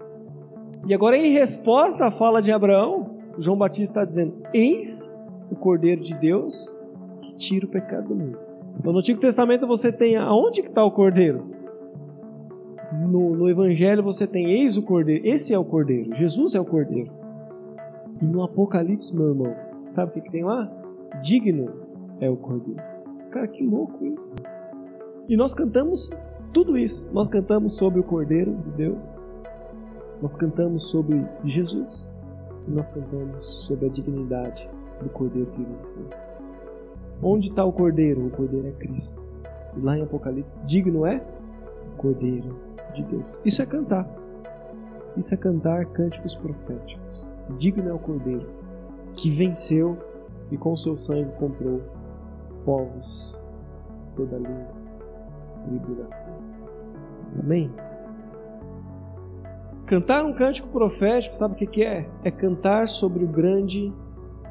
E 0.87 0.95
agora, 0.95 1.17
em 1.17 1.33
resposta 1.33 2.07
à 2.07 2.11
fala 2.11 2.41
de 2.41 2.51
Abraão, 2.51 3.19
João 3.39 3.57
Batista 3.57 4.01
está 4.01 4.05
dizendo: 4.05 4.35
Eis 4.53 5.15
o 5.51 5.57
cordeiro 5.57 6.01
de 6.03 6.15
Deus 6.15 6.75
que 7.21 7.35
tira 7.37 7.67
o 7.67 7.69
pecado 7.69 8.09
do 8.09 8.15
mundo. 8.15 8.39
Então, 8.79 8.93
no 8.93 9.01
Antigo 9.01 9.21
Testamento 9.21 9.67
você 9.67 9.93
tem 9.93 10.17
aonde 10.17 10.63
que 10.63 10.69
está 10.69 10.85
o 10.85 10.91
cordeiro? 10.91 11.51
No, 12.93 13.37
no 13.37 13.49
Evangelho 13.49 14.03
você 14.03 14.27
tem 14.27 14.51
eis 14.51 14.77
o 14.77 14.83
cordeiro. 14.83 15.27
Esse 15.27 15.53
é 15.53 15.59
o 15.59 15.65
cordeiro. 15.65 16.15
Jesus 16.17 16.55
é 16.55 16.61
o 16.61 16.65
cordeiro. 16.65 17.11
E 18.21 18.25
no 18.25 18.43
Apocalipse, 18.43 19.15
meu 19.15 19.29
irmão, 19.29 19.55
Sabe 19.91 20.13
o 20.13 20.15
que, 20.15 20.21
que 20.21 20.31
tem 20.31 20.45
lá? 20.45 20.71
Digno 21.21 21.69
é 22.21 22.31
o 22.31 22.37
Cordeiro. 22.37 22.81
Cara, 23.33 23.49
que 23.49 23.67
louco 23.67 24.07
isso. 24.07 24.37
E 25.31 25.37
nós 25.37 25.55
cantamos 25.55 26.11
tudo 26.53 26.77
isso. 26.77 27.09
Nós 27.15 27.29
cantamos 27.29 27.77
sobre 27.77 28.01
o 28.01 28.03
Cordeiro 28.03 28.53
de 28.57 28.71
Deus. 28.73 29.17
Nós 30.21 30.35
cantamos 30.35 30.91
sobre 30.91 31.25
Jesus. 31.45 32.13
E 32.67 32.71
nós 32.73 32.91
cantamos 32.91 33.47
sobre 33.47 33.87
a 33.87 33.89
dignidade 33.89 34.69
do 35.01 35.09
Cordeiro 35.09 35.49
que 35.53 35.63
venceu. 35.63 36.05
Onde 37.23 37.49
está 37.49 37.65
o 37.65 37.73
Cordeiro? 37.73 38.27
O 38.27 38.31
Cordeiro 38.31 38.67
é 38.67 38.73
Cristo. 38.73 39.33
E 39.77 39.81
lá 39.81 39.97
em 39.97 40.03
Apocalipse, 40.03 40.59
digno 40.65 41.07
é 41.07 41.25
o 41.93 41.97
Cordeiro 41.97 42.57
de 42.93 43.05
Deus. 43.05 43.41
Isso 43.45 43.63
é 43.63 43.67
cantar. 43.67 44.11
Isso 45.17 45.33
é 45.33 45.37
cantar 45.37 45.87
cânticos 45.87 46.35
proféticos. 46.35 47.31
Digno 47.57 47.89
é 47.89 47.93
o 47.93 48.01
Cordeiro 48.01 48.49
que 49.15 49.31
venceu 49.31 49.97
e 50.51 50.57
com 50.57 50.77
seu 50.77 50.99
sangue 50.99 51.31
comprou 51.39 51.81
povos 52.65 53.41
toda 54.17 54.37
língua, 54.37 54.80
tribulação. 55.65 56.35
Amém? 57.39 57.71
Cantar 59.87 60.25
um 60.25 60.33
cântico 60.33 60.69
profético, 60.69 61.37
sabe 61.37 61.55
o 61.55 61.69
que, 61.69 61.85
é? 61.85 62.09
É 62.23 62.31
cantar 62.31 62.89
sobre 62.89 63.25
o 63.25 63.27
grande 63.27 63.93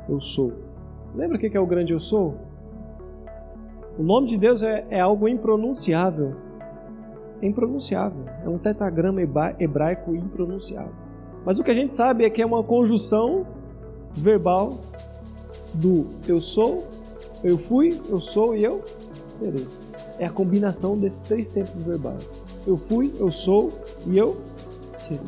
eu 0.07 0.20
sou. 0.20 0.51
Lembra 1.16 1.38
o 1.38 1.39
que, 1.39 1.49
que 1.49 1.57
é 1.57 1.60
o 1.60 1.66
grande 1.66 1.93
eu 1.93 1.99
sou? 1.99 2.36
O 3.97 4.03
nome 4.03 4.28
de 4.28 4.38
Deus 4.38 4.62
é, 4.64 4.86
é 4.89 4.99
algo 4.99 5.28
impronunciável. 5.28 6.36
É 7.41 7.47
impronunciável. 7.47 8.26
É 8.43 8.49
um 8.49 8.57
tetagrama 8.57 9.22
hebraico 9.22 10.14
impronunciável. 10.14 10.93
Mas 11.45 11.57
o 11.57 11.64
que 11.64 11.72
a 11.72 11.74
gente 11.74 11.93
sabe 11.93 12.26
é 12.26 12.30
que 12.30 12.41
é 12.41 12.45
uma 12.45 12.64
conjunção 12.64 13.45
verbal 14.16 14.80
do 15.74 16.07
eu 16.28 16.39
sou, 16.39 16.86
eu 17.43 17.57
fui, 17.57 18.01
eu 18.10 18.20
sou 18.20 18.55
e 18.55 18.64
eu 18.64 18.84
serei. 19.26 19.68
É 20.20 20.26
a 20.26 20.30
combinação 20.30 20.98
desses 20.98 21.24
três 21.24 21.50
tempos 21.50 21.80
verbais. 21.82 22.46
Eu 22.68 22.78
fui, 22.78 23.14
eu 23.18 23.32
sou 23.32 23.74
e 24.06 24.18
eu 24.18 24.38
serei. 24.92 25.26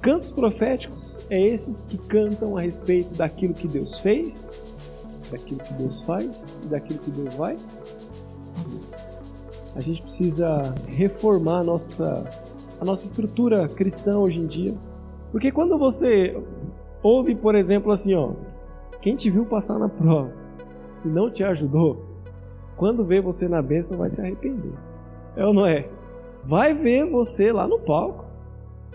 Cantos 0.00 0.30
proféticos 0.30 1.22
é 1.30 1.40
esses 1.40 1.82
que 1.84 1.96
cantam 1.98 2.56
a 2.56 2.60
respeito 2.60 3.14
daquilo 3.14 3.54
que 3.54 3.66
Deus 3.66 3.98
fez, 3.98 4.56
daquilo 5.30 5.60
que 5.60 5.74
Deus 5.74 6.02
faz 6.02 6.56
e 6.64 6.66
daquilo 6.66 6.98
que 7.00 7.10
Deus 7.10 7.34
vai 7.34 7.58
fazer. 8.54 8.80
A 9.74 9.80
gente 9.80 10.02
precisa 10.02 10.74
reformar 10.86 11.60
a 11.60 11.64
nossa, 11.64 12.24
a 12.80 12.84
nossa 12.84 13.06
estrutura 13.06 13.68
cristã 13.68 14.18
hoje 14.18 14.40
em 14.40 14.46
dia. 14.46 14.74
Porque 15.30 15.52
quando 15.52 15.78
você 15.78 16.36
ouve, 17.02 17.34
por 17.34 17.54
exemplo, 17.54 17.92
assim, 17.92 18.14
ó, 18.14 18.32
quem 19.00 19.14
te 19.14 19.30
viu 19.30 19.44
passar 19.46 19.78
na 19.78 19.88
prova 19.88 20.32
e 21.04 21.08
não 21.08 21.30
te 21.30 21.44
ajudou, 21.44 22.07
quando 22.78 23.04
vê 23.04 23.20
você 23.20 23.48
na 23.48 23.60
bênção 23.60 23.98
vai 23.98 24.10
te 24.10 24.20
arrepender. 24.20 24.72
É 25.36 25.44
ou 25.44 25.52
não 25.52 25.66
é? 25.66 25.88
Vai 26.44 26.72
ver 26.72 27.10
você 27.10 27.52
lá 27.52 27.68
no 27.68 27.78
palco, 27.80 28.24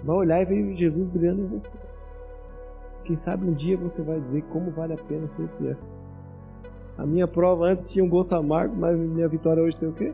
vai 0.04 0.16
olhar 0.16 0.42
e 0.42 0.46
ver 0.46 0.76
Jesus 0.76 1.10
brilhando 1.10 1.44
em 1.44 1.48
você. 1.48 1.78
Quem 3.04 3.16
sabe 3.16 3.46
um 3.46 3.54
dia 3.54 3.78
você 3.78 4.02
vai 4.02 4.20
dizer 4.20 4.42
como 4.44 4.72
vale 4.72 4.94
a 4.94 4.98
pena 4.98 5.28
ser 5.28 5.48
fiel. 5.58 5.78
A 6.98 7.06
minha 7.06 7.28
prova 7.28 7.66
antes 7.66 7.92
tinha 7.92 8.04
um 8.04 8.10
gosto 8.10 8.34
amargo, 8.34 8.76
mas 8.76 8.98
minha 8.98 9.28
vitória 9.28 9.62
hoje 9.62 9.78
tem 9.78 9.90
o 9.90 9.94
quê? 9.94 10.14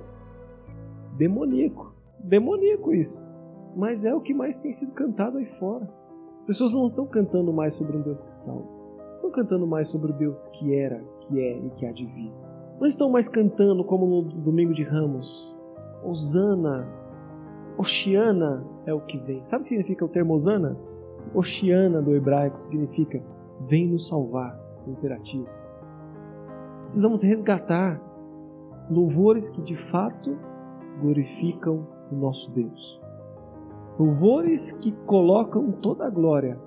Demoníaco. 1.17 1.93
Demoníaco 2.19 2.93
isso. 2.93 3.33
Mas 3.75 4.03
é 4.03 4.13
o 4.13 4.21
que 4.21 4.33
mais 4.33 4.57
tem 4.57 4.73
sido 4.73 4.91
cantado 4.93 5.37
aí 5.37 5.45
fora. 5.45 5.87
As 6.35 6.43
pessoas 6.43 6.73
não 6.73 6.87
estão 6.87 7.05
cantando 7.05 7.53
mais 7.53 7.73
sobre 7.73 7.95
um 7.95 8.01
Deus 8.01 8.23
que 8.23 8.31
salva 8.31 8.79
estão 9.11 9.31
cantando 9.31 9.65
mais 9.65 9.87
sobre 9.87 10.11
o 10.11 10.15
Deus 10.15 10.47
que 10.49 10.73
era, 10.73 11.03
que 11.21 11.39
é 11.39 11.57
e 11.57 11.69
que 11.71 11.85
há 11.85 11.91
de 11.91 12.05
vir. 12.05 12.31
Não 12.79 12.87
estão 12.87 13.09
mais 13.09 13.27
cantando 13.27 13.83
como 13.83 14.05
no 14.05 14.21
domingo 14.21 14.73
de 14.73 14.83
Ramos. 14.83 15.57
Osana, 16.03 16.87
Oxiana 17.77 18.65
é 18.85 18.93
o 18.93 19.01
que 19.01 19.17
vem. 19.17 19.43
Sabe 19.43 19.61
o 19.61 19.63
que 19.63 19.69
significa 19.69 20.05
o 20.05 20.07
termo 20.07 20.33
Osana? 20.33 20.77
Oxiana 21.33 22.01
do 22.01 22.15
hebraico 22.15 22.57
significa 22.57 23.21
vem 23.67 23.87
nos 23.89 24.07
salvar, 24.07 24.57
imperativo. 24.87 25.47
Precisamos 26.83 27.21
resgatar 27.21 28.01
louvores 28.89 29.49
que 29.49 29.61
de 29.61 29.75
fato 29.75 30.37
glorificam 31.01 31.85
o 32.09 32.15
nosso 32.15 32.49
Deus. 32.51 33.01
Louvores 33.99 34.71
que 34.71 34.93
colocam 35.05 35.71
toda 35.71 36.07
a 36.07 36.09
glória 36.09 36.57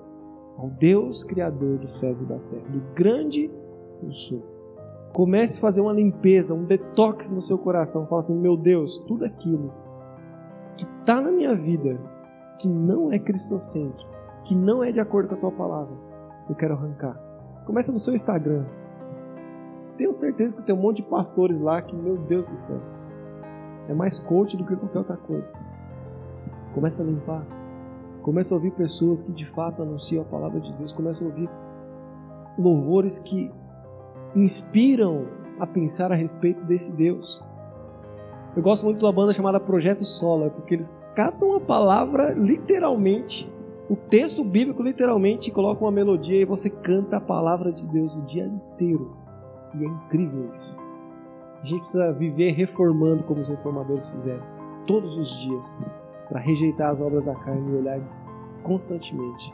ao 0.57 0.69
Deus 0.69 1.23
Criador 1.23 1.79
dos 1.79 1.97
céus 1.97 2.21
e 2.21 2.25
da 2.25 2.37
terra, 2.37 2.69
do 2.69 2.81
grande 2.93 3.49
eu 4.03 4.11
sou. 4.11 4.52
Comece 5.13 5.59
a 5.59 5.61
fazer 5.61 5.79
uma 5.79 5.93
limpeza, 5.93 6.55
um 6.55 6.65
detox 6.65 7.29
no 7.29 7.39
seu 7.39 7.57
coração. 7.57 8.07
Fala 8.07 8.19
assim: 8.19 8.37
meu 8.37 8.57
Deus, 8.57 8.97
tudo 9.07 9.23
aquilo 9.25 9.71
que 10.75 10.85
está 10.85 11.21
na 11.21 11.31
minha 11.31 11.55
vida, 11.55 11.99
que 12.59 12.67
não 12.67 13.11
é 13.11 13.19
cristocêntrico, 13.19 14.09
que 14.43 14.55
não 14.55 14.83
é 14.83 14.91
de 14.91 14.99
acordo 14.99 15.29
com 15.29 15.35
a 15.35 15.37
tua 15.37 15.51
palavra, 15.51 15.95
eu 16.49 16.55
quero 16.55 16.73
arrancar. 16.73 17.15
Começa 17.65 17.91
no 17.91 17.99
seu 17.99 18.15
Instagram. 18.15 18.65
Tenho 19.97 20.11
certeza 20.11 20.57
que 20.57 20.63
tem 20.63 20.73
um 20.73 20.81
monte 20.81 20.97
de 20.97 21.03
pastores 21.03 21.59
lá 21.59 21.79
que, 21.79 21.95
meu 21.95 22.17
Deus 22.17 22.45
do 22.47 22.55
céu, 22.55 22.81
é 23.87 23.93
mais 23.93 24.17
coach 24.17 24.57
do 24.57 24.65
que 24.65 24.75
qualquer 24.75 24.97
outra 24.97 25.17
coisa. 25.17 25.53
Começa 26.73 27.03
a 27.03 27.05
limpar. 27.05 27.45
Começa 28.23 28.53
a 28.53 28.57
ouvir 28.57 28.71
pessoas 28.71 29.21
que 29.21 29.31
de 29.31 29.45
fato 29.45 29.83
anunciam 29.83 30.23
a 30.23 30.25
palavra 30.25 30.59
de 30.59 30.73
Deus. 30.73 30.91
Começa 30.91 31.23
a 31.23 31.27
ouvir 31.27 31.47
louvores 32.57 33.19
que 33.19 33.51
inspiram 34.35 35.27
a 35.59 35.67
pensar 35.67 36.11
a 36.11 36.15
respeito 36.15 36.63
desse 36.65 36.91
Deus. 36.91 37.43
Eu 38.55 38.61
gosto 38.61 38.85
muito 38.85 39.01
da 39.03 39.11
banda 39.11 39.33
chamada 39.33 39.59
Projeto 39.59 40.05
Sola, 40.05 40.49
porque 40.49 40.75
eles 40.75 40.95
catam 41.15 41.55
a 41.55 41.59
palavra 41.59 42.33
literalmente, 42.33 43.51
o 43.89 43.95
texto 43.95 44.43
bíblico 44.43 44.81
literalmente, 44.81 45.49
e 45.49 45.53
colocam 45.53 45.85
uma 45.85 45.91
melodia 45.91 46.41
e 46.41 46.45
você 46.45 46.69
canta 46.69 47.17
a 47.17 47.21
palavra 47.21 47.71
de 47.71 47.85
Deus 47.87 48.15
o 48.15 48.21
dia 48.21 48.45
inteiro. 48.45 49.17
E 49.75 49.83
é 49.83 49.87
incrível 49.87 50.51
isso. 50.55 50.75
A 51.61 51.65
gente 51.65 51.79
precisa 51.79 52.11
viver 52.11 52.51
reformando 52.51 53.23
como 53.23 53.39
os 53.39 53.49
reformadores 53.49 54.09
fizeram, 54.09 54.43
todos 54.85 55.17
os 55.17 55.29
dias 55.39 55.81
para 56.27 56.39
rejeitar 56.39 56.89
as 56.89 57.01
obras 57.01 57.25
da 57.25 57.33
carne 57.35 57.71
e 57.71 57.75
olhar 57.75 57.99
constantemente 58.63 59.53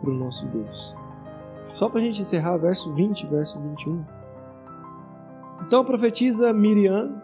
para 0.00 0.10
o 0.10 0.14
nosso 0.14 0.46
Deus. 0.48 0.94
Só 1.64 1.88
para 1.88 2.00
a 2.00 2.02
gente 2.02 2.22
encerrar, 2.22 2.56
verso 2.58 2.92
20, 2.94 3.26
verso 3.26 3.58
21. 3.58 4.04
Então 5.62 5.84
profetiza 5.84 6.52
Miriam, 6.52 7.22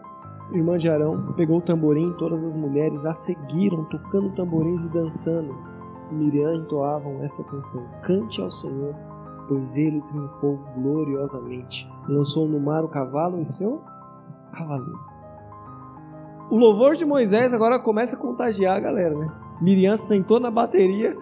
irmã 0.51 0.77
de 0.77 0.89
Arão, 0.89 1.33
pegou 1.35 1.57
o 1.57 1.61
tamborim, 1.61 2.13
todas 2.17 2.43
as 2.43 2.55
mulheres 2.55 3.05
a 3.05 3.13
seguiram, 3.13 3.85
tocando 3.85 4.35
tamborins 4.35 4.83
e 4.83 4.89
dançando. 4.89 5.55
E 6.11 6.13
Miriam 6.13 6.55
entoavam 6.55 7.23
essa 7.23 7.43
canção: 7.43 7.85
Cante 8.01 8.41
ao 8.41 8.51
Senhor, 8.51 8.95
pois 9.47 9.77
ele 9.77 10.01
triunfou 10.01 10.59
gloriosamente. 10.75 11.89
Lançou 12.07 12.47
no 12.47 12.59
mar 12.59 12.83
o 12.83 12.89
cavalo 12.89 13.39
e 13.39 13.45
seu 13.45 13.81
cavaleiro 14.51 15.13
o 16.53 16.57
louvor 16.57 16.95
de 16.95 17.03
Moisés 17.03 17.51
agora 17.51 17.79
começa 17.79 18.15
a 18.15 18.19
contagiar 18.19 18.77
a 18.77 18.79
galera, 18.79 19.17
né? 19.17 19.27
Miriam 19.59 19.97
sentou 19.97 20.39
na 20.39 20.51
bateria, 20.51 21.17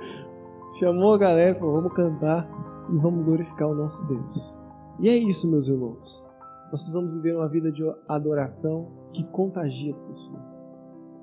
chamou 0.78 1.14
a 1.14 1.18
galera, 1.18 1.58
falou: 1.58 1.76
vamos 1.76 1.94
cantar 1.94 2.50
e 2.90 2.98
vamos 2.98 3.24
glorificar 3.24 3.70
o 3.70 3.74
nosso 3.74 4.06
Deus. 4.08 4.54
E 5.00 5.08
é 5.08 5.16
isso, 5.16 5.50
meus 5.50 5.70
irmãos. 5.70 6.28
Nós 6.72 6.82
precisamos 6.82 7.14
viver 7.14 7.36
uma 7.36 7.50
vida 7.50 7.70
de 7.70 7.84
adoração 8.08 8.88
que 9.12 9.26
contagie 9.26 9.90
as 9.90 10.00
pessoas. 10.00 10.66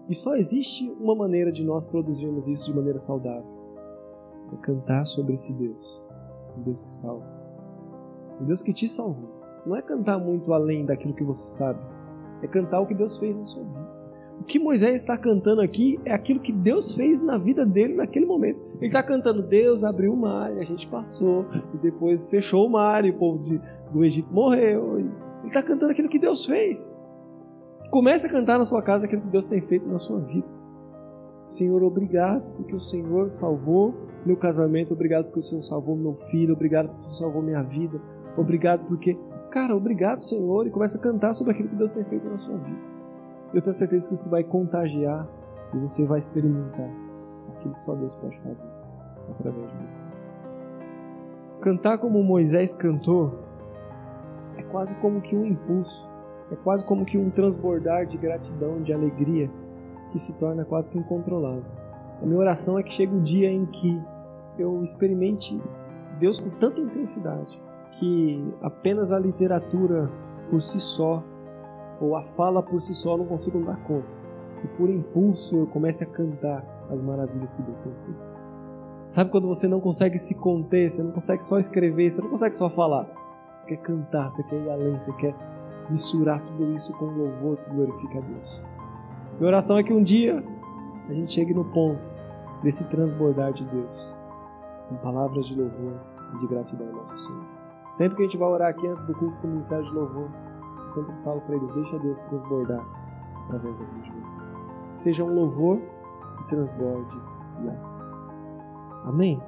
E 0.07 0.15
só 0.15 0.37
existe 0.37 0.91
uma 1.01 1.15
maneira 1.15 1.51
de 1.51 1.65
nós 1.65 1.87
produzirmos 1.87 2.47
isso 2.47 2.67
de 2.67 2.77
maneira 2.77 2.99
saudável: 2.99 3.47
é 4.53 4.57
cantar 4.57 5.07
sobre 5.07 5.33
esse 5.33 5.55
Deus, 5.55 6.03
um 6.57 6.63
Deus 6.63 6.83
que 6.83 6.93
salva, 6.93 7.27
um 8.39 8.45
Deus 8.45 8.61
que 8.61 8.75
te 8.75 8.87
salvou. 8.87 9.39
Não 9.65 9.75
é 9.75 9.81
cantar 9.81 10.19
muito 10.19 10.53
além 10.53 10.85
daquilo 10.85 11.15
que 11.15 11.25
você 11.25 11.47
sabe, 11.47 11.81
é 12.43 12.47
cantar 12.47 12.81
o 12.81 12.87
que 12.87 12.95
Deus 12.95 13.19
fez 13.19 13.35
na 13.35 13.47
sua 13.47 13.65
vida. 13.65 13.89
O 14.41 14.45
que 14.45 14.59
Moisés 14.59 14.97
está 14.97 15.17
cantando 15.17 15.63
aqui 15.63 15.99
é 16.05 16.13
aquilo 16.13 16.41
que 16.41 16.53
Deus 16.53 16.95
fez 16.95 17.23
na 17.25 17.39
vida 17.39 17.67
dele 17.67 17.95
naquele 17.95 18.27
momento. 18.27 18.61
Ele 18.77 18.87
está 18.87 19.03
cantando: 19.03 19.43
Deus 19.43 19.83
abriu 19.83 20.13
o 20.13 20.17
mar 20.17 20.55
e 20.55 20.61
a 20.61 20.65
gente 20.65 20.87
passou, 20.89 21.47
e 21.75 21.79
depois 21.79 22.27
fechou 22.27 22.67
o 22.67 22.71
mar 22.71 23.05
e 23.07 23.11
o 23.11 23.19
povo 23.19 23.39
de, 23.39 23.59
do 23.91 24.05
Egito 24.05 24.33
morreu. 24.33 25.28
Está 25.49 25.63
cantando 25.63 25.93
aquilo 25.93 26.09
que 26.09 26.19
Deus 26.19 26.45
fez. 26.45 26.97
Comece 27.91 28.27
a 28.27 28.31
cantar 28.31 28.59
na 28.59 28.65
sua 28.65 28.83
casa 28.83 29.07
aquilo 29.07 29.23
que 29.23 29.29
Deus 29.29 29.47
tem 29.47 29.61
feito 29.63 29.89
na 29.89 29.99
sua 29.99 30.21
vida. 30.21 30.47
Senhor, 31.45 31.83
obrigado 31.83 32.47
porque 32.57 32.75
o 32.75 32.81
Senhor 32.81 33.31
salvou 33.31 33.95
meu 34.27 34.37
casamento, 34.37 34.93
obrigado 34.93 35.25
porque 35.25 35.39
o 35.39 35.43
Senhor 35.43 35.63
salvou 35.63 35.97
meu 35.97 36.15
filho, 36.31 36.53
obrigado 36.53 36.89
porque 36.89 37.01
o 37.01 37.05
Senhor 37.05 37.17
salvou 37.17 37.43
minha 37.43 37.63
vida, 37.63 37.99
obrigado 38.37 38.87
porque, 38.87 39.17
cara, 39.51 39.75
obrigado, 39.75 40.21
Senhor, 40.21 40.67
e 40.67 40.71
começa 40.71 40.99
a 40.99 41.01
cantar 41.01 41.33
sobre 41.33 41.55
aquilo 41.55 41.71
que 41.71 41.77
Deus 41.77 41.91
tem 41.91 42.05
feito 42.05 42.29
na 42.29 42.37
sua 42.37 42.59
vida. 42.59 42.79
Eu 43.55 43.63
tenho 43.63 43.73
certeza 43.73 44.07
que 44.07 44.15
isso 44.15 44.29
vai 44.29 44.45
contagiar 44.45 45.27
e 45.75 45.79
você 45.79 46.05
vai 46.05 46.19
experimentar 46.19 46.91
aquilo 47.57 47.73
que 47.73 47.81
só 47.81 47.95
Deus 47.95 48.15
pode 48.17 48.39
fazer 48.41 48.69
através 49.31 49.71
de 49.71 49.77
você. 49.79 50.07
Cantar 51.63 51.97
como 51.97 52.23
Moisés 52.23 52.75
cantou 52.75 53.48
quase 54.71 54.95
como 54.97 55.21
que 55.21 55.37
um 55.37 55.45
impulso, 55.45 56.09
é 56.51 56.57
quase 56.57 56.85
como 56.85 57.05
que 57.05 57.19
um 57.19 57.31
transbordar 57.31 58.07
de 58.07 58.17
gratidão, 58.17 58.83
de 58.83 58.93
alegria, 58.93 59.51
que 60.11 60.19
se 60.19 60.33
torna 60.35 60.65
quase 60.65 60.91
que 60.91 60.99
incontrolável. 60.99 61.65
A 62.23 62.27
minha 62.27 62.39
oração 62.39 62.79
é 62.79 62.83
que 62.83 62.93
chegue 62.93 63.15
um 63.15 63.23
dia 63.23 63.51
em 63.51 63.67
que 63.67 64.01
eu 64.59 64.83
experimente 64.83 65.61
Deus 66.19 66.41
com 66.41 66.51
tanta 66.51 66.81
intensidade 66.81 67.61
que 67.93 68.55
apenas 68.63 69.13
a 69.13 69.19
literatura 69.19 70.11
por 70.51 70.61
si 70.61 70.81
só 70.81 71.23
ou 72.01 72.17
a 72.17 72.23
fala 72.23 72.63
por 72.63 72.81
si 72.81 72.95
só 72.95 73.17
não 73.17 73.27
consigo 73.27 73.61
dar 73.65 73.77
conta. 73.85 74.07
E 74.65 74.69
por 74.77 74.89
impulso 74.89 75.57
eu 75.57 75.67
comece 75.69 76.05
a 76.05 76.07
cantar 76.07 76.65
as 76.91 77.01
maravilhas 77.01 77.55
que 77.55 77.63
Deus 77.63 77.79
tem 77.79 77.93
feito. 78.05 78.21
Sabe 79.07 79.31
quando 79.31 79.49
você 79.49 79.67
não 79.67 79.81
consegue 79.81 80.19
se 80.19 80.35
conter, 80.35 80.91
você 80.91 81.03
não 81.03 81.13
consegue 81.13 81.43
só 81.43 81.59
escrever, 81.59 82.11
você 82.11 82.21
não 82.21 82.29
consegue 82.29 82.55
só 82.55 82.69
falar. 82.69 83.09
Você 83.59 83.67
quer 83.67 83.77
cantar, 83.79 84.31
você 84.31 84.43
quer 84.45 84.55
ir 84.55 84.71
além, 84.71 84.97
você 84.97 85.13
quer 85.15 85.35
misturar 85.91 86.41
tudo 86.43 86.73
isso 86.75 86.93
com 86.97 87.07
louvor 87.07 87.57
que 87.57 87.71
glorifica 87.71 88.19
a 88.19 88.21
Deus. 88.21 88.65
Minha 89.37 89.49
oração 89.49 89.77
é 89.77 89.83
que 89.83 89.93
um 89.93 90.01
dia 90.01 90.45
a 91.09 91.13
gente 91.13 91.33
chegue 91.33 91.53
no 91.53 91.65
ponto 91.65 92.09
desse 92.63 92.89
transbordar 92.89 93.53
de 93.53 93.65
Deus, 93.65 94.17
com 94.89 94.97
palavras 94.99 95.47
de 95.47 95.61
louvor 95.61 96.01
e 96.35 96.39
de 96.39 96.47
gratidão 96.47 96.87
ao 96.87 96.95
nosso 96.95 97.27
Senhor. 97.27 97.45
Sempre 97.89 98.17
que 98.17 98.23
a 98.23 98.25
gente 98.27 98.39
vai 98.39 98.49
orar 98.49 98.69
aqui 98.71 98.87
antes 98.87 99.03
do 99.05 99.15
culto 99.15 99.37
com 99.39 99.49
o 99.49 99.51
ministério 99.51 99.85
de 99.85 99.93
louvor, 99.93 100.31
eu 100.81 100.89
sempre 100.89 101.15
falo 101.25 101.41
para 101.41 101.57
eles: 101.57 101.75
deixa 101.75 101.99
Deus 101.99 102.21
transbordar 102.21 102.87
através 103.47 103.77
da 103.77 103.85
vida 103.87 104.03
de 104.03 104.11
vocês. 104.13 104.37
Seja 104.93 105.25
um 105.25 105.35
louvor 105.35 105.81
que 106.37 106.49
transborde 106.49 107.17
e 107.61 107.67
paz. 107.67 108.41
Amém? 109.05 109.43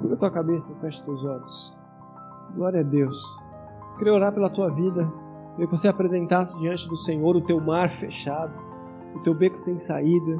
Curva 0.00 0.14
a 0.14 0.18
tua 0.18 0.30
cabeça, 0.32 0.74
feche 0.80 1.04
teus 1.04 1.24
olhos. 1.24 1.83
Glória 2.54 2.80
a 2.80 2.84
Deus. 2.84 3.48
Queria 3.98 4.12
orar 4.12 4.32
pela 4.32 4.48
tua 4.48 4.70
vida. 4.70 5.10
Queria 5.52 5.66
que 5.66 5.76
você 5.76 5.88
apresentasse 5.88 6.58
diante 6.60 6.88
do 6.88 6.96
Senhor 6.96 7.34
o 7.36 7.40
teu 7.40 7.60
mar 7.60 7.88
fechado, 7.90 8.52
o 9.16 9.20
teu 9.20 9.34
beco 9.34 9.56
sem 9.56 9.78
saída. 9.78 10.36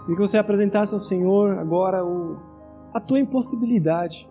Queria 0.00 0.16
que 0.16 0.20
você 0.20 0.36
apresentasse 0.36 0.92
ao 0.92 1.00
Senhor 1.00 1.58
agora 1.58 2.04
o, 2.04 2.36
a 2.92 3.00
tua 3.00 3.18
impossibilidade. 3.18 4.28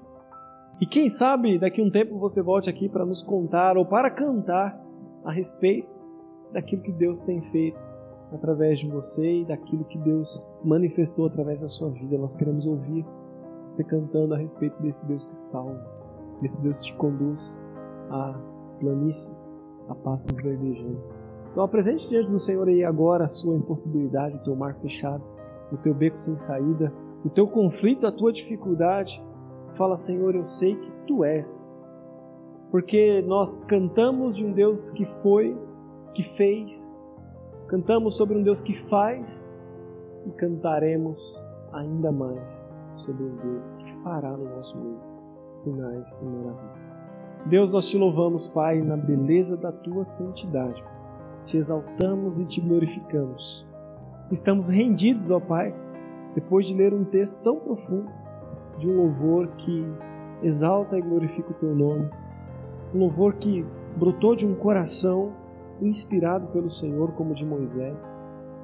E 0.79 0.85
quem 0.85 1.09
sabe 1.09 1.57
daqui 1.57 1.81
a 1.81 1.83
um 1.83 1.89
tempo 1.89 2.19
você 2.19 2.41
volte 2.41 2.69
aqui 2.69 2.87
para 2.87 3.05
nos 3.05 3.23
contar 3.23 3.77
ou 3.77 3.85
para 3.85 4.11
cantar 4.11 4.79
a 5.23 5.31
respeito 5.31 6.01
daquilo 6.51 6.83
que 6.83 6.91
Deus 6.91 7.23
tem 7.23 7.41
feito 7.41 7.83
através 8.31 8.79
de 8.79 8.87
você 8.87 9.41
e 9.41 9.45
daquilo 9.45 9.85
que 9.85 9.97
Deus 9.97 10.43
manifestou 10.63 11.25
através 11.25 11.61
da 11.61 11.67
sua 11.67 11.89
vida. 11.89 12.17
Nós 12.17 12.35
queremos 12.35 12.65
ouvir 12.65 13.05
você 13.67 13.83
cantando 13.83 14.33
a 14.33 14.37
respeito 14.37 14.81
desse 14.81 15.05
Deus 15.05 15.25
que 15.25 15.35
salva, 15.35 15.83
desse 16.43 16.61
Deus 16.61 16.81
te 16.81 16.93
conduz 16.95 17.59
a 18.11 18.37
planícies, 18.79 19.63
a 19.87 19.95
passos 19.95 20.35
verdejantes. 20.37 21.25
Então 21.51 21.63
apresente 21.63 22.07
diante 22.09 22.29
do 22.29 22.37
Senhor 22.37 22.67
aí 22.67 22.83
agora 22.83 23.23
a 23.23 23.27
sua 23.27 23.55
impossibilidade, 23.55 24.35
o 24.35 24.43
teu 24.43 24.55
mar 24.55 24.75
fechado, 24.75 25.23
o 25.71 25.77
teu 25.77 25.93
beco 25.93 26.17
sem 26.17 26.37
saída, 26.37 26.93
o 27.23 27.29
teu 27.29 27.47
conflito, 27.47 28.05
a 28.05 28.11
tua 28.11 28.31
dificuldade. 28.33 29.23
Fala, 29.75 29.95
Senhor, 29.95 30.35
eu 30.35 30.45
sei 30.45 30.75
que 30.75 30.91
tu 31.07 31.23
és. 31.23 31.73
Porque 32.69 33.21
nós 33.21 33.59
cantamos 33.61 34.35
de 34.35 34.45
um 34.45 34.51
Deus 34.51 34.91
que 34.91 35.05
foi, 35.21 35.57
que 36.13 36.23
fez, 36.23 36.99
cantamos 37.67 38.15
sobre 38.15 38.37
um 38.37 38.43
Deus 38.43 38.59
que 38.59 38.75
faz 38.89 39.51
e 40.25 40.31
cantaremos 40.31 41.43
ainda 41.71 42.11
mais 42.11 42.69
sobre 42.95 43.23
um 43.23 43.35
Deus 43.37 43.71
que 43.73 43.93
fará 44.03 44.35
no 44.35 44.55
nosso 44.55 44.77
meio 44.77 45.12
sinais 45.53 46.21
e 46.21 46.25
maravilhas. 46.25 47.03
Deus, 47.45 47.73
nós 47.73 47.87
te 47.89 47.97
louvamos, 47.97 48.47
Pai, 48.47 48.81
na 48.81 48.95
beleza 48.95 49.57
da 49.57 49.71
tua 49.71 50.03
santidade. 50.03 50.83
Te 51.43 51.57
exaltamos 51.57 52.39
e 52.39 52.45
te 52.45 52.61
glorificamos. 52.61 53.67
Estamos 54.31 54.69
rendidos, 54.69 55.29
ó 55.29 55.39
Pai, 55.39 55.75
depois 56.33 56.65
de 56.65 56.73
ler 56.73 56.93
um 56.93 57.03
texto 57.03 57.41
tão 57.43 57.59
profundo, 57.59 58.09
de 58.77 58.87
um 58.87 58.95
louvor 58.95 59.47
que 59.57 59.85
exalta 60.41 60.97
e 60.97 61.01
glorifica 61.01 61.51
o 61.51 61.55
teu 61.55 61.75
nome, 61.75 62.09
um 62.93 62.99
louvor 62.99 63.33
que 63.33 63.65
brotou 63.97 64.35
de 64.35 64.47
um 64.47 64.55
coração 64.55 65.33
inspirado 65.81 66.47
pelo 66.47 66.69
Senhor, 66.69 67.11
como 67.11 67.35
de 67.35 67.45
Moisés, 67.45 68.23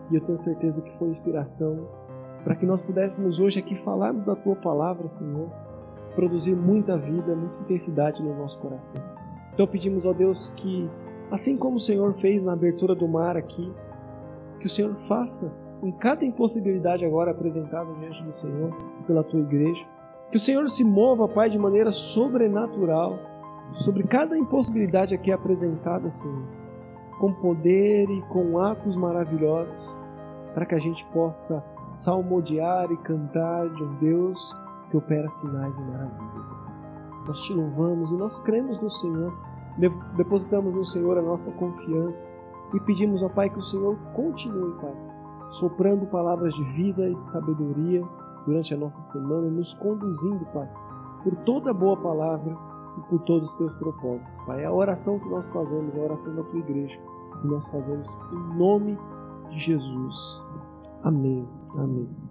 e 0.10 0.16
eu 0.16 0.22
tenho 0.22 0.38
certeza 0.38 0.82
que 0.82 0.98
foi 0.98 1.10
inspiração 1.10 1.88
para 2.44 2.56
que 2.56 2.66
nós 2.66 2.82
pudéssemos 2.82 3.40
hoje 3.40 3.60
aqui 3.60 3.76
falarmos 3.76 4.26
da 4.26 4.36
tua 4.36 4.56
palavra, 4.56 5.08
Senhor, 5.08 5.50
produzir 6.20 6.54
muita 6.54 6.98
vida, 6.98 7.34
muita 7.34 7.58
intensidade 7.62 8.22
no 8.22 8.36
nosso 8.36 8.60
coração. 8.60 9.02
Então 9.54 9.66
pedimos, 9.66 10.06
ó 10.06 10.12
Deus, 10.12 10.50
que 10.58 10.90
assim 11.32 11.56
como 11.56 11.78
o 11.78 11.80
Senhor 11.80 12.14
fez 12.16 12.44
na 12.44 12.52
abertura 12.52 12.94
do 12.94 13.08
mar 13.08 13.38
aqui, 13.38 13.72
que 14.60 14.66
o 14.66 14.70
Senhor 14.70 14.94
faça 15.08 15.50
em 15.82 15.94
cada 15.94 16.26
impossibilidade 16.26 17.06
agora 17.06 17.32
apresentada 17.32 17.94
diante 17.94 18.22
do 18.22 18.34
Senhor 18.34 18.76
pela 19.08 19.24
tua 19.24 19.40
igreja, 19.40 19.86
que 20.30 20.36
o 20.36 20.40
Senhor 20.42 20.70
se 20.70 20.84
mova, 20.84 21.26
Pai, 21.26 21.50
de 21.50 21.58
maneira 21.58 21.90
sobrenatural 21.90 23.18
sobre 23.72 24.04
cada 24.04 24.38
impossibilidade 24.38 25.16
aqui 25.16 25.32
apresentada, 25.32 26.10
Senhor, 26.10 26.44
com 27.18 27.32
poder 27.32 28.10
e 28.10 28.22
com 28.24 28.60
atos 28.60 28.98
maravilhosos, 28.98 29.98
para 30.54 30.66
que 30.66 30.76
a 30.76 30.80
gente 30.80 31.06
possa 31.14 31.64
salmodiar 31.88 32.92
e 32.92 32.98
cantar 32.98 33.70
de 33.70 33.82
um 33.82 33.94
Deus 33.96 34.54
que 34.90 34.98
opera 34.98 35.30
sinais 35.30 35.78
e 35.78 35.82
maravilhas. 35.84 36.52
Nós 37.26 37.42
te 37.42 37.54
louvamos 37.54 38.12
e 38.12 38.16
nós 38.16 38.40
cremos 38.40 38.80
no 38.80 38.90
Senhor, 38.90 39.34
depositamos 40.16 40.74
no 40.74 40.84
Senhor 40.84 41.18
a 41.18 41.22
nossa 41.22 41.52
confiança 41.54 42.30
e 42.74 42.80
pedimos 42.80 43.24
ao 43.24 43.30
Pai 43.30 43.50
que 43.50 43.60
o 43.60 43.64
Senhor 43.64 43.96
continue, 44.14 44.74
Pai, 44.82 44.96
soprando 45.50 46.06
palavras 46.08 46.54
de 46.54 46.64
vida 46.64 47.08
e 47.08 47.16
de 47.16 47.26
sabedoria 47.26 48.04
durante 48.46 48.74
a 48.74 48.78
nossa 48.78 49.02
semana, 49.02 49.50
nos 49.50 49.74
conduzindo, 49.74 50.46
Pai, 50.54 50.70
por 51.24 51.36
toda 51.38 51.74
boa 51.74 51.98
palavra 51.98 52.56
e 52.98 53.02
por 53.10 53.20
todos 53.22 53.52
os 53.52 53.56
teus 53.58 53.76
propósitos, 53.76 54.40
Pai. 54.46 54.64
É 54.64 54.66
a 54.66 54.74
oração 54.74 55.20
que 55.20 55.30
nós 55.30 55.50
fazemos, 55.52 55.96
é 55.96 56.00
a 56.00 56.04
oração 56.04 56.36
da 56.36 56.44
tua 56.44 56.60
igreja, 56.60 57.00
que 57.42 57.48
nós 57.48 57.70
fazemos 57.70 58.18
em 58.32 58.58
nome 58.58 58.98
de 59.50 59.60
Jesus. 59.60 60.48
Amém. 61.04 61.48
Amém. 61.76 62.29